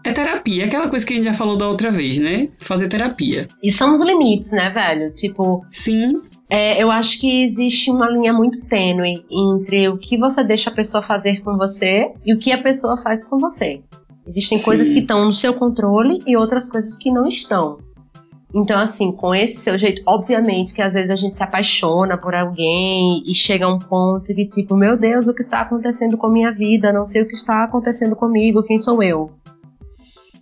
É 0.04 0.12
terapia, 0.12 0.64
é 0.64 0.66
aquela 0.66 0.88
coisa 0.88 1.06
que 1.06 1.14
a 1.14 1.16
gente 1.18 1.26
já 1.26 1.34
falou 1.34 1.58
da 1.58 1.68
outra 1.68 1.92
vez, 1.92 2.18
né? 2.18 2.50
Fazer 2.60 2.88
terapia. 2.88 3.48
E 3.62 3.72
são 3.72 3.94
os 3.94 4.02
limites, 4.02 4.52
né, 4.52 4.70
velho? 4.70 5.14
Tipo. 5.16 5.66
Sim. 5.70 6.14
É, 6.50 6.82
eu 6.82 6.90
acho 6.90 7.20
que 7.20 7.44
existe 7.44 7.92
uma 7.92 8.10
linha 8.10 8.34
muito 8.34 8.62
tênue 8.62 9.24
entre 9.30 9.88
o 9.88 9.98
que 9.98 10.18
você 10.18 10.44
deixa 10.44 10.72
a 10.72 10.74
pessoa 10.74 11.04
fazer 11.04 11.42
com 11.42 11.56
você 11.58 12.12
e 12.26 12.34
o 12.34 12.40
que 12.40 12.52
a 12.52 12.58
pessoa 12.58 12.98
faz 13.04 13.24
com 13.24 13.38
você. 13.38 13.82
Existem 14.30 14.60
Sim. 14.60 14.64
coisas 14.64 14.92
que 14.92 15.00
estão 15.00 15.26
no 15.26 15.34
seu 15.34 15.56
controle 15.56 16.22
e 16.28 16.38
outras 16.38 16.70
coisas 16.70 16.96
que 16.96 17.12
não 17.12 17.28
estão. 17.28 17.80
Então, 18.54 18.80
assim, 18.80 19.12
com 19.12 19.34
esse 19.34 19.58
seu 19.58 19.76
jeito, 19.76 20.04
obviamente 20.06 20.72
que 20.74 20.82
às 20.84 20.94
vezes 20.94 21.10
a 21.10 21.16
gente 21.16 21.36
se 21.36 21.42
apaixona 21.42 22.16
por 22.16 22.36
alguém 22.36 23.24
e 23.26 23.34
chega 23.34 23.66
a 23.66 23.74
um 23.74 23.80
ponto 23.80 24.32
de 24.32 24.46
tipo, 24.46 24.76
meu 24.76 24.96
Deus, 24.96 25.28
o 25.28 25.34
que 25.34 25.42
está 25.42 25.62
acontecendo 25.62 26.16
com 26.16 26.28
a 26.28 26.32
minha 26.32 26.52
vida? 26.52 26.94
Não 26.94 27.06
sei 27.06 27.24
o 27.24 27.28
que 27.28 27.34
está 27.34 27.64
acontecendo 27.64 28.16
comigo, 28.16 28.62
quem 28.62 28.78
sou 28.78 29.02
eu? 29.02 29.32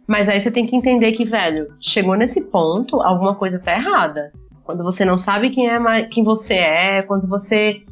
Mas 0.06 0.28
aí 0.28 0.40
você 0.40 0.52
tem 0.52 0.68
que 0.68 0.76
entender 0.76 1.14
que, 1.14 1.24
velho, 1.24 1.68
chegou 1.82 2.16
nesse 2.16 2.42
ponto, 2.42 3.02
alguma 3.02 3.36
coisa 3.36 3.58
tá 3.58 3.74
errada. 3.74 4.34
Quando 4.66 4.84
você 4.84 5.06
não 5.06 5.18
sabe 5.18 5.50
quem 5.50 5.70
é 5.70 6.04
quem 6.04 6.26
você 6.26 6.56
é, 6.56 7.02
quando 7.02 7.26
você 7.26 7.84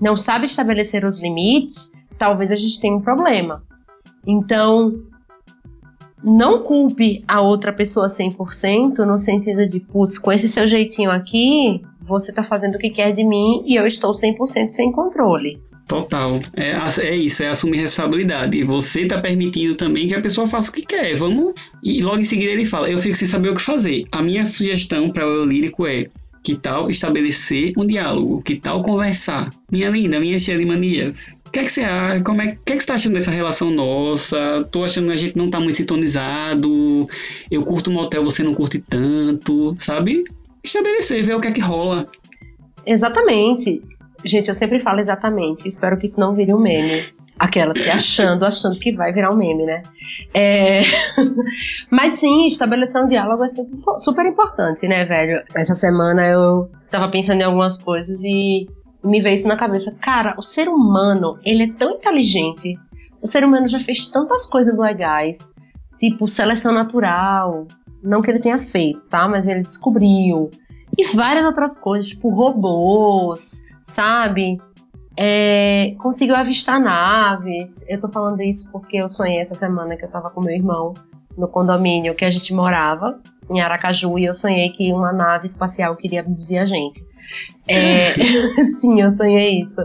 não 0.00 0.16
sabe 0.16 0.46
estabelecer 0.46 1.04
os 1.04 1.18
limites, 1.18 1.90
talvez 2.18 2.50
a 2.50 2.56
gente 2.56 2.80
tenha 2.80 2.94
um 2.94 3.00
problema. 3.00 3.62
Então, 4.26 4.92
não 6.22 6.62
culpe 6.62 7.22
a 7.26 7.40
outra 7.40 7.72
pessoa 7.72 8.08
100% 8.08 8.98
no 8.98 9.18
sentido 9.18 9.66
de, 9.68 9.80
putz, 9.80 10.18
com 10.18 10.32
esse 10.32 10.48
seu 10.48 10.66
jeitinho 10.66 11.10
aqui, 11.10 11.82
você 12.02 12.32
tá 12.32 12.42
fazendo 12.42 12.76
o 12.76 12.78
que 12.78 12.90
quer 12.90 13.12
de 13.12 13.24
mim 13.24 13.62
e 13.66 13.76
eu 13.76 13.86
estou 13.86 14.14
100% 14.14 14.70
sem 14.70 14.90
controle. 14.90 15.60
Total. 15.86 16.38
É, 16.54 16.76
é 17.06 17.16
isso, 17.16 17.42
é 17.42 17.48
assumir 17.48 17.78
responsabilidade. 17.78 18.62
Você 18.62 19.06
tá 19.06 19.18
permitindo 19.18 19.74
também 19.74 20.06
que 20.06 20.14
a 20.14 20.20
pessoa 20.20 20.46
faça 20.46 20.70
o 20.70 20.74
que 20.74 20.84
quer. 20.84 21.14
Vamos. 21.14 21.54
E 21.82 22.02
logo 22.02 22.18
em 22.18 22.26
seguida 22.26 22.52
ele 22.52 22.66
fala: 22.66 22.90
Eu 22.90 22.98
fico 22.98 23.16
sem 23.16 23.26
saber 23.26 23.48
o 23.48 23.54
que 23.54 23.62
fazer. 23.62 24.04
A 24.12 24.20
minha 24.20 24.44
sugestão 24.44 25.08
para 25.08 25.26
o 25.26 25.30
eu 25.30 25.44
lírico 25.46 25.86
é: 25.86 26.08
que 26.42 26.56
tal 26.56 26.90
estabelecer 26.90 27.72
um 27.76 27.86
diálogo? 27.86 28.42
Que 28.42 28.56
tal 28.56 28.82
conversar? 28.82 29.50
Minha 29.70 29.90
linda, 29.90 30.20
minha 30.20 30.38
cheia 30.38 30.58
de 30.58 30.64
manias. 30.64 31.37
O 31.48 31.50
que 31.50 31.60
é 31.60 31.64
que 31.64 31.72
você 31.72 31.80
acha? 31.82 32.22
Como 32.22 32.42
é, 32.42 32.58
que 32.62 32.72
é 32.74 32.76
que 32.76 32.82
você 32.82 32.86
tá 32.86 32.94
achando 32.94 33.14
dessa 33.14 33.30
relação 33.30 33.70
nossa? 33.70 34.68
Tô 34.70 34.84
achando 34.84 35.06
que 35.06 35.14
a 35.14 35.16
gente 35.16 35.36
não 35.36 35.48
tá 35.48 35.58
muito 35.58 35.76
sintonizado. 35.76 37.08
Eu 37.50 37.64
curto 37.64 37.90
motel, 37.90 38.22
você 38.22 38.42
não 38.42 38.52
curte 38.52 38.78
tanto, 38.78 39.74
sabe? 39.78 40.24
Estabelecer, 40.62 41.24
ver 41.24 41.36
o 41.36 41.40
que 41.40 41.48
é 41.48 41.50
que 41.50 41.62
rola. 41.62 42.06
Exatamente. 42.84 43.82
Gente, 44.22 44.48
eu 44.50 44.54
sempre 44.54 44.80
falo 44.80 45.00
exatamente. 45.00 45.66
Espero 45.66 45.96
que 45.96 46.04
isso 46.04 46.20
não 46.20 46.34
vire 46.34 46.52
um 46.52 46.60
meme. 46.60 47.02
Aquela 47.38 47.72
se 47.72 47.88
achando, 47.88 48.44
achando 48.44 48.78
que 48.78 48.92
vai 48.92 49.10
virar 49.10 49.32
um 49.32 49.36
meme, 49.36 49.64
né? 49.64 49.82
É... 50.34 50.82
Mas 51.90 52.14
sim, 52.14 52.46
estabelecer 52.46 53.02
um 53.02 53.08
diálogo 53.08 53.42
é 53.42 53.48
super 53.98 54.26
importante, 54.26 54.86
né, 54.86 55.06
velho? 55.06 55.42
Essa 55.54 55.72
semana 55.72 56.26
eu 56.26 56.70
tava 56.90 57.08
pensando 57.08 57.40
em 57.40 57.44
algumas 57.44 57.78
coisas 57.78 58.20
e 58.22 58.66
me 59.02 59.20
veio 59.20 59.34
isso 59.34 59.48
na 59.48 59.56
cabeça. 59.56 59.94
Cara, 60.00 60.34
o 60.38 60.42
ser 60.42 60.68
humano, 60.68 61.38
ele 61.44 61.64
é 61.64 61.72
tão 61.72 61.92
inteligente. 61.92 62.78
O 63.20 63.26
ser 63.26 63.44
humano 63.44 63.68
já 63.68 63.80
fez 63.80 64.06
tantas 64.06 64.46
coisas 64.46 64.76
legais, 64.78 65.36
tipo 65.98 66.28
seleção 66.28 66.72
natural, 66.72 67.66
não 68.02 68.20
que 68.20 68.30
ele 68.30 68.40
tenha 68.40 68.60
feito, 68.66 69.00
tá? 69.08 69.28
Mas 69.28 69.46
ele 69.46 69.62
descobriu. 69.62 70.50
E 70.96 71.14
várias 71.14 71.44
outras 71.44 71.76
coisas, 71.76 72.08
tipo 72.08 72.28
robôs, 72.28 73.62
sabe? 73.82 74.58
É, 75.16 75.94
conseguiu 75.98 76.36
avistar 76.36 76.80
naves. 76.80 77.84
Eu 77.88 78.00
tô 78.00 78.08
falando 78.08 78.40
isso 78.40 78.70
porque 78.70 78.96
eu 78.96 79.08
sonhei 79.08 79.38
essa 79.38 79.54
semana 79.54 79.96
que 79.96 80.04
eu 80.04 80.10
tava 80.10 80.30
com 80.30 80.40
meu 80.40 80.54
irmão 80.54 80.94
no 81.36 81.48
condomínio 81.48 82.14
que 82.14 82.24
a 82.24 82.30
gente 82.30 82.52
morava, 82.52 83.20
em 83.50 83.60
Aracaju, 83.60 84.18
e 84.18 84.24
eu 84.24 84.34
sonhei 84.34 84.70
que 84.70 84.92
uma 84.92 85.12
nave 85.12 85.46
espacial 85.46 85.96
queria 85.96 86.20
abduzir 86.20 86.58
a 86.58 86.66
gente. 86.66 87.00
É, 87.68 88.12
sim, 88.80 89.00
eu 89.00 89.10
sonhei 89.12 89.62
isso. 89.62 89.80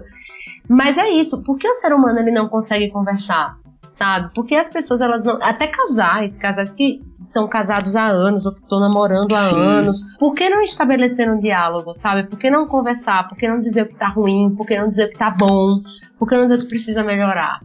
Mas 0.68 0.98
é 0.98 1.10
isso, 1.10 1.44
por 1.44 1.58
que 1.58 1.68
o 1.68 1.74
ser 1.76 1.94
humano 1.94 2.20
ele 2.20 2.32
não 2.32 2.48
consegue 2.48 2.90
conversar? 2.90 3.58
Sabe? 3.90 4.32
Porque 4.34 4.56
as 4.56 4.70
pessoas, 4.70 5.02
elas 5.02 5.24
não. 5.24 5.38
Até 5.42 5.68
casais, 5.68 6.36
casais 6.38 6.74
que 6.74 7.02
estão 7.28 7.48
casados 7.48 7.96
há 7.96 8.06
anos 8.06 8.46
ou 8.46 8.54
que 8.54 8.62
estão 8.62 8.80
namorando 8.80 9.34
há 9.34 9.50
Sim. 9.50 9.60
anos. 9.60 10.02
Por 10.18 10.34
que 10.34 10.50
não 10.50 10.62
estabelecer 10.62 11.30
um 11.30 11.40
diálogo, 11.40 11.94
sabe? 11.94 12.24
Por 12.24 12.38
que 12.38 12.50
não 12.50 12.68
conversar? 12.68 13.28
Por 13.28 13.38
que 13.38 13.48
não 13.48 13.60
dizer 13.60 13.84
o 13.84 13.88
que 13.88 13.96
tá 13.96 14.08
ruim? 14.08 14.56
Por 14.56 14.66
que 14.66 14.80
não 14.80 14.90
dizer 14.90 15.06
o 15.06 15.10
que 15.10 15.18
tá 15.18 15.30
bom? 15.30 15.82
Por 16.18 16.28
que 16.28 16.36
não 16.36 16.44
dizer 16.44 16.56
o 16.56 16.62
que 16.62 16.68
precisa 16.68 17.04
melhorar? 17.04 17.60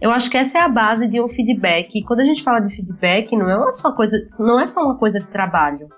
Eu 0.00 0.10
acho 0.10 0.30
que 0.30 0.36
essa 0.36 0.58
é 0.58 0.60
a 0.62 0.68
base 0.68 1.06
de 1.06 1.20
um 1.20 1.28
feedback. 1.28 1.90
E 1.94 2.02
quando 2.02 2.20
a 2.20 2.24
gente 2.24 2.42
fala 2.42 2.60
de 2.60 2.74
feedback, 2.74 3.36
não 3.36 3.48
é 3.48 3.70
só 3.70 3.92
coisa, 3.92 4.16
não 4.38 4.58
é 4.58 4.66
só 4.66 4.82
uma 4.82 4.96
coisa 4.96 5.18
de 5.18 5.26
trabalho 5.26 5.88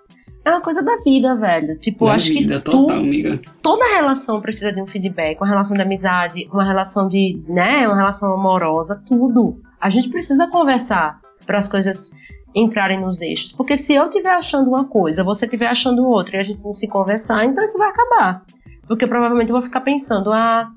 é 0.44 0.50
uma 0.50 0.60
coisa 0.60 0.82
da 0.82 0.96
vida, 0.98 1.36
velho. 1.36 1.78
Tipo, 1.78 2.06
da 2.06 2.14
acho 2.14 2.28
vida, 2.28 2.58
que 2.58 2.64
total, 2.64 2.86
tu, 2.86 2.92
amiga. 2.92 3.40
toda 3.62 3.94
relação 3.94 4.40
precisa 4.40 4.72
de 4.72 4.80
um 4.80 4.86
feedback, 4.86 5.40
uma 5.40 5.48
relação 5.48 5.74
de 5.74 5.82
amizade, 5.82 6.48
uma 6.52 6.64
relação 6.64 7.08
de, 7.08 7.40
né, 7.48 7.86
uma 7.86 7.96
relação 7.96 8.32
amorosa, 8.32 9.00
tudo. 9.06 9.60
A 9.80 9.90
gente 9.90 10.08
precisa 10.08 10.48
conversar 10.48 11.20
para 11.46 11.58
as 11.58 11.68
coisas 11.68 12.10
entrarem 12.54 13.00
nos 13.00 13.20
eixos, 13.22 13.50
porque 13.52 13.78
se 13.78 13.94
eu 13.94 14.06
estiver 14.06 14.34
achando 14.34 14.68
uma 14.68 14.84
coisa, 14.84 15.24
você 15.24 15.46
estiver 15.46 15.68
achando 15.68 16.06
outra 16.06 16.36
e 16.36 16.40
a 16.40 16.44
gente 16.44 16.60
não 16.62 16.74
se 16.74 16.86
conversar, 16.86 17.44
então 17.46 17.64
isso 17.64 17.78
vai 17.78 17.88
acabar. 17.88 18.42
Porque 18.86 19.06
provavelmente 19.06 19.48
eu 19.48 19.54
vou 19.54 19.62
ficar 19.62 19.80
pensando, 19.80 20.30
ah, 20.30 20.68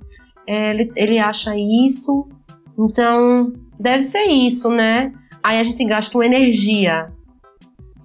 ele, 0.47 0.91
ele 0.95 1.19
acha 1.19 1.53
isso, 1.57 2.29
então 2.77 3.51
deve 3.79 4.03
ser 4.03 4.23
isso, 4.23 4.69
né? 4.69 5.11
Aí 5.43 5.59
a 5.59 5.63
gente 5.63 5.83
gasta 5.85 6.17
uma 6.17 6.25
energia 6.25 7.11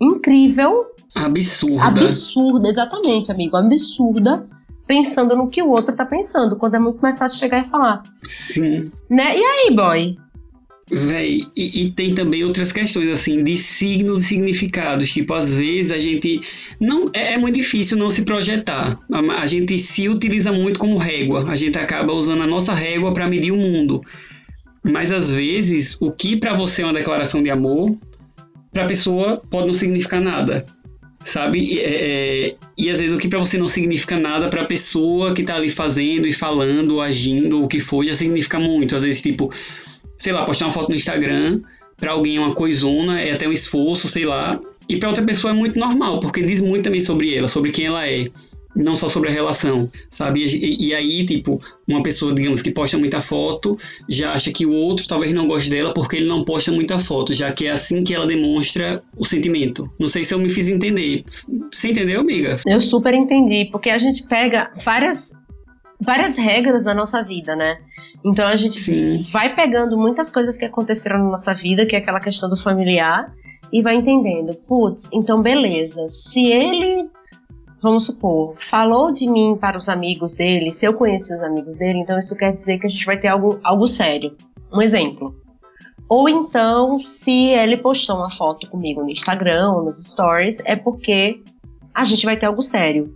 incrível. 0.00 0.86
Absurda. 1.14 1.84
Absurda, 1.86 2.68
exatamente, 2.68 3.30
amigo. 3.30 3.56
Absurda. 3.56 4.46
Pensando 4.86 5.36
no 5.36 5.48
que 5.48 5.62
o 5.62 5.70
outro 5.70 5.94
tá 5.94 6.04
pensando, 6.04 6.56
quando 6.56 6.74
é 6.74 6.78
muito 6.80 6.98
mais 6.98 7.16
fácil 7.16 7.38
chegar 7.38 7.64
e 7.64 7.70
falar. 7.70 8.02
Sim. 8.24 8.90
Né? 9.08 9.38
E 9.38 9.44
aí, 9.44 9.70
boy? 9.72 10.16
Véi, 10.90 11.42
e, 11.56 11.84
e, 11.84 11.90
tem 11.92 12.12
também 12.12 12.42
outras 12.42 12.72
questões, 12.72 13.08
assim, 13.10 13.44
de 13.44 13.56
signos 13.56 14.24
e 14.24 14.24
significados. 14.24 15.08
Tipo, 15.12 15.34
às 15.34 15.54
vezes 15.54 15.92
a 15.92 15.98
gente. 16.00 16.40
não 16.80 17.08
É, 17.14 17.34
é 17.34 17.38
muito 17.38 17.54
difícil 17.54 17.96
não 17.96 18.10
se 18.10 18.22
projetar. 18.22 18.98
A, 19.12 19.18
a, 19.40 19.46
gente 19.46 19.78
se 19.78 20.08
utiliza 20.08 20.50
muito 20.50 20.80
como 20.80 20.98
régua. 20.98 21.48
A 21.48 21.54
gente 21.54 21.78
acaba 21.78 22.12
usando 22.12 22.42
a 22.42 22.46
nossa 22.46 22.74
régua 22.74 23.12
para 23.12 23.28
medir 23.28 23.52
o 23.52 23.56
mundo. 23.56 24.02
Mas 24.82 25.12
às 25.12 25.32
vezes, 25.32 25.96
o 26.00 26.10
que 26.10 26.36
para 26.36 26.54
você 26.54 26.82
é 26.82 26.86
uma 26.86 26.94
declaração 26.94 27.40
de 27.40 27.50
amor, 27.50 27.96
para 28.72 28.84
a 28.84 28.88
pessoa 28.88 29.40
pode 29.48 29.68
não 29.68 29.74
significar 29.74 30.20
nada. 30.20 30.66
Sabe? 31.22 31.78
É, 31.78 32.48
é 32.48 32.54
e 32.76 32.88
às 32.88 32.98
vezes 32.98 33.14
o 33.14 33.18
que 33.18 33.28
para 33.28 33.38
você 33.38 33.58
não 33.58 33.66
significa 33.66 34.18
nada, 34.18 34.48
para 34.48 34.62
a 34.62 34.64
pessoa 34.64 35.34
que 35.34 35.42
tá 35.42 35.56
ali 35.56 35.68
fazendo 35.68 36.26
e 36.26 36.32
falando, 36.32 37.00
agindo, 37.00 37.62
o 37.62 37.68
que 37.68 37.78
for, 37.78 38.04
já 38.04 38.14
significa 38.14 38.58
muito. 38.58 38.96
Às 38.96 39.02
vezes, 39.02 39.20
tipo 39.20 39.52
sei 40.20 40.34
lá, 40.34 40.44
postar 40.44 40.66
uma 40.66 40.72
foto 40.72 40.90
no 40.90 40.94
Instagram, 40.94 41.60
para 41.96 42.12
alguém 42.12 42.36
é 42.36 42.40
uma 42.40 42.54
coisona, 42.54 43.20
é 43.20 43.32
até 43.32 43.48
um 43.48 43.52
esforço, 43.52 44.06
sei 44.06 44.26
lá. 44.26 44.60
E 44.86 44.96
para 44.96 45.08
outra 45.08 45.24
pessoa 45.24 45.52
é 45.52 45.54
muito 45.54 45.78
normal, 45.78 46.20
porque 46.20 46.42
diz 46.42 46.60
muito 46.60 46.84
também 46.84 47.00
sobre 47.00 47.34
ela, 47.34 47.48
sobre 47.48 47.70
quem 47.70 47.86
ela 47.86 48.06
é. 48.06 48.28
Não 48.74 48.94
só 48.94 49.08
sobre 49.08 49.28
a 49.28 49.32
relação, 49.32 49.90
sabe? 50.08 50.44
E, 50.46 50.88
e 50.88 50.94
aí, 50.94 51.26
tipo, 51.26 51.60
uma 51.88 52.02
pessoa, 52.02 52.34
digamos, 52.34 52.62
que 52.62 52.70
posta 52.70 52.96
muita 52.96 53.20
foto, 53.20 53.76
já 54.08 54.32
acha 54.32 54.52
que 54.52 54.64
o 54.64 54.72
outro 54.72 55.08
talvez 55.08 55.32
não 55.32 55.46
goste 55.46 55.68
dela 55.68 55.92
porque 55.92 56.16
ele 56.16 56.26
não 56.26 56.44
posta 56.44 56.70
muita 56.70 56.98
foto, 56.98 57.34
já 57.34 57.50
que 57.50 57.66
é 57.66 57.70
assim 57.70 58.04
que 58.04 58.14
ela 58.14 58.26
demonstra 58.26 59.02
o 59.16 59.24
sentimento. 59.24 59.90
Não 59.98 60.08
sei 60.08 60.22
se 60.22 60.32
eu 60.32 60.38
me 60.38 60.48
fiz 60.48 60.68
entender. 60.68 61.24
Você 61.72 61.90
entendeu, 61.90 62.20
amiga? 62.20 62.56
Eu 62.66 62.80
super 62.80 63.12
entendi, 63.12 63.68
porque 63.72 63.90
a 63.90 63.98
gente 63.98 64.22
pega 64.26 64.70
várias 64.84 65.32
várias 66.00 66.36
regras 66.36 66.84
da 66.84 66.94
nossa 66.94 67.22
vida, 67.22 67.54
né? 67.54 67.78
Então 68.24 68.46
a 68.46 68.56
gente 68.56 68.80
Sim. 68.80 69.22
vai 69.32 69.54
pegando 69.54 69.96
muitas 69.96 70.30
coisas 70.30 70.56
que 70.56 70.64
aconteceram 70.64 71.18
na 71.18 71.30
nossa 71.30 71.54
vida, 71.54 71.86
que 71.86 71.94
é 71.94 71.98
aquela 71.98 72.20
questão 72.20 72.48
do 72.48 72.56
familiar, 72.56 73.32
e 73.72 73.82
vai 73.82 73.96
entendendo, 73.96 74.54
putz, 74.66 75.08
então 75.12 75.42
beleza, 75.42 76.08
se 76.08 76.44
ele, 76.46 77.08
vamos 77.82 78.06
supor, 78.06 78.56
falou 78.70 79.12
de 79.12 79.30
mim 79.30 79.56
para 79.60 79.78
os 79.78 79.88
amigos 79.88 80.32
dele, 80.32 80.72
se 80.72 80.86
eu 80.86 80.94
conheci 80.94 81.32
os 81.32 81.42
amigos 81.42 81.78
dele, 81.78 82.00
então 82.00 82.18
isso 82.18 82.36
quer 82.36 82.52
dizer 82.54 82.78
que 82.78 82.86
a 82.86 82.90
gente 82.90 83.04
vai 83.04 83.18
ter 83.18 83.28
algo, 83.28 83.58
algo 83.62 83.86
sério. 83.86 84.36
Um 84.72 84.80
exemplo. 84.80 85.34
Ou 86.08 86.28
então, 86.28 86.98
se 86.98 87.30
ele 87.30 87.76
postou 87.76 88.16
uma 88.16 88.30
foto 88.32 88.68
comigo 88.68 89.02
no 89.02 89.10
Instagram 89.10 89.72
ou 89.72 89.84
nos 89.84 90.04
stories, 90.04 90.60
é 90.64 90.74
porque 90.74 91.40
a 91.94 92.04
gente 92.04 92.24
vai 92.24 92.36
ter 92.36 92.46
algo 92.46 92.62
sério. 92.62 93.14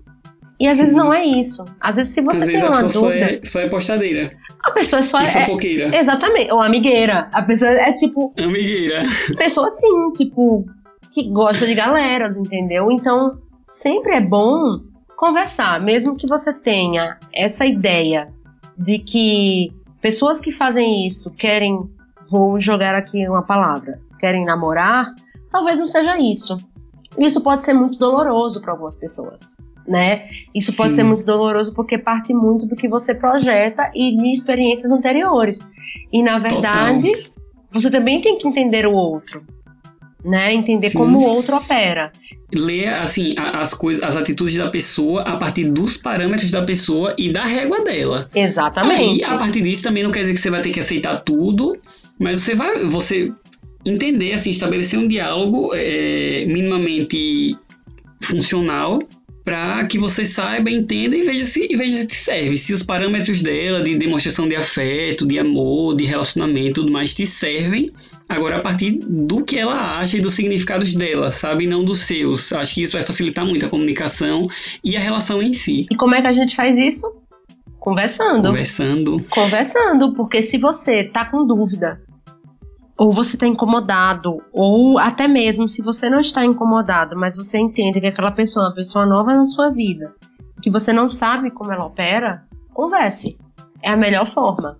E 0.60 0.68
às 0.68 0.76
Sim. 0.76 0.82
vezes 0.82 0.96
não 0.96 1.12
é 1.12 1.24
isso. 1.24 1.64
Às 1.80 1.96
vezes, 1.96 2.14
se 2.14 2.20
você 2.20 2.38
às 2.38 2.46
tem 2.46 2.62
uma 2.62 2.70
dúvida. 2.70 2.90
Só 2.90 3.10
é, 3.10 3.40
só 3.42 3.60
é 3.60 3.68
postadeira. 3.68 4.30
A 4.62 4.70
pessoa 4.70 5.02
só 5.02 5.20
e 5.20 5.24
é. 5.24 5.28
fofoqueira. 5.28 5.96
Exatamente. 5.96 6.52
Ou 6.52 6.60
amigueira. 6.60 7.28
A 7.32 7.42
pessoa 7.42 7.70
é 7.72 7.92
tipo. 7.92 8.32
Amigueira. 8.38 9.02
Pessoa 9.36 9.66
assim, 9.66 10.12
tipo, 10.16 10.64
que 11.12 11.28
gosta 11.30 11.66
de 11.66 11.74
galeras, 11.74 12.36
entendeu? 12.36 12.90
Então, 12.90 13.36
sempre 13.64 14.12
é 14.14 14.20
bom 14.20 14.80
conversar, 15.16 15.80
mesmo 15.80 16.16
que 16.16 16.26
você 16.28 16.52
tenha 16.52 17.18
essa 17.32 17.66
ideia 17.66 18.32
de 18.76 18.98
que 18.98 19.72
pessoas 20.00 20.40
que 20.40 20.52
fazem 20.52 21.06
isso 21.06 21.30
querem, 21.30 21.88
vou 22.30 22.60
jogar 22.60 22.94
aqui 22.94 23.26
uma 23.28 23.42
palavra, 23.42 23.98
querem 24.20 24.44
namorar, 24.44 25.14
talvez 25.50 25.80
não 25.80 25.88
seja 25.88 26.18
isso. 26.18 26.56
Isso 27.18 27.42
pode 27.42 27.64
ser 27.64 27.72
muito 27.72 27.98
doloroso 27.98 28.60
para 28.60 28.72
algumas 28.72 28.96
pessoas 28.96 29.56
né? 29.86 30.28
Isso 30.54 30.70
Sim. 30.70 30.76
pode 30.76 30.94
ser 30.94 31.02
muito 31.02 31.24
doloroso 31.24 31.72
porque 31.74 31.98
parte 31.98 32.32
muito 32.32 32.66
do 32.66 32.74
que 32.74 32.88
você 32.88 33.14
projeta 33.14 33.90
e 33.94 34.16
de 34.16 34.32
experiências 34.32 34.90
anteriores. 34.90 35.66
E 36.12 36.22
na 36.22 36.38
verdade, 36.38 37.12
Total. 37.12 37.32
você 37.72 37.90
também 37.90 38.20
tem 38.20 38.38
que 38.38 38.48
entender 38.48 38.86
o 38.86 38.92
outro, 38.92 39.44
né? 40.24 40.54
Entender 40.54 40.88
Sim. 40.88 40.98
como 40.98 41.18
o 41.18 41.22
outro 41.24 41.56
opera. 41.56 42.10
Ler 42.52 42.88
assim 42.88 43.34
as 43.36 43.74
coisas, 43.74 44.02
as 44.02 44.16
atitudes 44.16 44.56
da 44.56 44.70
pessoa 44.70 45.22
a 45.22 45.36
partir 45.36 45.64
dos 45.64 45.96
parâmetros 45.96 46.50
da 46.50 46.62
pessoa 46.62 47.14
e 47.18 47.32
da 47.32 47.44
régua 47.44 47.84
dela. 47.84 48.28
Exatamente. 48.34 49.20
E 49.20 49.24
a 49.24 49.36
partir 49.36 49.60
disso 49.60 49.82
também 49.82 50.02
não 50.02 50.10
quer 50.10 50.20
dizer 50.20 50.34
que 50.34 50.40
você 50.40 50.50
vai 50.50 50.62
ter 50.62 50.70
que 50.70 50.80
aceitar 50.80 51.20
tudo, 51.20 51.76
mas 52.18 52.40
você 52.40 52.54
vai, 52.54 52.84
você 52.84 53.30
entender 53.84 54.32
assim, 54.32 54.50
estabelecer 54.50 54.98
um 54.98 55.06
diálogo 55.06 55.70
é, 55.74 56.46
minimamente 56.46 57.56
funcional 58.22 58.98
para 59.44 59.84
que 59.84 59.98
você 59.98 60.24
saiba, 60.24 60.70
entenda 60.70 61.14
e 61.14 61.22
veja 61.22 61.44
se, 61.44 61.72
e 61.72 61.76
veja 61.76 61.98
se 61.98 62.06
te 62.06 62.14
serve. 62.14 62.56
Se 62.56 62.72
os 62.72 62.82
parâmetros 62.82 63.42
dela 63.42 63.82
de 63.82 63.94
demonstração 63.96 64.48
de 64.48 64.56
afeto, 64.56 65.26
de 65.26 65.38
amor, 65.38 65.94
de 65.94 66.04
relacionamento 66.04 66.80
tudo 66.80 66.90
mais 66.90 67.12
te 67.12 67.26
servem, 67.26 67.92
agora 68.28 68.56
a 68.56 68.60
partir 68.60 68.98
do 69.02 69.44
que 69.44 69.58
ela 69.58 69.98
acha 69.98 70.16
e 70.16 70.20
dos 70.20 70.34
significados 70.34 70.94
dela, 70.94 71.30
sabe? 71.30 71.66
Não 71.66 71.84
dos 71.84 72.00
seus. 72.00 72.52
Acho 72.52 72.74
que 72.74 72.82
isso 72.82 72.96
vai 72.96 73.04
facilitar 73.04 73.44
muito 73.44 73.66
a 73.66 73.68
comunicação 73.68 74.48
e 74.82 74.96
a 74.96 75.00
relação 75.00 75.42
em 75.42 75.52
si. 75.52 75.86
E 75.90 75.96
como 75.96 76.14
é 76.14 76.22
que 76.22 76.26
a 76.26 76.32
gente 76.32 76.56
faz 76.56 76.78
isso? 76.78 77.06
Conversando. 77.78 78.42
Conversando. 78.42 79.20
Conversando, 79.28 80.14
porque 80.14 80.40
se 80.40 80.56
você 80.56 81.04
tá 81.04 81.26
com 81.26 81.46
dúvida 81.46 82.00
ou 82.96 83.12
você 83.12 83.36
está 83.36 83.46
incomodado, 83.46 84.42
ou 84.52 84.98
até 84.98 85.26
mesmo 85.26 85.68
se 85.68 85.82
você 85.82 86.08
não 86.08 86.20
está 86.20 86.44
incomodado, 86.44 87.16
mas 87.16 87.36
você 87.36 87.58
entende 87.58 88.00
que 88.00 88.06
aquela 88.06 88.30
pessoa 88.30 88.66
é 88.66 88.68
uma 88.68 88.74
pessoa 88.74 89.04
nova 89.04 89.34
na 89.34 89.46
sua 89.46 89.70
vida, 89.70 90.14
que 90.62 90.70
você 90.70 90.92
não 90.92 91.10
sabe 91.10 91.50
como 91.50 91.72
ela 91.72 91.86
opera, 91.86 92.44
converse. 92.72 93.36
É 93.82 93.90
a 93.90 93.96
melhor 93.96 94.32
forma. 94.32 94.78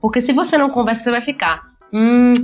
Porque 0.00 0.20
se 0.20 0.32
você 0.32 0.56
não 0.56 0.70
conversa, 0.70 1.04
você 1.04 1.10
vai 1.10 1.22
ficar. 1.22 1.62
Hum, 1.92 2.34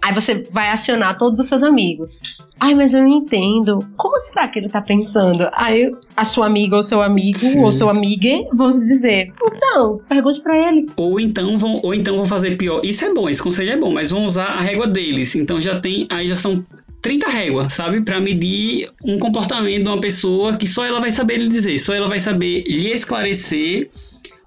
Aí 0.00 0.14
você 0.14 0.42
vai 0.50 0.70
acionar 0.70 1.18
todos 1.18 1.40
os 1.40 1.46
seus 1.46 1.62
amigos. 1.62 2.20
Ai, 2.60 2.74
mas 2.74 2.92
eu 2.92 3.00
não 3.00 3.08
entendo. 3.08 3.78
Como 3.96 4.18
será 4.20 4.48
que 4.48 4.58
ele 4.58 4.68
tá 4.68 4.80
pensando? 4.80 5.48
Aí 5.52 5.92
a 6.16 6.24
sua 6.24 6.46
amiga 6.46 6.76
ou 6.76 6.82
seu 6.82 7.00
amigo 7.00 7.38
Sim. 7.38 7.60
ou 7.60 7.72
seu 7.72 7.88
amiga 7.88 8.48
vão 8.52 8.70
dizer: 8.70 9.32
Então, 9.42 10.00
pergunte 10.08 10.40
para 10.40 10.68
ele. 10.68 10.86
Ou 10.96 11.20
então 11.20 11.56
vão, 11.56 11.80
ou 11.82 11.94
então 11.94 12.16
vão 12.16 12.26
fazer 12.26 12.56
pior. 12.56 12.80
Isso 12.84 13.04
é 13.04 13.12
bom, 13.12 13.28
esse 13.28 13.42
conselho 13.42 13.70
é 13.70 13.76
bom, 13.76 13.92
mas 13.92 14.10
vão 14.10 14.24
usar 14.24 14.46
a 14.46 14.60
régua 14.60 14.86
deles. 14.86 15.34
Então 15.36 15.60
já 15.60 15.80
tem, 15.80 16.06
aí 16.10 16.26
já 16.26 16.34
são 16.34 16.64
30 17.00 17.28
réguas, 17.28 17.72
sabe? 17.72 18.00
Para 18.00 18.20
medir 18.20 18.88
um 19.04 19.18
comportamento 19.18 19.84
de 19.84 19.88
uma 19.88 20.00
pessoa 20.00 20.56
que 20.56 20.66
só 20.66 20.84
ela 20.84 21.00
vai 21.00 21.12
saber 21.12 21.38
lhe 21.38 21.48
dizer, 21.48 21.78
só 21.78 21.94
ela 21.94 22.08
vai 22.08 22.18
saber 22.18 22.64
lhe 22.66 22.90
esclarecer 22.90 23.88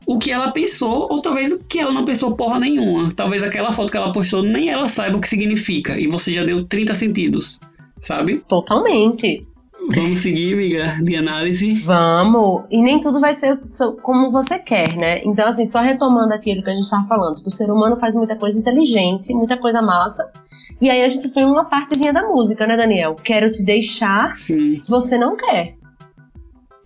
o 0.06 0.18
que 0.18 0.32
ela 0.32 0.52
pensou, 0.52 1.08
ou 1.12 1.22
talvez 1.22 1.52
o 1.52 1.64
que 1.64 1.80
ela 1.80 1.92
não 1.92 2.06
pensou 2.06 2.36
porra 2.36 2.60
nenhuma. 2.60 3.12
Talvez 3.16 3.44
aquela 3.44 3.72
foto 3.72 3.92
que 3.92 3.98
ela 3.98 4.12
postou 4.12 4.42
nem 4.42 4.70
ela 4.70 4.88
saiba 4.88 5.18
o 5.18 5.22
que 5.22 5.28
significa. 5.28 6.00
E 6.00 6.08
você 6.08 6.32
já 6.32 6.44
deu 6.44 6.66
30 6.66 6.94
sentidos, 6.94 7.60
sabe? 8.00 8.40
Totalmente. 8.48 9.46
Vamos 9.90 10.20
seguir, 10.20 10.54
amiga, 10.54 11.04
de 11.04 11.16
análise? 11.16 11.74
Vamos. 11.82 12.64
E 12.70 12.82
nem 12.82 13.02
tudo 13.02 13.20
vai 13.20 13.34
ser 13.34 13.60
como 14.04 14.32
você 14.32 14.60
quer, 14.60 14.96
né? 14.96 15.22
Então, 15.26 15.48
assim, 15.48 15.66
só 15.66 15.80
retomando 15.80 16.34
aquilo 16.34 16.64
que 16.64 16.70
a 16.70 16.74
gente 16.74 16.84
estava 16.84 17.08
falando, 17.08 17.42
que 17.42 17.48
o 17.48 17.52
ser 17.52 17.72
humano 17.72 17.98
faz 17.98 18.16
muita 18.16 18.36
coisa 18.36 18.60
inteligente, 18.60 19.34
muita 19.34 19.58
coisa 19.58 19.82
massa. 19.82 20.30
E 20.80 20.90
aí 20.90 21.04
a 21.04 21.10
gente 21.10 21.30
tem 21.30 21.46
uma 21.46 21.66
partezinha 21.66 22.14
da 22.14 22.28
música, 22.28 22.66
né, 22.68 22.78
Daniel? 22.78 23.16
Quero 23.16 23.52
te 23.52 23.64
deixar, 23.64 24.36
Sim. 24.36 24.82
você 24.88 25.18
não 25.18 25.36
quer. 25.36 25.76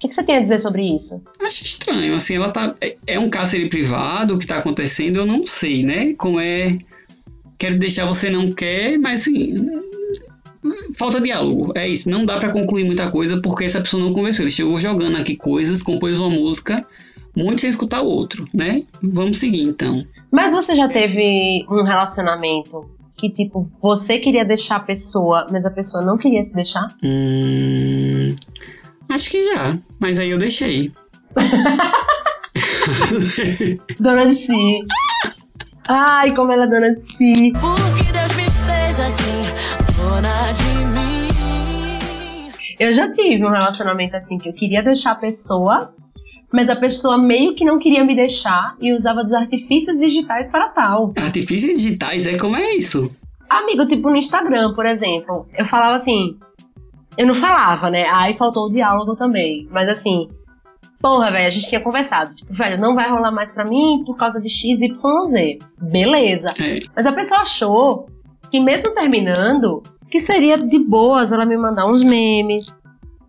O 0.06 0.08
que, 0.08 0.10
que, 0.10 0.16
você 0.16 0.24
tem 0.24 0.38
a 0.38 0.42
dizer 0.42 0.60
sobre 0.60 0.84
isso? 0.84 1.20
Acho 1.42 1.64
estranho, 1.64 2.14
assim, 2.14 2.36
ela 2.36 2.52
tá. 2.52 2.76
É, 2.80 2.96
é 3.08 3.20
um 3.20 3.28
cárcere 3.28 3.68
privado 3.70 4.38
que 4.38 4.46
tá 4.46 4.58
acontecendo, 4.58 5.18
eu 5.18 5.26
não 5.26 5.46
sei, 5.48 5.84
né? 5.84 6.14
Como 6.14 6.40
é. 6.40 6.78
Quero 7.58 7.80
deixar 7.80 8.06
você 8.06 8.30
não 8.30 8.52
quer, 8.52 9.00
mas 9.00 9.22
assim. 9.22 9.68
Falta 10.96 11.20
diálogo, 11.20 11.72
é 11.76 11.88
isso. 11.88 12.10
Não 12.10 12.26
dá 12.26 12.38
para 12.38 12.50
concluir 12.50 12.84
muita 12.84 13.10
coisa 13.10 13.42
porque 13.42 13.66
essa 13.66 13.82
pessoa 13.82 14.04
não 14.04 14.14
conversou. 14.14 14.44
Ele 14.44 14.52
chegou 14.52 14.80
jogando 14.80 15.18
aqui 15.18 15.36
coisas, 15.36 15.82
compôs 15.82 16.20
uma 16.20 16.30
música, 16.30 16.86
muito 17.36 17.62
sem 17.62 17.70
escutar 17.70 18.02
o 18.02 18.08
outro, 18.08 18.46
né? 18.54 18.84
Vamos 19.02 19.38
seguir 19.38 19.62
então. 19.62 20.06
Mas 20.32 20.54
você 20.54 20.76
já 20.76 20.88
teve 20.88 21.66
um 21.70 21.84
relacionamento 21.84 22.90
que, 23.18 23.30
tipo, 23.30 23.68
você 23.82 24.20
queria 24.20 24.46
deixar 24.46 24.76
a 24.78 24.80
pessoa, 24.82 25.48
mas 25.52 25.66
a 25.66 25.72
pessoa 25.72 26.04
não 26.04 26.18
queria 26.18 26.44
se 26.44 26.54
deixar? 26.54 26.88
Hum. 27.04 28.36
Acho 29.10 29.32
que 29.32 29.44
já, 29.44 29.78
mas 30.00 30.20
aí 30.20 30.30
eu 30.32 30.38
deixei. 30.38 30.92
dona 34.00 34.26
de 34.28 34.36
si. 34.36 34.84
Ai, 35.88 36.34
como 36.36 36.52
ela 36.52 36.66
é 36.66 36.68
dona 36.68 36.94
de 36.94 37.02
si. 37.02 37.52
Porque 37.54 38.12
Deus 38.12 38.36
me 38.36 38.50
fez 38.50 39.00
assim, 39.00 39.44
dona 39.98 40.52
de 40.52 40.86
mim. 40.86 42.52
Eu 42.80 42.94
já 42.94 43.12
tive 43.12 43.44
um 43.46 43.50
relacionamento 43.52 44.16
assim 44.16 44.38
que 44.38 44.50
eu 44.50 44.54
queria 44.54 44.84
deixar 44.84 45.12
a 45.12 45.16
pessoa, 45.16 45.94
Mas 46.52 46.70
a 46.70 46.76
pessoa 46.76 47.18
meio 47.18 47.56
que 47.56 47.66
não 47.66 47.80
queria 47.80 48.04
me 48.06 48.16
deixar 48.16 48.76
e 48.80 48.94
usava 48.94 49.24
dos 49.24 49.34
artifícios 49.34 49.98
digitais 50.00 50.48
para 50.50 50.70
tal. 50.70 51.14
Artifícios 51.18 51.82
digitais, 51.82 52.26
é 52.26 52.38
como 52.38 52.56
é 52.56 52.76
isso? 52.76 53.14
Amigo, 53.50 53.86
tipo 53.88 54.10
no 54.10 54.16
Instagram, 54.16 54.74
por 54.74 54.86
exemplo, 54.86 55.46
eu 55.58 55.66
falava 55.66 55.96
assim. 55.96 56.38
Eu 57.18 57.28
não 57.28 57.36
falava, 57.36 57.90
né? 57.90 58.06
Aí 58.10 58.34
faltou 58.36 58.66
o 58.68 58.70
diálogo 58.70 59.16
também. 59.16 59.68
Mas 59.72 59.88
assim, 59.90 60.30
porra, 61.02 61.32
velho, 61.32 61.48
a 61.48 61.50
gente 61.50 61.68
tinha 61.68 61.82
conversado. 61.82 62.36
Tipo, 62.36 62.54
velho, 62.54 62.80
não 62.80 62.96
vai 62.96 63.10
rolar 63.10 63.32
mais 63.32 63.52
pra 63.52 63.64
mim 63.66 64.04
por 64.06 64.16
causa 64.18 64.42
de 64.42 64.50
X, 64.50 64.82
Y, 64.82 65.28
Z. 65.28 65.60
Beleza. 65.82 66.48
É. 66.60 66.82
Mas 66.96 67.06
a 67.06 67.14
pessoa 67.14 67.42
achou 67.42 68.08
que 68.52 68.60
mesmo 68.60 68.94
terminando, 68.94 69.82
que 70.10 70.20
seria 70.20 70.58
de 70.58 70.80
boas 70.80 71.32
ela 71.32 71.46
me 71.46 71.58
mandar 71.58 71.88
uns 71.90 72.04
memes 72.04 72.76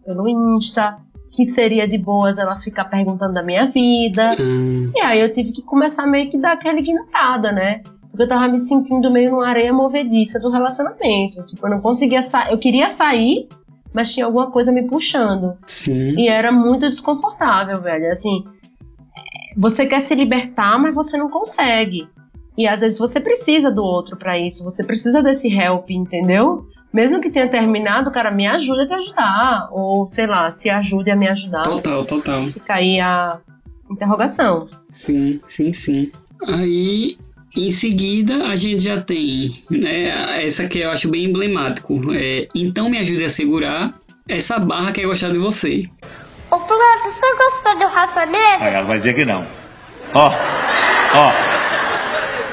pelo 0.05 0.29
Insta, 0.29 0.97
que 1.33 1.45
seria 1.45 1.87
de 1.87 1.99
boas 1.99 2.39
ela 2.39 2.59
ficar 2.61 2.87
perguntando 2.87 3.35
da 3.35 3.43
minha 3.43 3.67
vida. 3.67 4.35
Hum, 4.41 4.91
E 4.95 5.01
aí 5.01 5.21
eu 5.21 5.33
tive 5.33 5.53
que 5.53 5.63
começar 5.63 6.07
meio 6.07 6.31
que 6.31 6.39
dar 6.39 6.53
aquela 6.53 6.79
ignorada, 6.79 7.53
né? 7.53 7.83
Porque 8.11 8.23
eu 8.23 8.29
tava 8.29 8.49
me 8.49 8.57
sentindo 8.57 9.11
meio 9.11 9.31
numa 9.31 9.47
areia 9.47 9.73
movediça 9.73 10.41
do 10.41 10.51
relacionamento. 10.51 11.43
Tipo, 11.47 11.67
eu 11.67 11.71
não 11.71 11.81
conseguia 11.83 12.23
sair. 12.23 12.51
Eu 12.51 12.57
queria 12.59 12.89
sair, 12.89 13.49
mas 13.97 14.13
tinha 14.13 14.27
alguma 14.27 14.51
coisa 14.51 14.71
me 14.71 14.83
puxando. 14.83 15.57
sim. 15.65 16.15
E 16.19 16.29
era 16.29 16.53
muito 16.53 16.91
desconfortável, 16.91 17.81
velho. 17.81 18.13
Assim, 18.13 18.45
você 19.57 19.87
quer 19.87 20.03
se 20.03 20.15
libertar, 20.15 20.79
mas 20.79 20.95
você 20.95 21.17
não 21.17 21.31
consegue. 21.31 22.07
E 22.59 22.69
às 22.69 22.83
vezes 22.83 22.99
você 22.99 23.19
precisa 23.19 23.71
do 23.71 23.83
outro 23.83 24.15
pra 24.15 24.39
isso. 24.39 24.63
Você 24.65 24.85
precisa 24.85 25.23
desse 25.23 25.49
help, 25.49 25.89
entendeu? 25.91 26.67
Mesmo 26.93 27.23
que 27.23 27.31
tenha 27.31 27.51
terminado, 27.51 28.11
cara, 28.11 28.31
me 28.31 28.47
ajuda 28.47 28.83
a 28.83 28.87
te 28.87 28.93
ajudar. 28.93 29.69
Ou, 29.73 30.07
sei 30.09 30.27
lá, 30.27 30.53
se 30.53 30.69
ajude 30.69 31.11
a 31.11 31.17
me 31.17 31.29
ajudar. 31.29 31.63
Total, 31.63 32.05
total. 32.05 32.43
Fica 32.49 32.75
aí 32.75 33.01
a 33.01 33.39
interrogação. 33.91 34.69
Sim, 34.91 35.41
sim, 35.47 35.73
sim. 35.73 36.13
Aí, 36.47 37.17
em 37.57 37.71
seguida, 37.71 38.49
a 38.49 38.57
gente 38.57 38.85
já 38.85 39.01
tem, 39.01 39.63
né, 39.71 40.45
essa 40.45 40.67
que 40.69 40.81
eu 40.81 40.91
acho 40.91 41.09
bem 41.09 41.25
emblemático. 41.25 42.13
É, 42.13 42.47
então 42.55 42.91
me 42.91 42.99
ajude 42.99 43.25
a 43.25 43.31
segurar 43.31 43.95
essa 44.29 44.59
barra 44.59 44.93
que 44.93 45.01
é 45.01 45.07
gostar 45.07 45.31
de 45.31 45.39
você. 45.39 45.85
Ô, 46.51 46.59
Cláudio, 46.59 47.13
você 47.13 47.35
gostou 47.35 47.79
do 47.79 47.87
Raça 47.87 48.27
Negra? 48.27 48.67
Aí 48.67 48.75
ela 48.75 48.87
vai 48.87 48.99
dizer 48.99 49.15
que 49.15 49.25
não. 49.25 49.47
Ó, 50.15 50.31
ó. 51.15 51.33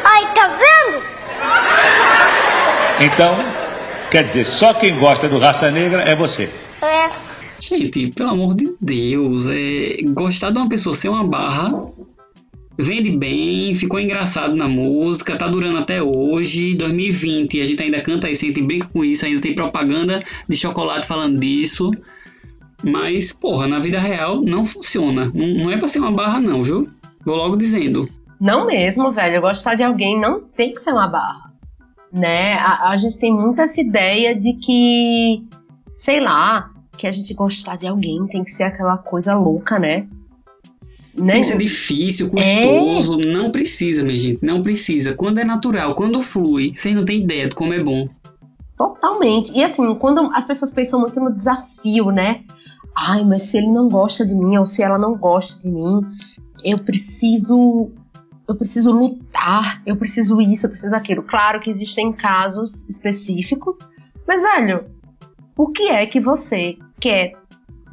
Ai, 0.05 0.33
tá 0.33 0.47
vendo? 0.47 1.03
Então, 3.01 3.35
quer 4.09 4.23
dizer, 4.23 4.45
só 4.45 4.73
quem 4.73 4.97
gosta 4.97 5.27
do 5.27 5.37
Raça 5.37 5.69
Negra 5.69 6.01
é 6.03 6.15
você. 6.15 6.49
É. 6.81 7.09
Gente, 7.59 8.07
pelo 8.07 8.31
amor 8.31 8.55
de 8.55 8.73
Deus, 8.79 9.47
é, 9.47 9.97
gostar 10.05 10.51
de 10.51 10.57
uma 10.57 10.67
pessoa 10.67 10.95
ser 10.95 11.09
uma 11.09 11.25
barra, 11.25 11.71
vende 12.77 13.11
bem, 13.11 13.75
ficou 13.75 13.99
engraçado 13.99 14.55
na 14.55 14.67
música, 14.67 15.37
tá 15.37 15.47
durando 15.47 15.77
até 15.77 16.01
hoje, 16.01 16.75
2020, 16.75 17.61
a 17.61 17.65
gente 17.65 17.83
ainda 17.83 18.01
canta 18.01 18.29
isso, 18.29 18.45
a 18.45 18.47
gente 18.47 18.61
brinca 18.61 18.87
com 18.87 19.03
isso, 19.03 19.25
ainda 19.25 19.41
tem 19.41 19.53
propaganda 19.53 20.21
de 20.47 20.55
chocolate 20.55 21.07
falando 21.07 21.39
disso. 21.39 21.91
Mas, 22.83 23.31
porra, 23.31 23.67
na 23.67 23.79
vida 23.79 23.99
real 23.99 24.41
não 24.41 24.65
funciona. 24.65 25.31
Não, 25.33 25.47
não 25.47 25.71
é 25.71 25.77
pra 25.77 25.87
ser 25.87 25.99
uma 25.99 26.11
barra, 26.11 26.39
não, 26.39 26.63
viu? 26.63 26.89
Vou 27.25 27.37
logo 27.37 27.55
dizendo. 27.55 28.09
Não 28.39 28.65
mesmo, 28.65 29.11
velho. 29.13 29.39
Gostar 29.39 29.75
de 29.75 29.83
alguém 29.83 30.19
não 30.19 30.41
tem 30.41 30.73
que 30.73 30.81
ser 30.81 30.91
uma 30.91 31.07
barra. 31.07 31.53
Né? 32.11 32.55
A, 32.55 32.89
a 32.89 32.97
gente 32.97 33.17
tem 33.17 33.33
muita 33.33 33.63
essa 33.63 33.79
ideia 33.79 34.35
de 34.35 34.53
que, 34.53 35.43
sei 35.95 36.19
lá, 36.19 36.69
que 36.97 37.07
a 37.07 37.11
gente 37.11 37.33
gostar 37.33 37.77
de 37.77 37.87
alguém 37.87 38.27
tem 38.27 38.43
que 38.43 38.51
ser 38.51 38.63
aquela 38.63 38.97
coisa 38.97 39.33
louca, 39.33 39.79
né? 39.79 40.05
Né? 41.17 41.33
Tem 41.33 41.43
ser 41.43 41.57
difícil, 41.57 42.29
custoso. 42.29 43.17
Não 43.17 43.51
precisa, 43.51 44.03
minha 44.03 44.19
gente. 44.19 44.43
Não 44.43 44.61
precisa. 44.61 45.13
Quando 45.13 45.39
é 45.39 45.43
natural, 45.43 45.95
quando 45.95 46.21
flui, 46.21 46.73
vocês 46.75 46.95
não 46.95 47.05
têm 47.05 47.21
ideia 47.21 47.47
de 47.47 47.55
como 47.55 47.73
é 47.73 47.79
bom. 47.79 48.07
Totalmente. 48.77 49.51
E 49.53 49.63
assim, 49.63 49.93
quando 49.95 50.29
as 50.33 50.45
pessoas 50.45 50.71
pensam 50.71 50.99
muito 50.99 51.19
no 51.19 51.31
desafio, 51.31 52.11
né? 52.11 52.41
Ai, 52.95 53.23
mas 53.23 53.43
se 53.43 53.57
ele 53.57 53.71
não 53.71 53.87
gosta 53.87 54.25
de 54.25 54.35
mim 54.35 54.57
ou 54.57 54.65
se 54.65 54.83
ela 54.83 54.97
não 54.97 55.15
gosta 55.15 55.61
de 55.61 55.69
mim, 55.69 56.01
eu 56.63 56.79
preciso 56.79 57.91
eu 58.47 58.55
preciso 58.55 58.91
lutar, 58.91 59.81
eu 59.85 59.95
preciso 59.95 60.41
isso, 60.41 60.65
eu 60.65 60.69
preciso 60.69 60.95
aquilo. 60.95 61.23
Claro 61.23 61.61
que 61.61 61.69
existem 61.69 62.11
casos 62.11 62.83
específicos, 62.89 63.87
mas 64.27 64.41
velho, 64.41 64.85
o 65.55 65.67
que 65.69 65.89
é 65.89 66.05
que 66.05 66.19
você 66.19 66.77
quer 66.99 67.33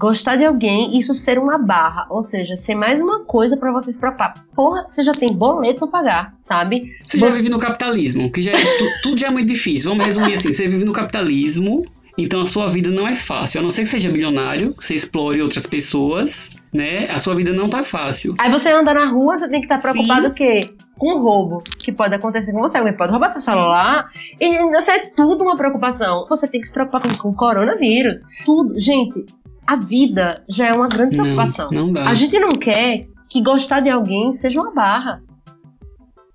gostar 0.00 0.36
de 0.36 0.44
alguém, 0.46 0.96
isso 0.98 1.14
ser 1.14 1.38
uma 1.38 1.58
barra, 1.58 2.06
ou 2.08 2.22
seja, 2.22 2.56
ser 2.56 2.74
mais 2.74 3.00
uma 3.02 3.20
coisa 3.20 3.56
pra 3.56 3.70
você 3.70 3.92
se 3.92 4.00
preocupar. 4.00 4.32
Porra, 4.56 4.86
você 4.88 5.02
já 5.02 5.12
tem 5.12 5.28
boleto 5.32 5.80
pra 5.80 5.88
pagar, 6.00 6.34
sabe? 6.40 6.90
Você 7.04 7.18
já 7.18 7.28
vive 7.28 7.50
no 7.50 7.58
capitalismo, 7.58 8.32
que 8.32 8.40
já 8.40 8.52
é, 8.52 8.64
tu- 8.78 8.84
tudo 9.02 9.18
já 9.20 9.26
é 9.26 9.30
muito 9.30 9.48
difícil. 9.48 9.90
Vamos 9.90 10.06
resumir 10.06 10.34
assim: 10.34 10.50
você 10.52 10.66
vive 10.66 10.84
no 10.84 10.92
capitalismo, 10.92 11.84
então 12.16 12.40
a 12.40 12.46
sua 12.46 12.68
vida 12.68 12.90
não 12.90 13.06
é 13.06 13.14
fácil. 13.14 13.60
A 13.60 13.62
não 13.62 13.70
ser 13.70 13.82
que 13.82 13.88
seja 13.88 14.10
bilionário, 14.10 14.74
que 14.74 14.84
você 14.84 14.94
explore 14.94 15.42
outras 15.42 15.66
pessoas, 15.66 16.54
né? 16.72 17.06
A 17.10 17.18
sua 17.18 17.34
vida 17.34 17.52
não 17.52 17.68
tá 17.68 17.82
fácil. 17.82 18.34
Aí 18.38 18.50
você 18.50 18.70
anda 18.70 18.94
na 18.94 19.10
rua, 19.10 19.36
você 19.38 19.48
tem 19.48 19.60
que 19.60 19.66
estar 19.66 19.80
preocupado 19.80 20.28
o 20.28 20.32
quê? 20.34 20.60
Com 20.98 21.14
o 21.14 21.22
roubo 21.22 21.62
que 21.78 21.90
pode 21.92 22.14
acontecer 22.14 22.52
com 22.52 22.60
você. 22.60 22.76
Alguém 22.76 22.92
pode 22.94 23.10
roubar 23.10 23.30
seu 23.30 23.40
celular. 23.40 24.10
E 24.38 24.78
isso 24.78 24.90
é 24.90 24.98
tudo 25.16 25.42
uma 25.44 25.56
preocupação. 25.56 26.26
Você 26.28 26.46
tem 26.46 26.60
que 26.60 26.66
se 26.66 26.72
preocupar 26.72 27.00
com, 27.00 27.16
com 27.16 27.28
o 27.30 27.34
coronavírus. 27.34 28.18
Tudo. 28.44 28.78
Gente, 28.78 29.24
a 29.66 29.76
vida 29.76 30.44
já 30.48 30.66
é 30.66 30.72
uma 30.72 30.88
grande 30.88 31.16
Não, 31.16 31.24
preocupação. 31.24 31.68
não 31.70 31.92
dá. 31.92 32.08
A 32.08 32.14
gente 32.14 32.38
não 32.38 32.48
quer 32.48 33.06
que 33.28 33.42
gostar 33.42 33.80
de 33.80 33.88
alguém 33.88 34.32
seja 34.34 34.60
uma 34.60 34.72
barra. 34.72 35.22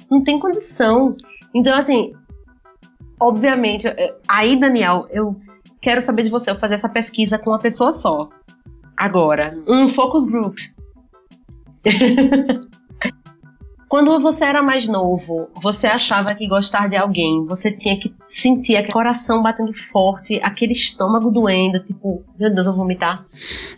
Não 0.09 0.23
tem 0.23 0.39
condição. 0.39 1.15
Então, 1.53 1.77
assim, 1.77 2.13
obviamente, 3.19 3.87
eh, 3.87 4.15
aí, 4.27 4.59
Daniel, 4.59 5.07
eu 5.11 5.35
quero 5.81 6.03
saber 6.03 6.23
de 6.23 6.29
você, 6.29 6.51
eu 6.51 6.59
fazer 6.59 6.75
essa 6.75 6.89
pesquisa 6.89 7.37
com 7.37 7.49
uma 7.49 7.59
pessoa 7.59 7.91
só. 7.91 8.29
Agora, 8.95 9.57
um 9.67 9.89
focus 9.89 10.25
group. 10.25 10.57
Quando 13.95 14.19
você 14.19 14.43
era 14.43 14.61
mais 14.61 14.89
novo, 14.89 15.47
você 15.63 15.87
achava 15.87 16.35
que 16.35 16.45
gostar 16.47 16.89
de 16.89 16.97
alguém, 16.97 17.45
você 17.45 17.71
tinha 17.71 17.97
que 17.97 18.13
sentir 18.27 18.75
aquele 18.75 18.91
coração 18.91 19.41
batendo 19.41 19.71
forte, 19.89 20.37
aquele 20.43 20.73
estômago 20.73 21.31
doendo, 21.31 21.79
tipo, 21.79 22.21
meu 22.37 22.53
Deus, 22.53 22.67
eu 22.67 22.73
vou 22.73 22.81
vomitar. 22.81 23.25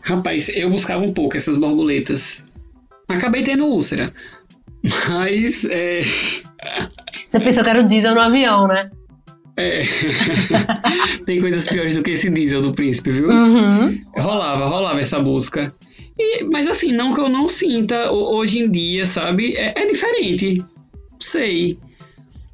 Rapaz, 0.01 0.49
eu 0.49 0.72
buscava 0.72 1.03
um 1.03 1.13
pouco 1.13 1.38
essas 1.38 1.55
borboletas. 1.59 2.43
Acabei 3.07 3.43
tendo 3.43 3.68
úlcera. 3.68 4.11
Mas, 5.07 5.65
é. 5.65 6.01
Você 7.30 7.39
pensou 7.39 7.63
que 7.63 7.70
era 7.70 7.82
o 7.82 7.88
diesel 7.88 8.15
no 8.15 8.22
avião, 8.22 8.68
né? 8.68 8.89
é. 9.57 9.82
Tem 11.28 11.39
coisas 11.39 11.68
piores 11.68 11.95
do 11.95 12.01
que 12.01 12.11
esse 12.11 12.32
diesel 12.32 12.61
do 12.61 12.72
príncipe, 12.72 13.11
viu? 13.11 13.30
Uhum. 13.30 14.01
Rolava, 14.18 14.65
rolava 14.65 14.99
essa 14.99 15.20
busca. 15.20 15.72
E- 16.20 16.43
mas 16.45 16.68
assim, 16.68 16.91
não 16.91 17.13
que 17.13 17.20
eu 17.20 17.30
não 17.30 17.47
sinta 17.47 18.11
ho- 18.11 18.36
hoje 18.36 18.59
em 18.59 18.72
dia, 18.72 19.05
sabe? 19.05 19.53
É, 19.55 19.74
é 19.76 19.86
diferente. 19.86 20.63
Sei. 21.20 21.78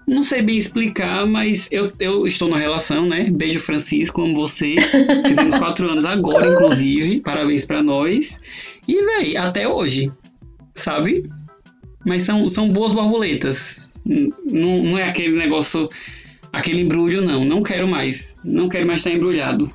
Não 0.06 0.22
sei 0.22 0.42
bem 0.42 0.58
explicar, 0.58 1.26
mas 1.26 1.70
eu, 1.72 1.92
eu 1.98 2.28
estou 2.28 2.50
numa 2.50 2.60
relação, 2.60 3.06
né? 3.06 3.30
Beijo, 3.32 3.60
Francisco, 3.60 4.22
amo 4.22 4.36
você. 4.36 4.76
Fizemos 5.26 5.56
quatro 5.58 5.90
anos 5.90 6.04
agora, 6.04 6.52
inclusive. 6.52 7.22
Parabéns 7.22 7.64
pra 7.64 7.82
nós. 7.82 8.38
E, 8.86 9.02
véi, 9.02 9.38
até 9.38 9.66
hoje, 9.66 10.12
sabe? 10.76 11.30
Mas 12.06 12.24
são, 12.24 12.50
são 12.50 12.70
boas 12.70 12.92
borboletas. 12.92 13.98
Não, 14.06 14.84
não 14.84 14.98
é 15.00 15.04
aquele 15.04 15.38
negócio, 15.38 15.88
aquele 16.54 16.82
embrulho, 16.82 17.22
não. 17.22 17.44
Não 17.44 17.62
quero 17.64 17.88
mais. 17.88 18.40
Não 18.44 18.70
quero 18.70 18.86
mais 18.86 19.00
estar 19.00 19.10
embrulhado. 19.12 19.70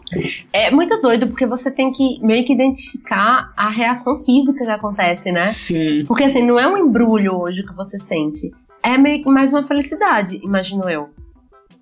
É 0.53 0.71
muito 0.71 1.01
doido 1.03 1.27
porque 1.27 1.45
você 1.45 1.71
tem 1.71 1.93
que 1.93 2.19
meio 2.23 2.47
que 2.47 2.53
identificar 2.53 3.53
a 3.57 3.69
reação 3.69 4.25
física 4.25 4.65
que 4.65 4.71
acontece, 4.71 5.31
né? 5.33 5.45
Sim. 5.47 6.05
Porque 6.07 6.25
assim, 6.25 6.43
não 6.47 6.59
é 6.59 6.67
um 6.67 6.79
embrulho 6.79 7.35
hoje 7.39 7.63
que 7.67 7.75
você 7.75 7.99
sente. 7.99 8.51
É 8.83 8.97
meio 8.97 9.23
que 9.23 9.29
mais 9.31 9.53
uma 9.53 9.67
felicidade, 9.67 10.41
imagino 10.43 10.89
eu. 10.89 11.09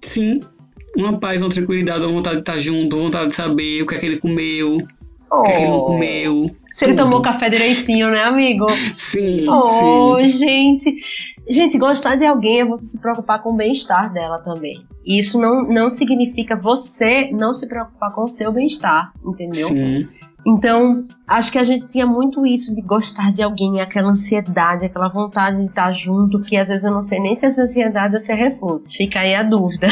Sim. 0.01 0.41
Uma 0.97 1.19
paz, 1.19 1.43
uma 1.43 1.51
tranquilidade, 1.51 2.01
uma 2.05 2.13
vontade 2.15 2.37
de 2.37 2.41
estar 2.43 2.59
junto, 2.59 2.97
vontade 2.97 3.29
de 3.29 3.35
saber 3.35 3.83
o 3.83 3.87
que 3.87 3.95
é 3.95 3.99
que 3.99 4.07
ele 4.07 4.17
comeu, 4.17 4.79
o 5.31 5.43
que 5.43 5.51
é 5.51 5.55
que 5.55 5.61
ele 5.63 5.69
não 5.71 5.77
Oh. 5.81 5.85
comeu. 5.85 6.51
Se 6.75 6.85
ele 6.85 6.95
tomou 6.95 7.23
café 7.23 7.49
direitinho, 7.49 8.11
né, 8.11 8.23
amigo? 8.25 8.67
Sim, 8.97 9.47
Oh, 9.49 10.19
sim. 10.23 10.31
gente. 10.39 10.95
Gente, 11.49 11.79
gostar 11.79 12.17
de 12.17 12.27
alguém 12.27 12.61
é 12.61 12.65
você 12.65 12.85
se 12.85 12.99
preocupar 12.99 13.43
com 13.43 13.53
o 13.53 13.57
bem-estar 13.57 14.13
dela 14.13 14.39
também. 14.39 14.85
E 15.05 15.19
isso 15.19 15.39
não, 15.39 15.63
não 15.63 15.91
significa 15.91 16.57
você 16.57 17.31
não 17.31 17.55
se 17.55 17.69
preocupar 17.69 18.13
com 18.13 18.25
o 18.25 18.29
seu 18.29 18.53
bem-estar, 18.53 19.13
entendeu? 19.25 19.69
Sim. 19.69 20.09
Então, 20.47 21.05
acho 21.27 21.51
que 21.51 21.59
a 21.59 21.65
gente 21.65 21.89
tinha 21.89 22.07
muito 22.07 22.47
isso 22.47 22.73
de 22.75 22.81
gostar 22.81 23.33
de 23.33 23.43
alguém, 23.43 23.81
aquela 23.81 24.11
ansiedade, 24.11 24.87
aquela 24.87 25.09
vontade 25.09 25.59
de 25.59 25.65
estar 25.65 25.91
junto, 25.93 26.41
que 26.43 26.57
às 26.57 26.69
vezes 26.69 26.85
eu 26.85 26.93
não 26.93 27.03
sei 27.03 27.19
nem 27.19 27.35
se 27.35 27.45
é 27.45 27.49
ansiedade 27.49 28.15
ou 28.15 28.21
se 28.21 28.31
é 28.31 28.35
refluxo. 28.35 28.93
Fica 28.97 29.21
aí 29.21 29.35
a 29.35 29.43
dúvida. 29.43 29.89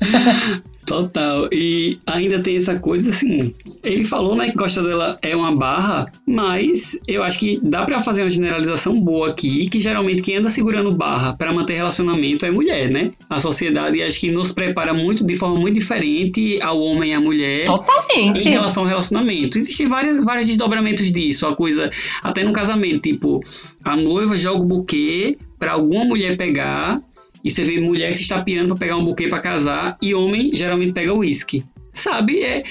Total. 0.86 1.48
E 1.52 1.98
ainda 2.06 2.38
tem 2.38 2.56
essa 2.56 2.78
coisa 2.78 3.10
assim. 3.10 3.52
ele 3.86 4.04
falou, 4.04 4.34
né, 4.34 4.50
que 4.50 4.56
gosta 4.56 4.82
dela 4.82 5.18
é 5.22 5.34
uma 5.34 5.54
barra, 5.54 6.06
mas 6.26 6.98
eu 7.06 7.22
acho 7.22 7.38
que 7.38 7.60
dá 7.62 7.84
pra 7.84 8.00
fazer 8.00 8.22
uma 8.22 8.30
generalização 8.30 9.00
boa 9.00 9.30
aqui, 9.30 9.68
que 9.68 9.78
geralmente 9.80 10.22
quem 10.22 10.36
anda 10.36 10.50
segurando 10.50 10.92
barra 10.92 11.34
pra 11.34 11.52
manter 11.52 11.74
relacionamento 11.74 12.44
é 12.44 12.50
mulher, 12.50 12.90
né? 12.90 13.12
A 13.28 13.38
sociedade 13.38 14.02
acho 14.02 14.20
que 14.20 14.30
nos 14.30 14.52
prepara 14.52 14.92
muito, 14.92 15.26
de 15.26 15.36
forma 15.36 15.58
muito 15.58 15.74
diferente 15.74 16.58
ao 16.62 16.80
homem 16.80 17.10
e 17.10 17.14
à 17.14 17.20
mulher. 17.20 17.66
Totalmente. 17.66 18.46
Em 18.46 18.50
relação 18.50 18.82
ao 18.82 18.88
relacionamento. 18.88 19.58
Existem 19.58 19.86
várias, 19.86 20.24
vários 20.24 20.46
desdobramentos 20.46 21.10
disso, 21.12 21.46
a 21.46 21.54
coisa, 21.54 21.90
até 22.22 22.42
no 22.42 22.52
casamento, 22.52 23.02
tipo, 23.02 23.40
a 23.84 23.96
noiva 23.96 24.36
joga 24.36 24.60
o 24.60 24.64
buquê 24.64 25.36
pra 25.58 25.72
alguma 25.72 26.04
mulher 26.04 26.36
pegar, 26.36 27.00
e 27.46 27.50
você 27.50 27.62
vê 27.62 27.78
mulher 27.78 28.12
se 28.12 28.22
estapeando 28.22 28.70
pra 28.70 28.86
pegar 28.86 28.96
um 28.96 29.04
buquê 29.04 29.28
pra 29.28 29.38
casar, 29.38 29.96
e 30.02 30.12
homem 30.12 30.50
geralmente 30.52 30.92
pega 30.92 31.14
uísque. 31.14 31.62
Sabe? 31.92 32.42
É, 32.42 32.62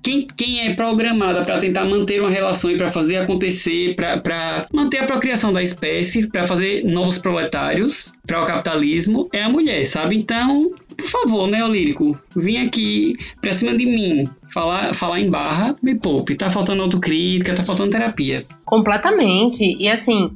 quem, 0.00 0.28
quem 0.36 0.68
é 0.68 0.74
programada 0.74 1.44
para 1.44 1.58
tentar 1.58 1.86
manter 1.86 2.20
uma 2.20 2.30
relação 2.30 2.70
e 2.70 2.76
para 2.78 2.88
fazer 2.88 3.16
acontecer, 3.16 3.96
para 3.96 4.66
manter 4.72 4.98
a 4.98 5.06
procriação 5.06 5.52
da 5.52 5.60
espécie, 5.60 6.28
para 6.28 6.44
fazer 6.44 6.84
novos 6.84 7.18
proletários 7.18 8.12
para 8.24 8.40
o 8.40 8.46
capitalismo, 8.46 9.28
é 9.32 9.42
a 9.42 9.48
mulher, 9.48 9.84
sabe? 9.84 10.14
Então, 10.16 10.70
por 10.96 11.08
favor, 11.08 11.48
né, 11.48 11.66
Lírico, 11.66 12.16
vim 12.36 12.58
aqui 12.58 13.16
pra 13.40 13.52
cima 13.52 13.76
de 13.76 13.86
mim 13.86 14.24
falar, 14.52 14.94
falar 14.94 15.18
em 15.18 15.28
barra, 15.28 15.74
me 15.82 15.96
poupe. 15.96 16.36
Tá 16.36 16.48
faltando 16.48 16.82
autocrítica, 16.82 17.54
tá 17.54 17.64
faltando 17.64 17.90
terapia. 17.90 18.44
Completamente. 18.64 19.76
E 19.80 19.88
assim, 19.88 20.30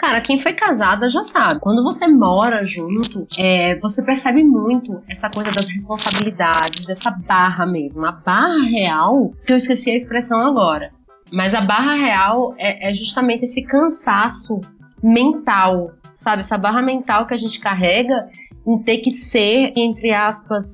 cara, 0.00 0.22
quem 0.22 0.40
foi 0.40 0.54
casada 0.54 1.10
já 1.10 1.22
sabe. 1.22 1.60
Quando 1.60 1.84
você 1.84 2.08
mora 2.08 2.64
junto, 2.64 3.28
é, 3.38 3.78
você 3.80 4.02
percebe 4.02 4.42
muito 4.42 5.02
essa 5.06 5.28
coisa 5.28 5.52
das 5.52 5.68
responsabilidades, 5.68 6.86
dessa 6.86 7.10
barra 7.10 7.66
mesmo. 7.66 8.06
A 8.06 8.12
barra 8.12 8.62
real, 8.70 9.34
que 9.46 9.52
eu 9.52 9.58
esqueci 9.58 9.90
a 9.90 9.94
expressão 9.94 10.38
agora. 10.38 10.90
Mas 11.30 11.54
a 11.54 11.60
barra 11.60 11.96
real 11.96 12.54
é, 12.56 12.90
é 12.90 12.94
justamente 12.94 13.44
esse 13.44 13.62
cansaço 13.62 14.58
mental, 15.02 15.92
sabe? 16.16 16.40
Essa 16.40 16.56
barra 16.56 16.80
mental 16.80 17.26
que 17.26 17.34
a 17.34 17.38
gente 17.38 17.60
carrega 17.60 18.30
em 18.66 18.78
ter 18.78 18.98
que 18.98 19.10
ser, 19.10 19.74
entre 19.76 20.14
aspas, 20.14 20.64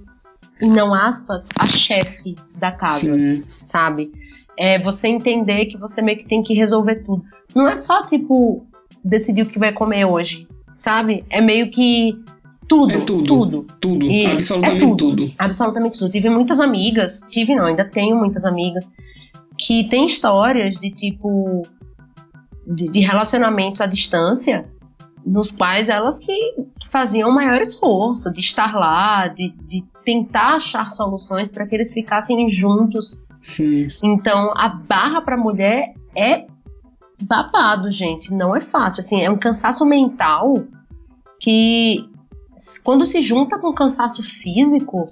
e 0.62 0.68
não 0.68 0.94
aspas, 0.94 1.48
a 1.58 1.66
chefe 1.66 2.36
da 2.56 2.70
casa, 2.70 3.16
Sim. 3.16 3.42
sabe? 3.64 4.12
É 4.56 4.78
você 4.78 5.08
entender 5.08 5.66
que 5.66 5.76
você 5.76 6.00
meio 6.00 6.18
que 6.18 6.28
tem 6.28 6.44
que 6.44 6.54
resolver 6.54 7.02
tudo. 7.04 7.24
Não 7.54 7.66
é 7.68 7.74
só, 7.74 8.02
tipo, 8.02 8.64
decidir 9.06 9.42
o 9.42 9.46
que 9.46 9.58
vai 9.58 9.72
comer 9.72 10.04
hoje, 10.04 10.46
sabe? 10.76 11.24
É 11.30 11.40
meio 11.40 11.70
que 11.70 12.18
tudo. 12.68 12.92
É 12.92 13.00
tudo. 13.00 13.22
Tudo. 13.22 13.66
Tudo. 13.80 14.06
E 14.06 14.26
absolutamente 14.26 14.84
é 14.84 14.88
tudo. 14.88 14.96
tudo. 14.96 15.32
Absolutamente 15.38 15.98
tudo. 15.98 16.10
Tive 16.10 16.28
muitas 16.28 16.60
amigas, 16.60 17.20
tive 17.30 17.54
não, 17.54 17.64
ainda 17.64 17.84
tenho 17.84 18.16
muitas 18.16 18.44
amigas, 18.44 18.88
que 19.56 19.88
têm 19.88 20.06
histórias 20.06 20.74
de 20.76 20.90
tipo. 20.90 21.62
de, 22.66 22.90
de 22.90 23.00
relacionamentos 23.00 23.80
à 23.80 23.86
distância, 23.86 24.66
nos 25.24 25.50
quais 25.50 25.88
elas 25.88 26.18
que 26.18 26.36
faziam 26.90 27.28
o 27.28 27.34
maior 27.34 27.60
esforço 27.60 28.32
de 28.32 28.40
estar 28.40 28.74
lá, 28.74 29.28
de, 29.28 29.50
de 29.68 29.84
tentar 30.04 30.56
achar 30.56 30.90
soluções 30.90 31.52
para 31.52 31.66
que 31.66 31.74
eles 31.74 31.92
ficassem 31.92 32.48
juntos. 32.48 33.22
Sim. 33.40 33.88
Então, 34.02 34.52
a 34.56 34.68
barra 34.68 35.20
para 35.20 35.36
mulher 35.36 35.94
é 36.16 36.46
babado, 37.22 37.90
gente. 37.90 38.32
Não 38.32 38.54
é 38.54 38.60
fácil. 38.60 39.00
Assim, 39.00 39.22
é 39.22 39.30
um 39.30 39.38
cansaço 39.38 39.84
mental 39.84 40.64
que, 41.40 42.04
quando 42.82 43.06
se 43.06 43.20
junta 43.20 43.58
com 43.58 43.72
cansaço 43.72 44.22
físico, 44.22 45.06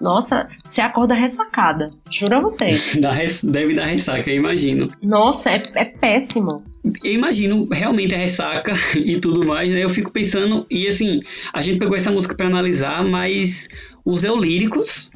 nossa, 0.00 0.48
você 0.64 0.80
acorda 0.80 1.14
ressacada. 1.14 1.90
Juro 2.10 2.36
a 2.36 2.40
vocês. 2.40 2.96
Dá 3.00 3.12
res- 3.12 3.44
Deve 3.44 3.74
dar 3.74 3.84
ressaca, 3.84 4.30
eu 4.30 4.36
imagino. 4.36 4.88
Nossa, 5.02 5.50
é, 5.50 5.62
é 5.74 5.84
péssimo. 5.84 6.64
Eu 7.04 7.12
imagino 7.12 7.68
realmente 7.70 8.14
a 8.14 8.18
ressaca 8.18 8.72
e 8.96 9.20
tudo 9.20 9.44
mais, 9.46 9.68
né? 9.70 9.84
Eu 9.84 9.90
fico 9.90 10.10
pensando, 10.10 10.66
e 10.70 10.88
assim, 10.88 11.20
a 11.52 11.60
gente 11.60 11.78
pegou 11.78 11.96
essa 11.96 12.10
música 12.10 12.34
pra 12.34 12.46
analisar, 12.46 13.04
mas 13.04 13.68
os 14.02 14.24
eulíricos, 14.24 15.10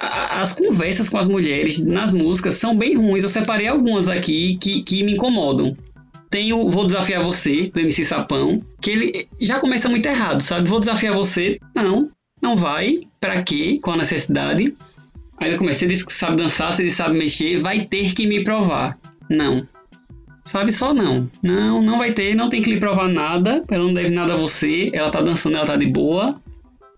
as 0.00 0.52
conversas 0.52 1.08
com 1.08 1.18
as 1.18 1.26
mulheres 1.26 1.78
nas 1.78 2.14
músicas 2.14 2.54
são 2.54 2.76
bem 2.76 2.96
ruins. 2.96 3.22
Eu 3.22 3.28
separei 3.28 3.66
algumas 3.66 4.08
aqui 4.08 4.56
que, 4.56 4.82
que 4.82 5.02
me 5.02 5.12
incomodam. 5.12 5.76
Tem 6.30 6.52
o 6.52 6.68
Vou 6.68 6.86
Desafiar 6.86 7.22
Você, 7.22 7.70
do 7.72 7.80
MC 7.80 8.04
Sapão, 8.04 8.62
que 8.80 8.90
ele 8.90 9.28
já 9.40 9.58
começa 9.58 9.88
muito 9.88 10.06
errado, 10.06 10.40
sabe? 10.42 10.68
Vou 10.68 10.78
desafiar 10.78 11.14
você. 11.14 11.58
Não, 11.74 12.10
não 12.42 12.56
vai. 12.56 13.00
Pra 13.18 13.42
quê? 13.42 13.80
Qual 13.82 13.94
a 13.94 13.98
necessidade? 13.98 14.74
Aí 15.38 15.48
ele 15.48 15.58
começa, 15.58 15.88
você 15.88 16.04
que 16.04 16.12
sabe 16.12 16.36
dançar, 16.36 16.72
você 16.72 16.90
sabe 16.90 17.18
mexer, 17.18 17.60
vai 17.60 17.86
ter 17.86 18.12
que 18.12 18.26
me 18.26 18.44
provar. 18.44 18.98
Não. 19.30 19.66
Sabe 20.44 20.72
só 20.72 20.92
não. 20.92 21.30
Não, 21.42 21.82
não 21.82 21.98
vai 21.98 22.12
ter, 22.12 22.34
não 22.34 22.48
tem 22.48 22.62
que 22.62 22.70
lhe 22.70 22.80
provar 22.80 23.08
nada. 23.08 23.64
Ela 23.70 23.84
não 23.84 23.94
deve 23.94 24.10
nada 24.10 24.34
a 24.34 24.36
você. 24.36 24.90
Ela 24.92 25.10
tá 25.10 25.20
dançando, 25.22 25.56
ela 25.56 25.66
tá 25.66 25.76
de 25.76 25.86
boa. 25.86 26.40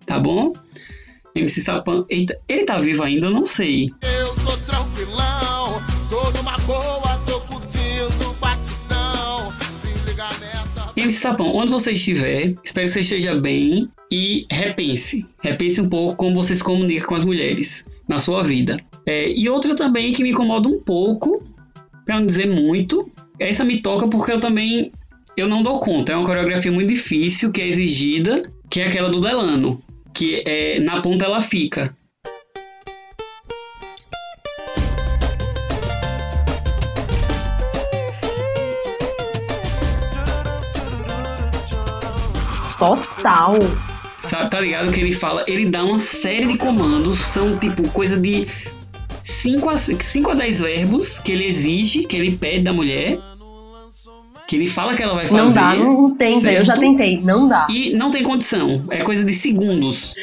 Tá 0.06 0.18
bom? 0.18 0.52
MC 1.34 1.60
Sapão. 1.60 2.04
Eita, 2.08 2.38
ele 2.48 2.64
tá 2.64 2.78
vivo 2.78 3.02
ainda? 3.02 3.26
Eu 3.26 3.30
não 3.30 3.46
sei. 3.46 3.90
Eu 4.02 4.34
tô 4.44 4.56
tranquilão, 4.58 5.80
tô 6.08 6.30
numa 6.38 6.56
boa, 6.58 7.20
tô 7.26 7.40
curtindo 7.40 8.34
batidão. 8.40 9.52
Se 9.76 9.92
liga 10.08 10.26
nessa. 10.40 10.92
MC 10.96 11.18
Sapão, 11.18 11.54
onde 11.54 11.70
você 11.70 11.92
estiver, 11.92 12.54
espero 12.64 12.86
que 12.86 12.92
você 12.92 13.00
esteja 13.00 13.34
bem 13.34 13.88
e 14.10 14.46
repense. 14.50 15.26
Repense 15.42 15.80
um 15.80 15.88
pouco 15.88 16.16
como 16.16 16.42
você 16.42 16.54
se 16.56 16.64
comunica 16.64 17.06
com 17.06 17.14
as 17.14 17.24
mulheres 17.24 17.86
na 18.08 18.18
sua 18.18 18.42
vida. 18.42 18.76
É, 19.06 19.30
e 19.30 19.48
outra 19.48 19.74
também 19.74 20.12
que 20.12 20.22
me 20.22 20.30
incomoda 20.30 20.68
um 20.68 20.80
pouco, 20.80 21.44
pra 22.04 22.18
não 22.18 22.26
dizer 22.26 22.48
muito, 22.48 23.10
essa 23.38 23.64
me 23.64 23.80
toca 23.80 24.06
porque 24.08 24.32
eu 24.32 24.40
também 24.40 24.92
eu 25.36 25.48
não 25.48 25.62
dou 25.62 25.78
conta. 25.78 26.12
É 26.12 26.16
uma 26.16 26.26
coreografia 26.26 26.70
muito 26.70 26.88
difícil 26.88 27.50
que 27.50 27.62
é 27.62 27.66
exigida, 27.66 28.50
que 28.68 28.80
é 28.80 28.86
aquela 28.86 29.08
do 29.08 29.20
Delano, 29.20 29.80
que 30.14 30.42
é 30.46 30.80
na 30.80 31.00
ponta 31.00 31.24
ela 31.24 31.40
fica. 31.40 31.96
Total. 42.78 43.58
Sabe, 44.16 44.50
tá 44.50 44.60
ligado? 44.60 44.90
Que 44.90 45.00
ele 45.00 45.12
fala, 45.12 45.44
ele 45.46 45.66
dá 45.66 45.84
uma 45.84 46.00
série 46.00 46.46
de 46.46 46.56
comandos, 46.56 47.18
são 47.18 47.58
tipo 47.58 47.86
coisa 47.90 48.18
de 48.18 48.46
5 49.22 49.68
a, 49.68 49.76
5 49.76 50.30
a 50.30 50.34
10 50.34 50.60
verbos 50.60 51.18
que 51.18 51.32
ele 51.32 51.44
exige, 51.44 52.04
que 52.04 52.16
ele 52.16 52.36
pede 52.36 52.64
da 52.64 52.72
mulher, 52.72 53.18
que 54.50 54.56
ele 54.56 54.66
fala 54.66 54.96
que 54.96 55.02
ela 55.02 55.14
vai 55.14 55.28
fazer. 55.28 55.40
Não 55.40 55.54
dá, 55.54 55.76
não, 55.76 56.12
velho. 56.16 56.58
Eu 56.58 56.64
já 56.64 56.74
tentei, 56.74 57.20
não 57.20 57.46
dá. 57.46 57.68
E 57.70 57.92
não 57.92 58.10
tem 58.10 58.24
condição, 58.24 58.84
é 58.90 58.98
coisa 58.98 59.24
de 59.24 59.32
segundos. 59.32 60.16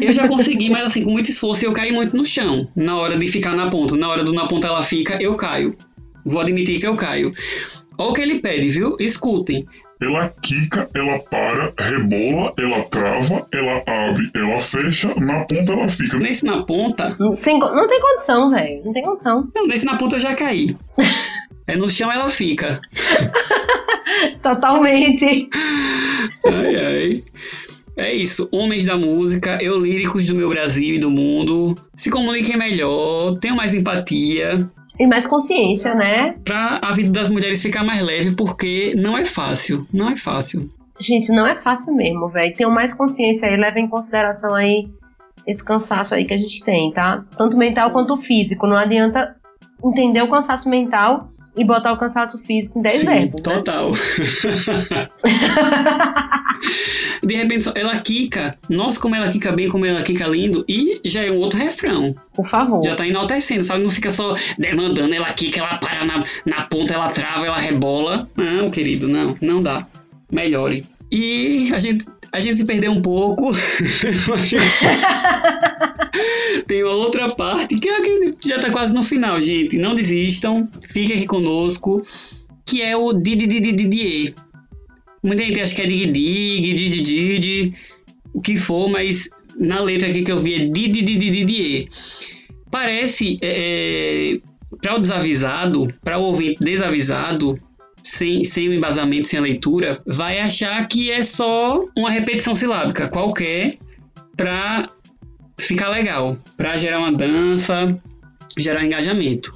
Eu 0.00 0.12
já 0.12 0.28
consegui, 0.28 0.70
mas 0.70 0.84
assim, 0.84 1.02
com 1.02 1.10
muito 1.10 1.28
esforço, 1.28 1.64
eu 1.64 1.72
caí 1.72 1.90
muito 1.90 2.16
no 2.16 2.24
chão. 2.24 2.68
Na 2.76 2.96
hora 2.96 3.16
de 3.18 3.26
ficar 3.26 3.56
na 3.56 3.68
ponta, 3.68 3.96
na 3.96 4.08
hora 4.08 4.22
do 4.22 4.32
na 4.32 4.46
ponta 4.46 4.68
ela 4.68 4.84
fica, 4.84 5.20
eu 5.20 5.34
caio. 5.34 5.76
Vou 6.24 6.40
admitir 6.40 6.78
que 6.78 6.86
eu 6.86 6.94
caio. 6.94 7.32
Olha 7.98 8.10
o 8.10 8.12
que 8.12 8.22
ele 8.22 8.38
pede, 8.38 8.70
viu? 8.70 8.96
Escutem. 9.00 9.66
Ela 10.00 10.32
quica, 10.44 10.88
ela 10.94 11.18
para, 11.18 11.74
rebola, 11.80 12.54
ela 12.56 12.84
trava, 12.84 13.48
ela 13.52 13.82
abre, 13.84 14.30
ela 14.32 14.62
fecha, 14.66 15.12
na 15.16 15.44
ponta 15.44 15.72
ela 15.72 15.88
fica. 15.90 16.18
Nesse 16.18 16.46
na 16.46 16.62
ponta. 16.62 17.16
Sem, 17.34 17.58
não 17.58 17.88
tem 17.88 18.00
condição, 18.00 18.48
velho. 18.48 18.84
Não 18.84 18.92
tem 18.92 19.02
condição. 19.02 19.48
Não, 19.52 19.66
nesse 19.66 19.84
na 19.84 19.96
ponta 19.96 20.14
eu 20.16 20.20
já 20.20 20.36
caí. 20.36 20.76
É 21.72 21.76
no 21.76 21.88
chão 21.88 22.12
ela 22.12 22.30
fica. 22.30 22.78
Totalmente. 24.42 25.48
Ai, 26.46 26.76
ai. 26.76 27.24
É 27.96 28.12
isso, 28.12 28.46
homens 28.52 28.84
da 28.84 28.96
música, 28.96 29.58
eu 29.62 29.78
líricos 29.80 30.26
do 30.26 30.34
meu 30.34 30.50
Brasil 30.50 30.96
e 30.96 30.98
do 30.98 31.10
mundo, 31.10 31.74
se 31.94 32.10
comuniquem 32.10 32.56
melhor, 32.58 33.38
tenham 33.38 33.56
mais 33.56 33.74
empatia, 33.74 34.66
E 34.98 35.06
mais 35.06 35.26
consciência, 35.26 35.94
né? 35.94 36.34
pra 36.44 36.78
a 36.82 36.92
vida 36.92 37.10
das 37.10 37.30
mulheres 37.30 37.62
ficar 37.62 37.84
mais 37.84 38.02
leve, 38.02 38.34
porque 38.34 38.94
não 38.96 39.16
é 39.16 39.24
fácil, 39.24 39.86
não 39.92 40.10
é 40.10 40.16
fácil. 40.16 40.70
Gente, 41.00 41.32
não 41.32 41.46
é 41.46 41.54
fácil 41.60 41.94
mesmo, 41.94 42.28
velho. 42.28 42.54
Tenham 42.54 42.70
mais 42.70 42.92
consciência 42.94 43.48
aí, 43.48 43.56
levem 43.56 43.86
em 43.86 43.88
consideração 43.88 44.54
aí 44.54 44.88
esse 45.46 45.62
cansaço 45.64 46.14
aí 46.14 46.26
que 46.26 46.34
a 46.34 46.38
gente 46.38 46.62
tem, 46.64 46.92
tá? 46.92 47.24
Tanto 47.36 47.56
mental 47.56 47.90
quanto 47.90 48.16
físico. 48.18 48.66
Não 48.66 48.76
adianta 48.76 49.36
entender 49.84 50.22
o 50.22 50.30
cansaço 50.30 50.68
mental 50.68 51.28
e 51.56 51.64
botar 51.64 51.92
o 51.92 51.98
cansaço 51.98 52.38
físico 52.38 52.78
em 52.78 52.82
10 52.82 52.94
Sim, 53.00 53.06
verbos. 53.06 53.42
né? 53.42 53.42
total. 53.42 53.92
De 57.22 57.34
repente, 57.36 57.70
ela 57.74 57.96
quica, 57.98 58.58
nossa, 58.68 58.98
como 58.98 59.14
ela 59.14 59.30
quica 59.30 59.52
bem, 59.52 59.68
como 59.68 59.86
ela 59.86 60.02
quica 60.02 60.26
lindo, 60.26 60.64
e 60.68 61.00
já 61.04 61.22
é 61.22 61.30
um 61.30 61.36
outro 61.36 61.58
refrão. 61.58 62.14
Por 62.34 62.48
favor. 62.48 62.84
Já 62.84 62.96
tá 62.96 63.06
enaltecendo, 63.06 63.62
sabe? 63.62 63.84
Não 63.84 63.90
fica 63.90 64.10
só 64.10 64.34
demandando, 64.58 65.14
ela 65.14 65.32
quica, 65.32 65.60
ela 65.60 65.76
para 65.76 66.04
na, 66.04 66.24
na 66.44 66.62
ponta, 66.62 66.94
ela 66.94 67.10
trava, 67.10 67.46
ela 67.46 67.58
rebola. 67.58 68.28
Não, 68.36 68.70
querido, 68.70 69.06
não, 69.08 69.36
não 69.40 69.62
dá. 69.62 69.86
Melhore. 70.30 70.84
E 71.10 71.70
a 71.74 71.78
gente, 71.78 72.06
a 72.32 72.40
gente 72.40 72.56
se 72.56 72.64
perdeu 72.64 72.90
um 72.90 73.02
pouco. 73.02 73.52
Mas 74.28 74.50
tem 76.66 76.82
uma 76.82 76.94
outra 76.94 77.28
parte 77.34 77.76
que 77.76 77.88
eu 77.88 77.96
acredito 77.96 78.38
que 78.38 78.48
já 78.48 78.58
tá 78.58 78.70
quase 78.70 78.94
no 78.94 79.02
final, 79.02 79.40
gente. 79.40 79.76
Não 79.76 79.94
desistam, 79.94 80.68
fiquem 80.88 81.16
aqui 81.16 81.26
conosco, 81.26 82.02
que 82.64 82.80
é 82.82 82.96
o 82.96 83.12
Didi 83.12 84.34
Muita 85.22 85.44
gente 85.44 85.60
acha 85.60 85.76
que 85.76 85.82
é 85.82 85.86
Dig 85.86 86.06
Dig, 86.10 86.74
Didi 86.74 87.02
Didi, 87.02 87.74
o 88.32 88.40
que 88.40 88.56
for, 88.56 88.88
mas 88.88 89.28
na 89.58 89.80
letra 89.80 90.08
aqui 90.08 90.22
que 90.22 90.32
eu 90.32 90.40
vi 90.40 90.54
é 90.54 90.64
Didi 90.64 91.88
Parece, 92.70 93.38
é, 93.42 94.40
para 94.80 94.96
o 94.96 94.98
desavisado, 94.98 95.92
para 96.02 96.18
o 96.18 96.22
ouvinte 96.22 96.56
desavisado, 96.60 97.60
sem, 98.02 98.44
sem 98.44 98.68
o 98.68 98.74
embasamento, 98.74 99.28
sem 99.28 99.38
a 99.38 99.42
leitura, 99.42 100.02
vai 100.06 100.40
achar 100.40 100.86
que 100.88 101.10
é 101.10 101.22
só 101.22 101.84
uma 101.96 102.10
repetição 102.10 102.54
silábica 102.54 103.08
qualquer 103.08 103.78
para 104.36 104.88
ficar 105.58 105.88
legal, 105.90 106.36
para 106.56 106.76
gerar 106.78 106.98
uma 106.98 107.12
dança, 107.12 108.00
gerar 108.58 108.84
engajamento. 108.84 109.52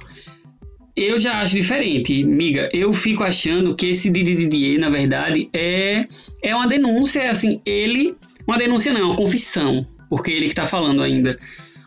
Eu 0.95 1.19
já 1.19 1.41
acho 1.41 1.55
diferente, 1.55 2.23
miga. 2.23 2.69
Eu 2.73 2.91
fico 2.91 3.23
achando 3.23 3.75
que 3.75 3.87
esse 3.87 4.09
Didi 4.09 4.77
na 4.79 4.89
verdade, 4.89 5.47
é, 5.53 6.07
é 6.41 6.55
uma 6.55 6.67
denúncia, 6.67 7.29
assim, 7.29 7.61
ele. 7.65 8.15
Uma 8.47 8.57
denúncia 8.57 8.91
não, 8.91 9.01
é 9.01 9.03
uma 9.03 9.15
confissão, 9.15 9.85
porque 10.09 10.31
ele 10.31 10.47
que 10.47 10.55
tá 10.55 10.65
falando 10.65 11.03
ainda. 11.03 11.37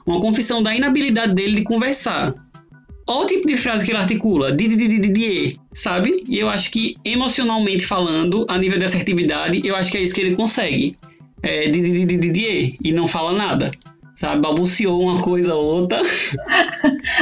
Uma 0.07 0.21
confissão 0.21 0.63
da 0.63 0.75
inabilidade 0.75 1.35
dele 1.35 1.57
de 1.57 1.65
conversar. 1.65 2.35
Olha 3.11 3.25
o 3.25 3.27
tipo 3.27 3.45
de 3.45 3.57
frase 3.57 3.85
que 3.85 3.91
ele 3.91 3.99
articula, 3.99 4.53
Didi, 4.53 5.59
sabe? 5.73 6.25
E 6.29 6.39
eu 6.39 6.49
acho 6.49 6.71
que, 6.71 6.95
emocionalmente 7.05 7.85
falando, 7.85 8.47
a 8.49 8.57
nível 8.57 8.79
de 8.79 8.85
assertividade, 8.85 9.61
eu 9.67 9.75
acho 9.75 9.91
que 9.91 9.99
é 9.99 10.01
isso 10.01 10.15
que 10.15 10.21
ele 10.21 10.37
consegue. 10.37 10.97
É 11.43 11.69
Didi, 11.69 12.79
e 12.81 12.93
não 12.93 13.09
fala 13.09 13.33
nada 13.33 13.73
sabe? 14.15 14.43
Balbuciou 14.43 15.01
uma 15.01 15.23
coisa 15.23 15.55
ou 15.55 15.65
outra. 15.65 15.99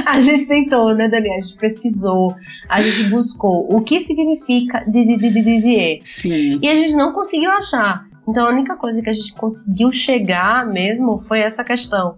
a 0.04 0.20
gente 0.20 0.48
tentou, 0.48 0.92
né, 0.94 1.08
Daniel? 1.08 1.38
A 1.38 1.40
gente 1.40 1.56
pesquisou, 1.56 2.34
a 2.68 2.82
gente 2.82 3.04
buscou 3.08 3.68
o 3.72 3.80
que 3.82 4.00
significa 4.00 4.84
dizer. 4.84 6.00
Sim. 6.02 6.58
E 6.60 6.68
a 6.68 6.74
gente 6.74 6.94
não 6.94 7.12
conseguiu 7.12 7.52
achar. 7.52 8.04
Então 8.28 8.46
a 8.46 8.50
única 8.50 8.74
coisa 8.74 9.00
que 9.00 9.08
a 9.08 9.14
gente 9.14 9.32
conseguiu 9.34 9.92
chegar 9.92 10.66
mesmo 10.66 11.22
foi 11.28 11.38
essa 11.38 11.62
questão. 11.62 12.16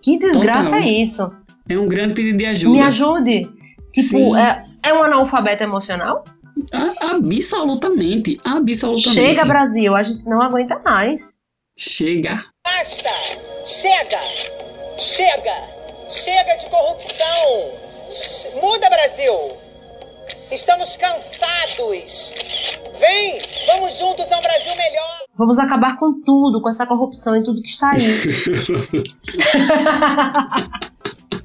Que 0.00 0.16
desgraça 0.16 0.62
Total. 0.62 0.78
é 0.78 0.88
isso? 0.88 1.30
É 1.68 1.78
um 1.78 1.86
grande 1.86 2.14
pedido 2.14 2.38
de 2.38 2.46
ajuda. 2.46 2.76
Me 2.78 2.82
ajude. 2.84 3.42
Tipo, 3.92 4.08
Sim. 4.08 4.38
é, 4.38 4.64
é 4.82 4.92
um 4.92 5.02
analfabeto 5.02 5.62
emocional? 5.62 6.24
A- 6.72 7.14
absolutamente, 7.16 8.38
absolutamente. 8.44 9.14
Chega, 9.14 9.44
Brasil, 9.44 9.94
a 9.94 10.02
gente 10.02 10.24
não 10.26 10.40
aguenta 10.42 10.80
mais. 10.84 11.36
Chega. 11.76 12.42
Basta! 12.64 13.10
Chega! 13.64 14.18
Chega! 14.98 15.54
Chega 16.10 16.56
de 16.56 16.66
corrupção! 16.66 17.72
Muda, 18.60 18.88
Brasil! 18.88 19.32
Estamos 20.50 20.96
cansados! 20.96 22.32
Vem! 22.98 23.38
Vamos 23.66 23.98
juntos 23.98 24.32
a 24.32 24.38
um 24.38 24.40
Brasil 24.40 24.74
melhor! 24.76 25.18
Vamos 25.36 25.58
acabar 25.58 25.96
com 25.98 26.22
tudo, 26.24 26.62
com 26.62 26.68
essa 26.68 26.86
corrupção 26.86 27.36
e 27.36 27.42
tudo 27.42 27.60
que 27.60 27.68
está 27.68 27.90
aí. 27.90 28.00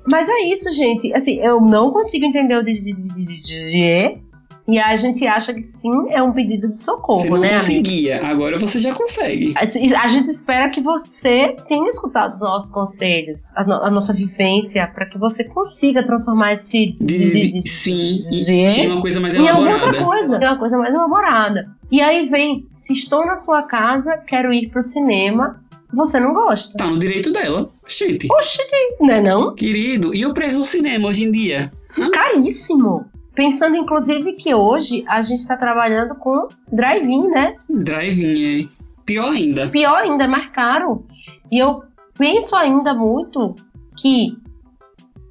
Mas 0.08 0.28
é 0.30 0.40
isso, 0.52 0.72
gente. 0.72 1.14
Assim, 1.14 1.40
eu 1.40 1.60
não 1.60 1.92
consigo 1.92 2.26
entender 2.26 2.56
o 2.56 2.64
DDD 2.64 4.23
e 4.68 4.80
a 4.80 4.96
gente 4.98 5.26
acha 5.28 5.54
que 5.54 5.62
sim, 5.62 6.10
é 6.10 6.22
um 6.24 6.32
pedido 6.32 6.70
de 6.70 6.78
socorro, 6.78 7.22
Você 7.22 7.30
não 7.30 7.40
né, 7.40 7.50
conseguia, 7.56 8.26
agora 8.26 8.58
você 8.58 8.80
já 8.80 8.94
consegue. 8.94 9.54
Assim, 9.58 9.94
A 9.94 10.08
gente 10.08 10.30
espera 10.30 10.70
que 10.70 10.80
você 10.82 11.56
tenha 11.68 11.90
escutado 11.90 12.34
os 12.34 12.40
nossos 12.40 12.70
conselhos, 12.70 13.42
a, 13.56 13.64
no- 13.66 13.84
a 13.84 13.92
nossa 13.92 14.14
vivência, 14.14 14.88
para 14.88 15.06
que 15.06 15.18
você 15.18 15.44
consiga 15.44 16.06
transformar 16.06 16.54
esse 16.54 16.96
De- 17.02 17.62
de- 17.62 17.70
sim, 17.70 18.16
G 18.46 18.54
em 18.54 18.88
uma 18.92 19.02
coisa 19.02 19.20
mais 19.20 19.34
em 19.34 19.48
alguma 19.48 19.74
outra 19.74 19.90
elaborada. 19.90 20.06
coisa, 20.06 20.36
em 20.38 20.48
uma 20.48 20.58
coisa 20.60 20.78
mais 20.78 20.94
elaborada. 20.94 21.68
E 21.92 22.02
aí 22.02 22.28
vem, 22.30 22.68
se 22.74 22.94
estou 22.94 23.26
na 23.26 23.36
sua 23.36 23.64
casa, 23.64 24.18
quero 24.18 24.52
ir 24.54 24.70
pro 24.70 24.82
cinema, 24.82 25.62
você 25.94 26.20
não 26.20 26.34
gosta. 26.34 26.76
Tá 26.78 26.88
no 26.88 26.98
direito 26.98 27.32
dela. 27.32 27.70
Gente. 27.88 28.28
Oxi, 28.32 28.58
não 29.00 29.14
é 29.14 29.22
não? 29.22 29.54
Querido, 29.56 30.16
e 30.16 30.26
o 30.26 30.34
preço 30.34 30.58
do 30.58 30.64
cinema 30.64 31.10
hoje 31.10 31.26
em 31.26 31.32
dia? 31.32 31.72
Caríssimo. 32.12 33.06
Pensando, 33.36 33.76
inclusive, 33.76 34.34
que 34.34 34.54
hoje 34.54 35.04
a 35.08 35.22
gente 35.24 35.40
está 35.40 35.58
trabalhando 35.58 36.16
com 36.16 36.48
drive-in, 36.72 37.30
né? 37.30 37.56
Drive-in, 37.70 38.64
é. 38.64 38.68
Pior 39.06 39.32
ainda. 39.32 39.68
Pior 39.68 39.96
ainda, 39.96 40.24
é 40.24 40.28
mais 40.28 40.50
caro. 40.50 41.06
E 41.52 41.58
eu 41.58 41.84
penso 42.18 42.56
ainda 42.56 42.94
muito 42.94 43.56
que, 43.98 44.38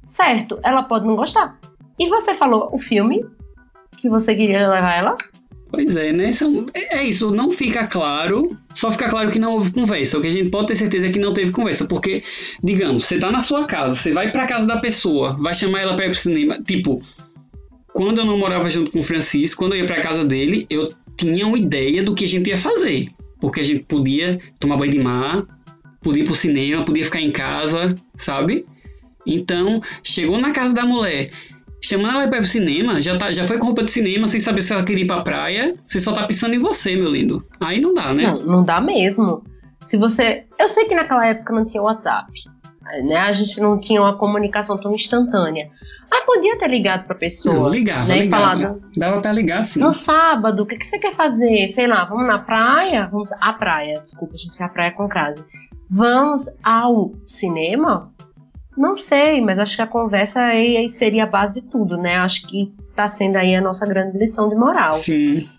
certo, 0.05 0.59
ela 0.63 0.83
pode 0.83 1.07
não 1.07 1.15
gostar. 1.15 1.57
E 1.97 2.09
você 2.09 2.35
falou 2.35 2.69
o 2.73 2.79
filme 2.79 3.25
que 3.97 4.09
você 4.09 4.35
queria 4.35 4.67
levar 4.67 4.95
ela? 4.95 5.17
Pois 5.69 5.95
é, 5.95 6.13
né? 6.13 6.31
São, 6.31 6.67
é 6.73 6.99
é 6.99 7.03
isso, 7.03 7.31
não 7.31 7.51
fica 7.51 7.87
claro. 7.87 8.55
Só 8.75 8.91
fica 8.91 9.09
claro 9.09 9.31
que 9.31 9.39
não 9.39 9.53
houve 9.53 9.71
conversa. 9.71 10.17
O 10.17 10.21
que 10.21 10.27
a 10.27 10.31
gente 10.31 10.49
pode 10.49 10.67
ter 10.67 10.75
certeza 10.75 11.07
é 11.07 11.11
que 11.11 11.17
não 11.17 11.33
teve 11.33 11.51
conversa. 11.51 11.85
Porque, 11.85 12.23
digamos, 12.63 13.05
você 13.05 13.17
tá 13.17 13.31
na 13.31 13.39
sua 13.39 13.65
casa, 13.65 13.95
você 13.95 14.11
vai 14.13 14.31
pra 14.31 14.45
casa 14.45 14.67
da 14.67 14.77
pessoa, 14.77 15.35
vai 15.39 15.55
chamar 15.55 15.81
ela 15.81 15.95
pra 15.95 16.05
ir 16.05 16.09
pro 16.09 16.19
cinema. 16.19 16.59
Tipo, 16.61 17.01
quando 17.93 18.19
eu 18.19 18.25
não 18.25 18.37
morava 18.37 18.69
junto 18.69 18.91
com 18.91 18.99
o 18.99 19.03
Francisco, 19.03 19.59
quando 19.59 19.73
eu 19.73 19.81
ia 19.81 19.85
pra 19.85 20.01
casa 20.01 20.25
dele, 20.25 20.65
eu 20.69 20.91
tinha 21.15 21.45
uma 21.45 21.57
ideia 21.57 22.03
do 22.03 22.15
que 22.15 22.25
a 22.25 22.27
gente 22.27 22.49
ia 22.49 22.57
fazer. 22.57 23.09
Porque 23.39 23.61
a 23.61 23.63
gente 23.63 23.83
podia 23.83 24.39
tomar 24.59 24.77
banho 24.77 24.91
de 24.91 24.99
mar, 24.99 25.43
podia 26.01 26.23
ir 26.23 26.25
pro 26.25 26.35
cinema, 26.35 26.83
podia 26.83 27.05
ficar 27.05 27.21
em 27.21 27.31
casa, 27.31 27.95
sabe? 28.15 28.65
Então, 29.25 29.79
chegou 30.03 30.39
na 30.39 30.51
casa 30.51 30.73
da 30.73 30.85
mulher, 30.85 31.29
chamando 31.81 32.15
ela 32.17 32.27
pra 32.27 32.37
ir 32.37 32.41
pro 32.41 32.49
cinema, 32.49 33.01
já, 33.01 33.17
tá, 33.17 33.31
já 33.31 33.45
foi 33.45 33.57
com 33.57 33.67
roupa 33.67 33.83
de 33.83 33.91
cinema, 33.91 34.27
sem 34.27 34.39
saber 34.39 34.61
se 34.61 34.73
ela 34.73 34.83
queria 34.83 35.03
ir 35.03 35.07
pra 35.07 35.21
praia, 35.21 35.75
você 35.85 35.99
só 35.99 36.13
tá 36.13 36.25
pensando 36.25 36.55
em 36.55 36.59
você, 36.59 36.95
meu 36.95 37.11
lindo. 37.11 37.45
Aí 37.59 37.79
não 37.79 37.93
dá, 37.93 38.13
né? 38.13 38.23
Não, 38.23 38.39
não 38.39 38.63
dá 38.63 38.81
mesmo. 38.81 39.43
Se 39.85 39.97
você. 39.97 40.45
Eu 40.59 40.67
sei 40.67 40.85
que 40.85 40.95
naquela 40.95 41.27
época 41.27 41.53
não 41.53 41.65
tinha 41.65 41.83
WhatsApp. 41.83 42.31
Né? 43.05 43.17
A 43.17 43.33
gente 43.33 43.59
não 43.59 43.79
tinha 43.79 44.01
uma 44.01 44.17
comunicação 44.17 44.79
tão 44.79 44.93
instantânea. 44.93 45.69
Mas 46.13 46.25
podia 46.25 46.59
ter 46.59 46.69
ligado 46.69 47.07
pra 47.07 47.15
pessoa. 47.15 47.55
Não, 47.55 47.69
ligava, 47.69 48.05
né? 48.05 48.17
E 48.17 48.21
ligava. 48.21 48.43
falado, 48.43 48.83
Dava 48.95 49.19
pra 49.19 49.31
ligar 49.31 49.63
sim. 49.63 49.79
No 49.79 49.91
sábado, 49.91 50.61
o 50.61 50.65
que, 50.67 50.77
que 50.77 50.85
você 50.85 50.99
quer 50.99 51.15
fazer? 51.15 51.69
Sei 51.69 51.87
lá, 51.87 52.05
vamos 52.05 52.27
na 52.27 52.37
praia? 52.37 53.07
Vamos 53.11 53.31
à 53.41 53.51
praia, 53.51 53.99
desculpa, 53.99 54.37
gente, 54.37 54.61
a 54.61 54.69
praia 54.69 54.91
com 54.91 55.09
crase. 55.09 55.43
Vamos 55.89 56.45
ao 56.63 57.13
cinema? 57.25 58.13
Não 58.77 58.95
sei, 58.95 59.41
mas 59.41 59.57
acho 59.57 59.75
que 59.75 59.81
a 59.81 59.87
conversa 59.87 60.39
aí, 60.39 60.77
aí 60.77 60.87
seria 60.87 61.23
a 61.23 61.27
base 61.27 61.59
de 61.59 61.67
tudo, 61.67 61.97
né? 61.97 62.17
Acho 62.17 62.43
que 62.43 62.71
tá 62.95 63.07
sendo 63.07 63.37
aí 63.37 63.55
a 63.55 63.61
nossa 63.61 63.83
grande 63.83 64.15
lição 64.15 64.47
de 64.47 64.55
moral. 64.55 64.93
Sim. 64.93 65.49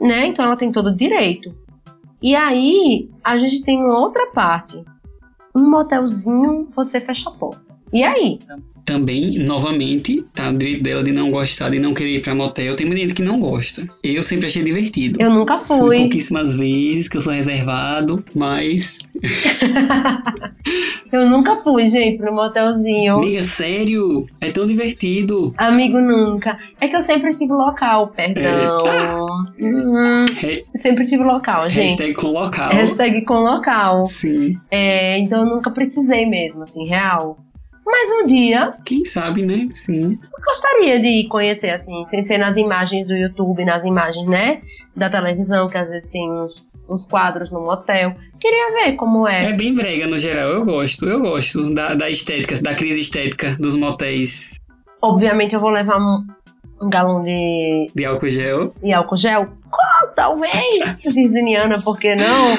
Né? 0.00 0.28
Então 0.28 0.44
ela 0.44 0.56
tem 0.56 0.70
todo 0.70 0.90
o 0.90 0.96
direito. 0.96 1.52
E 2.22 2.36
aí, 2.36 3.10
a 3.24 3.36
gente 3.38 3.64
tem 3.64 3.82
outra 3.82 4.28
parte. 4.28 4.84
Um 5.52 5.68
motelzinho, 5.68 6.68
você 6.76 7.00
fecha 7.00 7.28
a 7.28 7.32
porta. 7.32 7.60
E 7.92 8.04
aí? 8.04 8.38
Também, 8.84 9.38
novamente, 9.38 10.22
tá 10.34 10.50
no 10.50 10.58
direito 10.58 10.82
dela 10.82 11.02
de 11.04 11.12
não 11.12 11.30
gostar, 11.30 11.68
de 11.70 11.78
não 11.78 11.94
querer 11.94 12.16
ir 12.16 12.22
pra 12.22 12.34
motel. 12.34 12.74
Tem 12.76 12.86
muita 12.86 13.02
gente 13.02 13.14
que 13.14 13.22
não 13.22 13.38
gosta. 13.38 13.86
Eu 14.02 14.22
sempre 14.22 14.46
achei 14.46 14.62
divertido. 14.64 15.20
Eu 15.22 15.30
nunca 15.30 15.58
Fui 15.58 15.78
fui. 15.78 15.96
pouquíssimas 15.98 16.54
vezes, 16.56 17.08
que 17.08 17.16
eu 17.16 17.20
sou 17.20 17.32
reservado, 17.32 18.24
mas. 18.34 18.98
Eu 21.12 21.28
nunca 21.28 21.56
fui, 21.56 21.88
gente, 21.88 22.20
no 22.22 22.32
motelzinho. 22.32 23.16
Amiga, 23.16 23.42
sério? 23.42 24.26
É 24.40 24.50
tão 24.52 24.64
divertido. 24.66 25.52
Amigo, 25.56 25.98
nunca. 26.00 26.56
É 26.80 26.86
que 26.86 26.94
eu 26.94 27.02
sempre 27.02 27.34
tive 27.34 27.52
local, 27.52 28.08
perdão. 28.08 29.26
Hum, 29.60 30.26
Re- 30.36 30.64
sempre 30.76 31.04
tive 31.06 31.24
local, 31.24 31.68
gente. 31.68 31.88
Hashtag 31.88 32.14
com 32.14 32.28
local. 32.28 32.70
Hashtag 32.70 33.24
com 33.24 33.40
local. 33.40 34.06
Sim. 34.06 34.56
É, 34.70 35.18
então 35.18 35.44
eu 35.44 35.56
nunca 35.56 35.70
precisei 35.70 36.26
mesmo, 36.26 36.62
assim, 36.62 36.86
real. 36.86 37.38
Mas 37.84 38.08
um 38.10 38.26
dia, 38.26 38.74
Quem 38.84 39.04
sabe, 39.04 39.42
né? 39.44 39.68
Sim. 39.70 40.18
gostaria 40.44 41.00
de 41.00 41.26
conhecer, 41.28 41.70
assim, 41.70 42.04
sem 42.06 42.22
ser 42.22 42.38
nas 42.38 42.56
imagens 42.56 43.06
do 43.06 43.14
YouTube, 43.14 43.64
nas 43.64 43.84
imagens, 43.84 44.28
né? 44.28 44.60
Da 44.94 45.10
televisão, 45.10 45.68
que 45.68 45.76
às 45.76 45.88
vezes 45.88 46.08
tem 46.08 46.30
uns, 46.30 46.64
uns 46.88 47.06
quadros 47.06 47.50
no 47.50 47.60
motel. 47.60 48.14
Queria 48.38 48.72
ver 48.84 48.96
como 48.96 49.26
é. 49.26 49.46
É 49.50 49.52
bem 49.52 49.74
brega 49.74 50.06
no 50.06 50.18
geral. 50.18 50.50
Eu 50.50 50.64
gosto, 50.64 51.04
eu 51.06 51.20
gosto 51.20 51.74
da, 51.74 51.94
da 51.94 52.08
estética, 52.08 52.60
da 52.62 52.74
crise 52.74 53.00
estética 53.00 53.56
dos 53.58 53.74
motéis 53.74 54.60
Obviamente 55.02 55.54
eu 55.54 55.60
vou 55.60 55.70
levar 55.70 55.98
um, 55.98 56.26
um 56.82 56.90
galão 56.90 57.22
de, 57.22 57.90
de 57.94 58.04
álcool 58.04 58.30
gel. 58.30 58.74
de 58.82 58.92
álcool 58.92 59.16
gel. 59.16 59.48
Oh, 59.72 60.06
talvez, 60.14 61.02
virginiana, 61.04 61.80
por 61.80 61.98
que 61.98 62.14
não? 62.14 62.58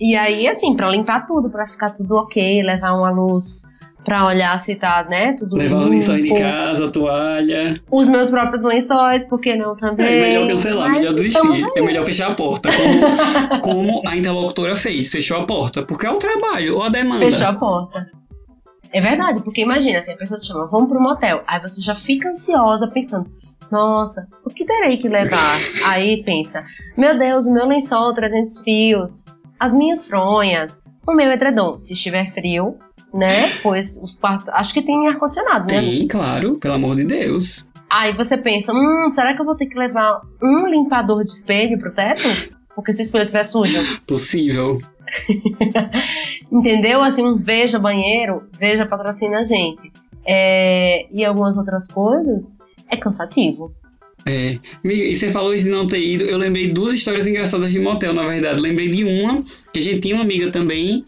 E 0.00 0.16
aí, 0.16 0.48
assim, 0.48 0.74
pra 0.74 0.88
limpar 0.88 1.26
tudo, 1.26 1.50
pra 1.50 1.68
ficar 1.68 1.90
tudo 1.90 2.16
ok, 2.16 2.62
levar 2.62 2.94
uma 2.94 3.10
luz 3.10 3.62
pra 4.04 4.26
olhar 4.26 4.58
se 4.58 4.74
tá, 4.74 5.04
né, 5.08 5.34
tudo 5.34 5.56
Levar 5.56 5.78
os 5.78 5.88
lençóis 5.88 6.22
de 6.22 6.28
limpo. 6.28 6.40
casa, 6.40 6.90
toalha. 6.90 7.74
Os 7.90 8.08
meus 8.08 8.30
próprios 8.30 8.62
lençóis, 8.62 9.24
por 9.28 9.40
que 9.40 9.54
não 9.54 9.76
também? 9.76 10.06
É 10.06 10.20
melhor 10.20 10.48
cancelar, 10.48 10.88
Mas 10.88 10.98
melhor 10.98 11.14
desistir. 11.14 11.66
É 11.76 11.80
melhor 11.80 12.04
fechar 12.04 12.30
a 12.30 12.34
porta. 12.34 12.70
Como, 12.72 13.60
como 13.62 14.02
a 14.08 14.16
interlocutora 14.16 14.74
fez, 14.76 15.10
fechou 15.10 15.38
a 15.38 15.44
porta. 15.46 15.82
Porque 15.82 16.06
é 16.06 16.10
o 16.10 16.16
trabalho, 16.18 16.76
ou 16.76 16.82
a 16.82 16.88
demanda. 16.88 17.24
Fechou 17.24 17.46
a 17.46 17.54
porta. 17.54 18.10
É 18.92 19.00
verdade, 19.00 19.42
porque 19.42 19.62
imagina, 19.62 20.00
assim, 20.00 20.12
a 20.12 20.16
pessoa 20.16 20.38
te 20.38 20.48
chama, 20.48 20.66
vamos 20.66 20.88
pro 20.88 21.00
motel. 21.00 21.42
Aí 21.46 21.60
você 21.60 21.80
já 21.80 21.94
fica 21.94 22.28
ansiosa 22.28 22.86
pensando, 22.88 23.30
nossa, 23.70 24.28
o 24.44 24.50
que 24.50 24.66
terei 24.66 24.98
que 24.98 25.08
levar? 25.08 25.56
Aí 25.86 26.22
pensa, 26.22 26.62
meu 26.96 27.18
Deus, 27.18 27.46
o 27.46 27.52
meu 27.52 27.66
lençol 27.66 28.12
300 28.12 28.60
fios, 28.60 29.24
as 29.58 29.72
minhas 29.72 30.04
fronhas, 30.04 30.70
o 31.06 31.14
meu 31.14 31.32
edredom. 31.32 31.78
Se 31.78 31.94
estiver 31.94 32.32
frio, 32.34 32.76
né? 33.12 33.48
Pois 33.62 33.98
os 34.00 34.16
quartos. 34.16 34.48
Acho 34.50 34.72
que 34.72 34.82
tem 34.82 35.08
ar-condicionado, 35.08 35.72
né? 35.72 35.80
Tem, 35.80 36.06
claro, 36.08 36.58
pelo 36.58 36.74
amor 36.74 36.96
de 36.96 37.04
Deus. 37.04 37.68
Aí 37.90 38.16
você 38.16 38.38
pensa, 38.38 38.72
hum, 38.72 39.10
será 39.10 39.34
que 39.34 39.40
eu 39.40 39.44
vou 39.44 39.54
ter 39.54 39.66
que 39.66 39.78
levar 39.78 40.22
um 40.42 40.66
limpador 40.66 41.24
de 41.24 41.32
espelho 41.32 41.78
pro 41.78 41.92
teto? 41.92 42.22
Porque 42.74 42.94
se 42.94 43.02
o 43.02 43.04
espelho 43.04 43.24
estiver 43.24 43.44
sujo. 43.44 44.00
Possível. 44.06 44.80
Entendeu? 46.50 47.02
Assim, 47.02 47.22
um 47.22 47.36
veja 47.36 47.78
banheiro, 47.78 48.44
veja 48.58 48.86
patrocina 48.86 49.40
a 49.40 49.44
gente. 49.44 49.92
É, 50.26 51.06
e 51.12 51.22
algumas 51.24 51.58
outras 51.58 51.86
coisas, 51.86 52.56
é 52.88 52.96
cansativo. 52.96 53.74
É, 54.24 54.58
e 54.84 55.16
você 55.16 55.32
falou 55.32 55.54
isso 55.54 55.64
de 55.64 55.70
não 55.70 55.86
ter 55.86 56.00
ido. 56.00 56.24
Eu 56.24 56.38
lembrei 56.38 56.68
duas 56.68 56.92
histórias 56.94 57.26
engraçadas 57.26 57.72
de 57.72 57.78
motel, 57.78 58.12
na 58.12 58.26
verdade. 58.26 58.60
Lembrei 58.60 58.88
de 58.88 59.04
uma, 59.04 59.44
que 59.72 59.78
a 59.78 59.82
gente 59.82 60.00
tinha 60.00 60.14
uma 60.14 60.24
amiga 60.24 60.50
também, 60.50 61.04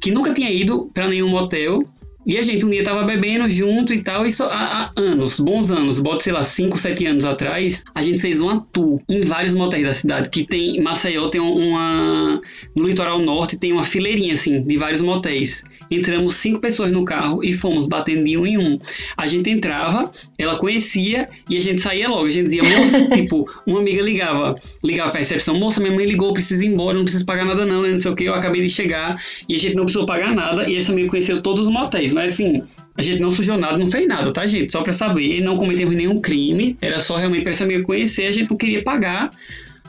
que 0.00 0.10
nunca 0.10 0.34
tinha 0.34 0.50
ido 0.50 0.90
pra 0.92 1.08
nenhum 1.08 1.28
motel. 1.28 1.82
E 2.28 2.36
a 2.36 2.42
gente 2.42 2.66
um 2.66 2.68
dia 2.68 2.84
tava 2.84 3.04
bebendo 3.04 3.48
junto 3.48 3.94
e 3.94 4.02
tal, 4.02 4.26
isso 4.26 4.44
há, 4.44 4.92
há 4.94 5.00
anos, 5.00 5.40
bons 5.40 5.70
anos, 5.70 5.98
bota, 5.98 6.24
sei 6.24 6.32
lá, 6.34 6.44
5, 6.44 6.76
7 6.76 7.06
anos 7.06 7.24
atrás, 7.24 7.84
a 7.94 8.02
gente 8.02 8.20
fez 8.20 8.42
uma 8.42 8.60
tour 8.70 9.00
em 9.08 9.22
vários 9.22 9.54
motéis 9.54 9.86
da 9.86 9.94
cidade, 9.94 10.28
que 10.28 10.44
tem, 10.44 10.78
Maceió 10.78 11.28
tem 11.30 11.40
uma, 11.40 12.38
no 12.76 12.86
litoral 12.86 13.18
norte 13.18 13.56
tem 13.56 13.72
uma 13.72 13.82
fileirinha, 13.82 14.34
assim, 14.34 14.62
de 14.62 14.76
vários 14.76 15.00
motéis. 15.00 15.64
Entramos 15.90 16.34
cinco 16.34 16.60
pessoas 16.60 16.90
no 16.92 17.02
carro 17.02 17.42
e 17.42 17.54
fomos 17.54 17.86
batendo 17.86 18.24
de 18.24 18.36
um 18.36 18.46
em 18.46 18.58
um. 18.58 18.78
A 19.16 19.26
gente 19.26 19.48
entrava, 19.48 20.10
ela 20.38 20.58
conhecia 20.58 21.30
e 21.48 21.56
a 21.56 21.60
gente 21.62 21.80
saía 21.80 22.10
logo. 22.10 22.26
A 22.26 22.30
gente 22.30 22.44
dizia, 22.44 22.62
moça, 22.62 23.08
tipo, 23.10 23.50
uma 23.66 23.80
amiga 23.80 24.02
ligava, 24.02 24.54
ligava 24.84 25.10
pra 25.10 25.20
recepção, 25.20 25.54
moça, 25.54 25.80
minha 25.80 25.94
mãe 25.94 26.04
ligou, 26.04 26.34
preciso 26.34 26.62
ir 26.62 26.66
embora, 26.66 26.94
não 26.94 27.04
preciso 27.04 27.24
pagar 27.24 27.46
nada 27.46 27.64
não, 27.64 27.80
né, 27.80 27.90
não 27.92 27.98
sei 27.98 28.10
o 28.10 28.14
que, 28.14 28.24
eu 28.24 28.34
acabei 28.34 28.60
de 28.60 28.68
chegar 28.68 29.16
e 29.48 29.54
a 29.54 29.58
gente 29.58 29.74
não 29.74 29.84
precisou 29.84 30.04
pagar 30.04 30.34
nada 30.34 30.68
e 30.68 30.76
essa 30.76 30.92
amiga 30.92 31.08
conheceu 31.08 31.40
todos 31.40 31.66
os 31.66 31.72
motéis, 31.72 32.12
mas 32.18 32.32
assim, 32.32 32.64
a 32.96 33.02
gente 33.02 33.22
não 33.22 33.30
sujou 33.30 33.56
nada, 33.56 33.78
não 33.78 33.86
fez 33.86 34.08
nada, 34.08 34.32
tá, 34.32 34.44
gente? 34.44 34.72
Só 34.72 34.82
pra 34.82 34.92
saber, 34.92 35.40
não 35.40 35.56
cometemos 35.56 35.94
nenhum 35.94 36.20
crime, 36.20 36.76
era 36.80 36.98
só 36.98 37.16
realmente 37.16 37.42
pra 37.42 37.52
essa 37.52 37.62
amiga 37.62 37.84
conhecer, 37.84 38.26
a 38.26 38.32
gente 38.32 38.50
não 38.50 38.56
queria 38.56 38.82
pagar 38.82 39.30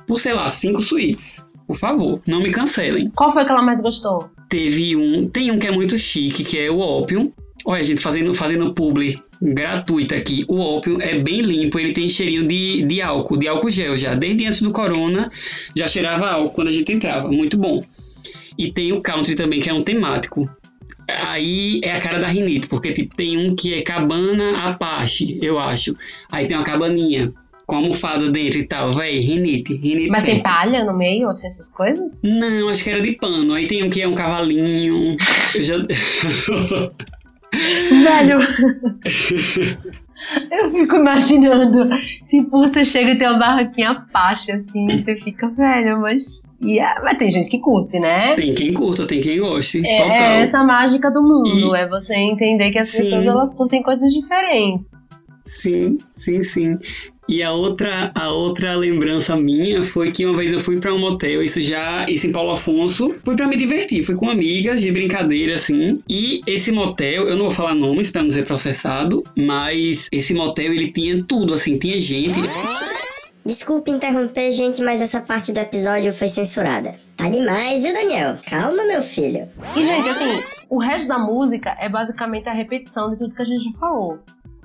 por, 0.05 0.19
sei 0.19 0.33
lá, 0.33 0.47
cinco 0.47 0.79
suítes. 0.79 1.43
Por 1.65 1.75
favor, 1.75 2.21
não 2.27 2.39
me 2.39 2.51
cancelem. 2.51 3.09
Qual 3.15 3.33
foi 3.33 3.45
que 3.45 3.51
ela 3.51 3.63
mais 3.63 3.81
gostou? 3.81 4.29
Teve 4.47 4.95
um, 4.95 5.27
tem 5.27 5.49
um 5.49 5.57
que 5.57 5.65
é 5.65 5.71
muito 5.71 5.97
chique, 5.97 6.43
que 6.43 6.59
é 6.59 6.69
o 6.69 6.79
Opium. 6.79 7.31
Olha, 7.65 7.81
a 7.81 7.83
gente 7.83 8.01
fazendo, 8.01 8.31
fazendo 8.33 8.73
publi 8.73 9.19
gratuita 9.41 10.15
aqui. 10.15 10.45
O 10.47 10.59
Opium 10.59 11.01
é 11.01 11.17
bem 11.17 11.41
limpo, 11.41 11.79
ele 11.79 11.93
tem 11.93 12.07
cheirinho 12.09 12.47
de, 12.47 12.83
de 12.83 13.01
álcool, 13.01 13.37
de 13.37 13.47
álcool 13.47 13.71
gel 13.71 13.97
já. 13.97 14.13
Desde 14.13 14.45
antes 14.45 14.61
do 14.61 14.71
corona, 14.71 15.31
já 15.75 15.87
cheirava 15.87 16.29
álcool 16.29 16.53
quando 16.53 16.67
a 16.67 16.71
gente 16.71 16.91
entrava. 16.91 17.27
Muito 17.31 17.57
bom. 17.57 17.83
E 18.55 18.71
tem 18.71 18.91
o 18.91 19.01
Country 19.01 19.35
também, 19.35 19.59
que 19.59 19.69
é 19.69 19.73
um 19.73 19.81
temático. 19.81 20.47
Aí 21.27 21.81
é 21.83 21.95
a 21.95 21.99
cara 21.99 22.19
da 22.19 22.27
rinite, 22.27 22.67
porque 22.67 22.91
tipo, 22.93 23.15
tem 23.15 23.37
um 23.37 23.55
que 23.55 23.73
é 23.73 23.81
cabana 23.81 24.67
Apache, 24.67 25.39
eu 25.41 25.59
acho. 25.59 25.95
Aí 26.31 26.47
tem 26.47 26.55
uma 26.57 26.63
cabaninha 26.63 27.33
com 27.65 27.75
almofada 27.75 28.29
dentro 28.31 28.59
e 28.59 28.63
tal, 28.63 28.93
véi, 28.93 29.19
rinite, 29.19 29.75
rinite 29.75 30.09
Mas 30.09 30.23
tem 30.23 30.41
certo. 30.41 30.43
palha 30.43 30.83
no 30.83 30.97
meio, 30.97 31.29
assim, 31.29 31.47
essas 31.47 31.69
coisas? 31.69 32.11
Não, 32.23 32.67
acho 32.69 32.83
que 32.83 32.89
era 32.89 32.99
de 32.99 33.11
pano. 33.13 33.53
Aí 33.53 33.67
tem 33.67 33.83
um 33.83 33.89
que 33.91 34.01
é 34.01 34.07
um 34.07 34.15
cavalinho. 34.15 35.15
Eu 35.53 35.63
já. 35.63 35.75
Velho. 38.03 38.39
Eu 40.51 40.71
fico 40.71 40.95
imaginando, 40.97 41.83
tipo, 42.27 42.59
você 42.59 42.83
chega 42.83 43.11
e 43.11 43.17
tem 43.17 43.27
uma 43.27 43.39
barraquinha 43.39 43.91
Apache, 43.91 44.51
assim, 44.51 44.85
e 44.89 45.01
você 45.03 45.15
fica, 45.15 45.47
velho, 45.49 45.99
mas. 46.01 46.41
Yeah. 46.61 47.01
Mas 47.03 47.17
tem 47.17 47.31
gente 47.31 47.49
que 47.49 47.59
curte, 47.59 47.97
né? 47.99 48.35
tem 48.35 48.53
quem 48.53 48.73
curta, 48.73 49.07
tem 49.07 49.21
quem 49.21 49.39
goste. 49.39 49.85
É, 49.87 49.95
total. 49.95 50.11
é 50.15 50.41
essa 50.41 50.61
mágica 50.63 51.09
do 51.09 51.21
mundo, 51.23 51.73
E- 51.73 51.79
é 51.79 51.87
você 51.87 52.15
entender 52.15 52.71
que 52.71 52.79
as 52.79 52.89
Sim. 52.89 53.03
pessoas 53.03 53.25
elas 53.25 53.53
curtem 53.53 53.81
coisas 53.81 54.11
diferentes. 54.11 54.85
Sim, 55.45 55.97
sim, 56.13 56.41
sim. 56.43 56.77
E 57.29 57.43
a 57.43 57.51
outra, 57.51 58.11
a 58.15 58.31
outra 58.31 58.75
lembrança 58.75 59.35
minha 59.35 59.83
foi 59.83 60.11
que 60.11 60.25
uma 60.25 60.35
vez 60.35 60.51
eu 60.51 60.59
fui 60.59 60.79
pra 60.79 60.91
um 60.91 60.97
motel, 60.97 61.43
isso 61.43 61.61
já, 61.61 62.03
isso 62.09 62.25
em 62.25 62.31
Paulo 62.31 62.53
Afonso, 62.53 63.13
fui 63.23 63.35
pra 63.35 63.45
me 63.45 63.55
divertir, 63.55 64.01
fui 64.01 64.15
com 64.15 64.27
amigas 64.27 64.81
de 64.81 64.91
brincadeira 64.91 65.53
assim. 65.53 66.01
E 66.09 66.41
esse 66.47 66.71
motel, 66.71 67.27
eu 67.27 67.35
não 67.37 67.45
vou 67.45 67.53
falar 67.53 67.75
nomes 67.75 68.09
pra 68.09 68.23
não 68.23 68.31
ser 68.31 68.45
processado, 68.45 69.23
mas 69.37 70.09
esse 70.11 70.33
motel 70.33 70.73
ele 70.73 70.91
tinha 70.91 71.23
tudo 71.23 71.53
assim, 71.53 71.77
tinha 71.77 72.01
gente. 72.01 72.39
Desculpe 73.45 73.91
interromper, 73.91 74.51
gente, 74.51 74.81
mas 74.81 74.99
essa 74.99 75.21
parte 75.21 75.51
do 75.51 75.59
episódio 75.59 76.11
foi 76.11 76.29
censurada. 76.29 76.95
Tá 77.15 77.29
demais, 77.29 77.83
viu, 77.83 77.93
Daniel? 77.93 78.37
Calma, 78.49 78.85
meu 78.85 79.03
filho. 79.03 79.47
E, 79.75 79.87
gente, 79.87 80.09
assim, 80.09 80.43
o 80.67 80.79
resto 80.79 81.07
da 81.07 81.19
música 81.19 81.77
é 81.79 81.87
basicamente 81.87 82.49
a 82.49 82.53
repetição 82.53 83.11
de 83.11 83.17
tudo 83.17 83.35
que 83.35 83.41
a 83.43 83.45
gente 83.45 83.65
já 83.65 83.79
falou. 83.79 84.17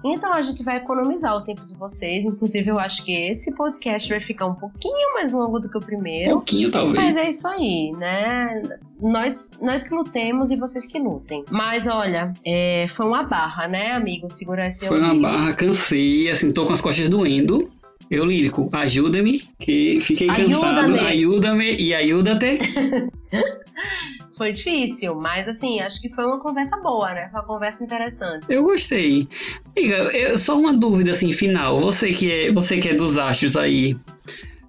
Então 0.04 0.32
a 0.32 0.42
gente 0.42 0.62
vai 0.62 0.76
economizar 0.76 1.34
o 1.34 1.40
tempo 1.40 1.64
de 1.64 1.74
vocês. 1.74 2.24
Inclusive, 2.24 2.68
eu 2.70 2.78
acho 2.78 3.02
que 3.04 3.12
esse 3.12 3.54
podcast 3.54 4.08
vai 4.08 4.20
ficar 4.20 4.46
um 4.46 4.54
pouquinho 4.54 5.14
mais 5.14 5.32
longo 5.32 5.58
do 5.58 5.68
que 5.68 5.78
o 5.78 5.80
primeiro. 5.80 6.32
Pouquinho, 6.32 6.70
talvez. 6.70 6.96
Mas 6.96 7.16
é 7.16 7.30
isso 7.30 7.46
aí, 7.48 7.90
né? 7.92 8.62
Nós, 9.00 9.50
nós 9.60 9.82
que 9.82 9.94
lutemos 9.94 10.50
e 10.50 10.56
vocês 10.56 10.84
que 10.86 10.98
lutem. 10.98 11.44
Mas 11.50 11.86
olha, 11.86 12.32
é, 12.44 12.86
foi 12.94 13.06
uma 13.06 13.22
barra, 13.22 13.66
né, 13.66 13.92
amigo? 13.92 14.30
Segurar 14.30 14.66
esse 14.66 14.86
Foi 14.86 15.00
uma 15.00 15.14
barra, 15.14 15.54
cansei, 15.54 16.30
assim, 16.30 16.52
tô 16.52 16.66
com 16.66 16.74
as 16.74 16.80
costas 16.80 17.08
doendo. 17.08 17.70
Eu 18.10 18.26
lírico, 18.26 18.68
ajuda-me, 18.70 19.40
que 19.58 19.98
fiquei 20.00 20.26
cansado. 20.26 20.80
Ajuda-me. 20.80 20.98
Ajuda-me 21.00 21.76
e 21.76 21.94
ajuda-te. 21.94 22.58
Foi 24.36 24.52
difícil, 24.52 25.14
mas 25.14 25.46
assim, 25.46 25.80
acho 25.80 26.00
que 26.00 26.08
foi 26.08 26.24
uma 26.24 26.40
conversa 26.40 26.76
boa, 26.78 27.14
né? 27.14 27.28
Foi 27.30 27.40
uma 27.40 27.46
conversa 27.46 27.84
interessante. 27.84 28.46
Eu 28.48 28.64
gostei. 28.64 29.28
Amiga, 29.76 29.96
eu, 30.16 30.36
só 30.38 30.58
uma 30.58 30.74
dúvida 30.74 31.12
assim, 31.12 31.32
final. 31.32 31.78
Você 31.78 32.10
que 32.10 32.30
é, 32.30 32.52
você 32.52 32.78
que 32.78 32.88
é 32.88 32.94
dos 32.94 33.16
astros 33.16 33.56
aí. 33.56 33.96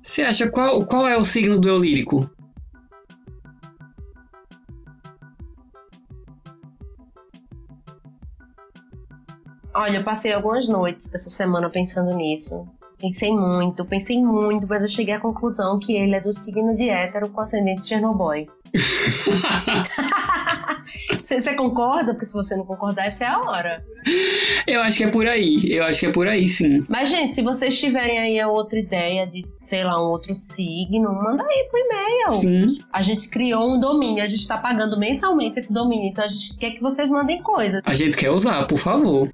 Você 0.02 0.22
acha 0.22 0.48
qual, 0.50 0.86
qual 0.86 1.08
é 1.08 1.18
o 1.18 1.24
signo 1.24 1.60
do 1.60 1.68
eu 1.68 1.80
lírico? 1.80 2.30
Olha, 9.74 9.98
eu 9.98 10.04
passei 10.04 10.32
algumas 10.32 10.70
noites 10.70 11.08
dessa 11.08 11.30
semana 11.30 11.70
pensando 11.70 12.16
nisso. 12.16 12.68
Pensei 13.00 13.32
muito, 13.32 13.86
pensei 13.86 14.18
muito, 14.18 14.66
mas 14.68 14.82
eu 14.82 14.88
cheguei 14.88 15.14
à 15.14 15.20
conclusão 15.20 15.78
que 15.80 15.94
ele 15.94 16.16
é 16.16 16.22
do 16.22 16.32
signo 16.32 16.76
de 16.76 16.90
hétero 16.90 17.30
com 17.30 17.42
ascendente 17.42 17.82
de 17.82 17.90
Chernobyl. 17.90 18.48
Você 21.28 21.56
concorda? 21.56 22.14
Porque 22.14 22.26
se 22.26 22.34
você 22.34 22.56
não 22.56 22.66
concordar, 22.66 23.08
essa 23.08 23.24
é 23.24 23.28
a 23.28 23.40
hora. 23.40 23.84
Eu 24.68 24.82
acho 24.82 24.98
que 24.98 25.04
é 25.04 25.08
por 25.08 25.28
aí. 25.28 25.72
Eu 25.72 25.84
acho 25.84 26.00
que 26.00 26.06
é 26.06 26.12
por 26.12 26.28
aí, 26.28 26.48
sim. 26.48 26.84
Mas, 26.88 27.10
gente, 27.10 27.36
se 27.36 27.42
vocês 27.42 27.78
tiverem 27.78 28.18
aí 28.18 28.46
outra 28.46 28.80
ideia 28.80 29.28
de, 29.28 29.46
sei 29.62 29.84
lá, 29.84 30.02
um 30.02 30.12
outro 30.12 30.34
signo, 30.34 31.14
manda 31.14 31.44
aí 31.44 31.68
pro 31.70 31.80
e-mail. 31.80 32.42
Sim. 32.42 32.78
A 32.92 33.02
gente 33.02 33.28
criou 33.30 33.76
um 33.76 33.80
domínio, 33.80 34.24
a 34.24 34.28
gente 34.28 34.48
tá 34.48 34.58
pagando 34.58 35.00
mensalmente 35.00 35.60
esse 35.60 35.74
domínio, 35.74 36.10
então 36.10 36.24
a 36.24 36.28
gente 36.28 36.58
quer 36.58 36.72
que 36.72 36.82
vocês 36.82 37.10
mandem 37.10 37.42
coisas. 37.42 37.82
A 37.86 37.94
gente 37.94 38.16
quer 38.16 38.30
usar, 38.30 38.66
por 38.66 38.78
favor. 38.78 39.30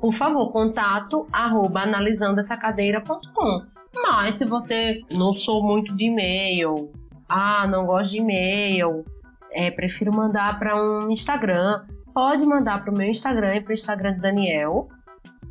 Por 0.00 0.14
favor, 0.14 0.52
contato 0.52 1.26
arroba 1.32 1.80
analisandoessacadeira.com. 1.80 3.62
Mas 4.02 4.36
se 4.36 4.44
você 4.44 5.00
não 5.10 5.32
sou 5.32 5.62
muito 5.62 5.94
de 5.96 6.04
e-mail, 6.04 6.92
ah, 7.28 7.66
não 7.66 7.86
gosto 7.86 8.12
de 8.12 8.18
e-mail, 8.18 9.04
é, 9.50 9.70
prefiro 9.70 10.14
mandar 10.14 10.58
para 10.58 10.76
um 10.76 11.10
Instagram, 11.10 11.84
pode 12.14 12.46
mandar 12.46 12.82
para 12.82 12.94
o 12.94 12.96
meu 12.96 13.08
Instagram 13.08 13.56
e 13.56 13.60
para 13.60 13.72
o 13.72 13.74
Instagram 13.74 14.12
do 14.14 14.20
Daniel. 14.20 14.88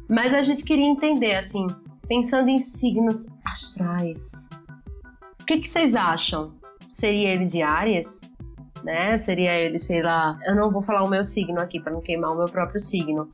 Mas 0.09 0.33
a 0.33 0.41
gente 0.41 0.63
queria 0.63 0.85
entender, 0.85 1.35
assim, 1.35 1.67
pensando 2.07 2.49
em 2.49 2.59
signos 2.59 3.27
astrais, 3.45 4.31
o 5.41 5.45
que, 5.45 5.59
que 5.59 5.69
vocês 5.69 5.95
acham? 5.95 6.53
Seria 6.89 7.29
ele 7.29 7.45
de 7.45 7.61
Áries? 7.61 8.07
Né? 8.83 9.17
Seria 9.17 9.53
ele, 9.53 9.79
sei 9.79 10.01
lá. 10.01 10.37
Eu 10.45 10.55
não 10.55 10.71
vou 10.71 10.81
falar 10.81 11.03
o 11.03 11.09
meu 11.09 11.23
signo 11.25 11.59
aqui 11.59 11.79
para 11.79 11.91
não 11.91 12.01
queimar 12.01 12.31
o 12.31 12.37
meu 12.37 12.45
próprio 12.45 12.79
signo. 12.79 13.27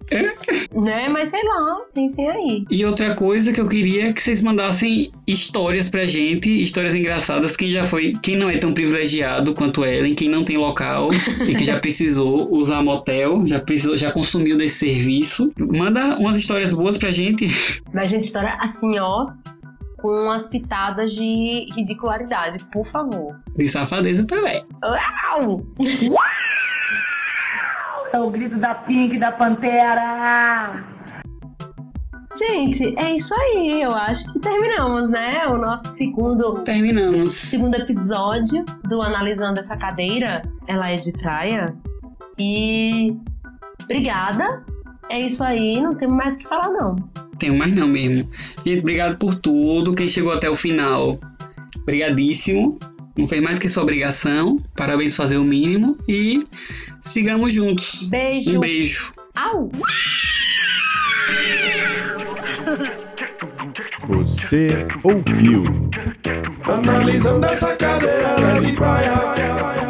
né? 0.74 1.08
Mas 1.10 1.30
sei 1.30 1.42
lá, 1.44 1.82
pensem 1.94 2.30
aí. 2.30 2.66
E 2.70 2.86
outra 2.86 3.16
coisa 3.16 3.52
que 3.52 3.62
eu 3.62 3.68
queria 3.68 4.10
é 4.10 4.14
que 4.14 4.22
vocês 4.22 4.42
mandassem 4.42 5.12
histórias 5.28 5.90
pra 5.90 6.06
gente, 6.06 6.50
histórias 6.50 6.96
engraçadas, 6.96 7.56
quem 7.56 7.70
já 7.72 7.86
foi, 7.86 8.14
quem 8.22 8.36
não 8.36 8.50
é 8.50 8.58
tão 8.58 8.74
privilegiado 8.74 9.54
quanto 9.54 9.86
Ellen, 9.86 10.16
quem 10.16 10.30
não 10.30 10.44
tem 10.44 10.58
local 10.58 11.10
e 11.48 11.56
que 11.56 11.64
já 11.64 11.80
precisou 11.80 12.52
usar 12.54 12.82
motel, 12.84 13.46
já 13.48 13.60
precisou, 13.60 13.96
já 13.98 14.12
consumiu 14.12 14.58
desse 14.58 14.80
serviço. 14.80 15.52
Manda 15.58 16.16
umas 16.18 16.38
histórias 16.38 16.74
boas 16.74 16.98
pra 16.98 17.12
gente. 17.12 17.48
Mas 17.94 18.08
a 18.08 18.10
gente 18.10 18.24
estoura 18.26 18.58
assim, 18.60 18.98
ó, 19.00 19.32
com 20.04 20.10
umas 20.10 20.46
pitadas 20.46 21.14
de 21.14 21.70
ridicularidade, 21.74 22.64
por 22.66 22.86
favor. 22.88 23.40
De 23.56 23.66
safadeza 23.70 24.28
também. 24.28 24.62
Uau! 24.84 25.66
o 28.22 28.30
grito 28.30 28.60
da 28.60 28.76
Pink, 28.76 29.18
da 29.18 29.32
Pantera. 29.32 30.84
Gente, 32.38 32.94
é 32.98 33.16
isso 33.16 33.34
aí. 33.34 33.82
Eu 33.82 33.96
acho 33.96 34.32
que 34.34 34.40
terminamos, 34.40 35.10
né? 35.10 35.48
O 35.48 35.58
nosso 35.58 35.96
segundo. 35.96 36.62
Terminamos. 36.64 37.32
Segundo 37.32 37.76
episódio 37.76 38.66
do 38.84 39.02
Analisando 39.02 39.60
essa 39.62 39.78
cadeira. 39.78 40.42
Ela 40.68 40.92
é 40.92 40.96
de 40.96 41.14
praia. 41.14 41.74
E. 42.38 43.16
Obrigada. 43.84 44.66
É 45.10 45.20
isso 45.20 45.44
aí. 45.44 45.82
Não 45.82 45.96
temos 45.96 46.16
mais 46.16 46.36
o 46.36 46.38
que 46.40 46.48
falar, 46.48 46.70
não. 46.70 46.96
Tenho 47.38 47.58
mais 47.58 47.74
não 47.76 47.88
mesmo. 47.88 48.30
Gente, 48.66 48.80
obrigado 48.80 49.18
por 49.18 49.36
tudo. 49.36 49.94
Quem 49.94 50.08
chegou 50.08 50.32
até 50.32 50.50
o 50.50 50.56
final, 50.56 51.20
brigadíssimo. 51.86 52.80
Não 53.18 53.28
fez 53.28 53.42
mais 53.42 53.56
do 53.56 53.62
que 53.62 53.70
sua 53.70 53.84
obrigação. 53.84 54.60
Parabéns 54.76 55.16
fazer 55.16 55.38
o 55.38 55.44
mínimo. 55.44 55.98
E 56.08 56.48
sigamos 57.02 57.54
juntos. 57.54 58.10
Beijo. 58.10 58.58
Um 58.58 58.60
beijo. 58.60 59.14
Au! 59.36 59.70
Você 64.08 64.68
ouviu? 65.04 65.64
Analisando 66.68 67.46
essa 67.46 67.76
cadeira, 67.76 68.28
ela 68.38 68.58
é 68.58 68.60
de 68.62 68.74
praia. 68.74 69.83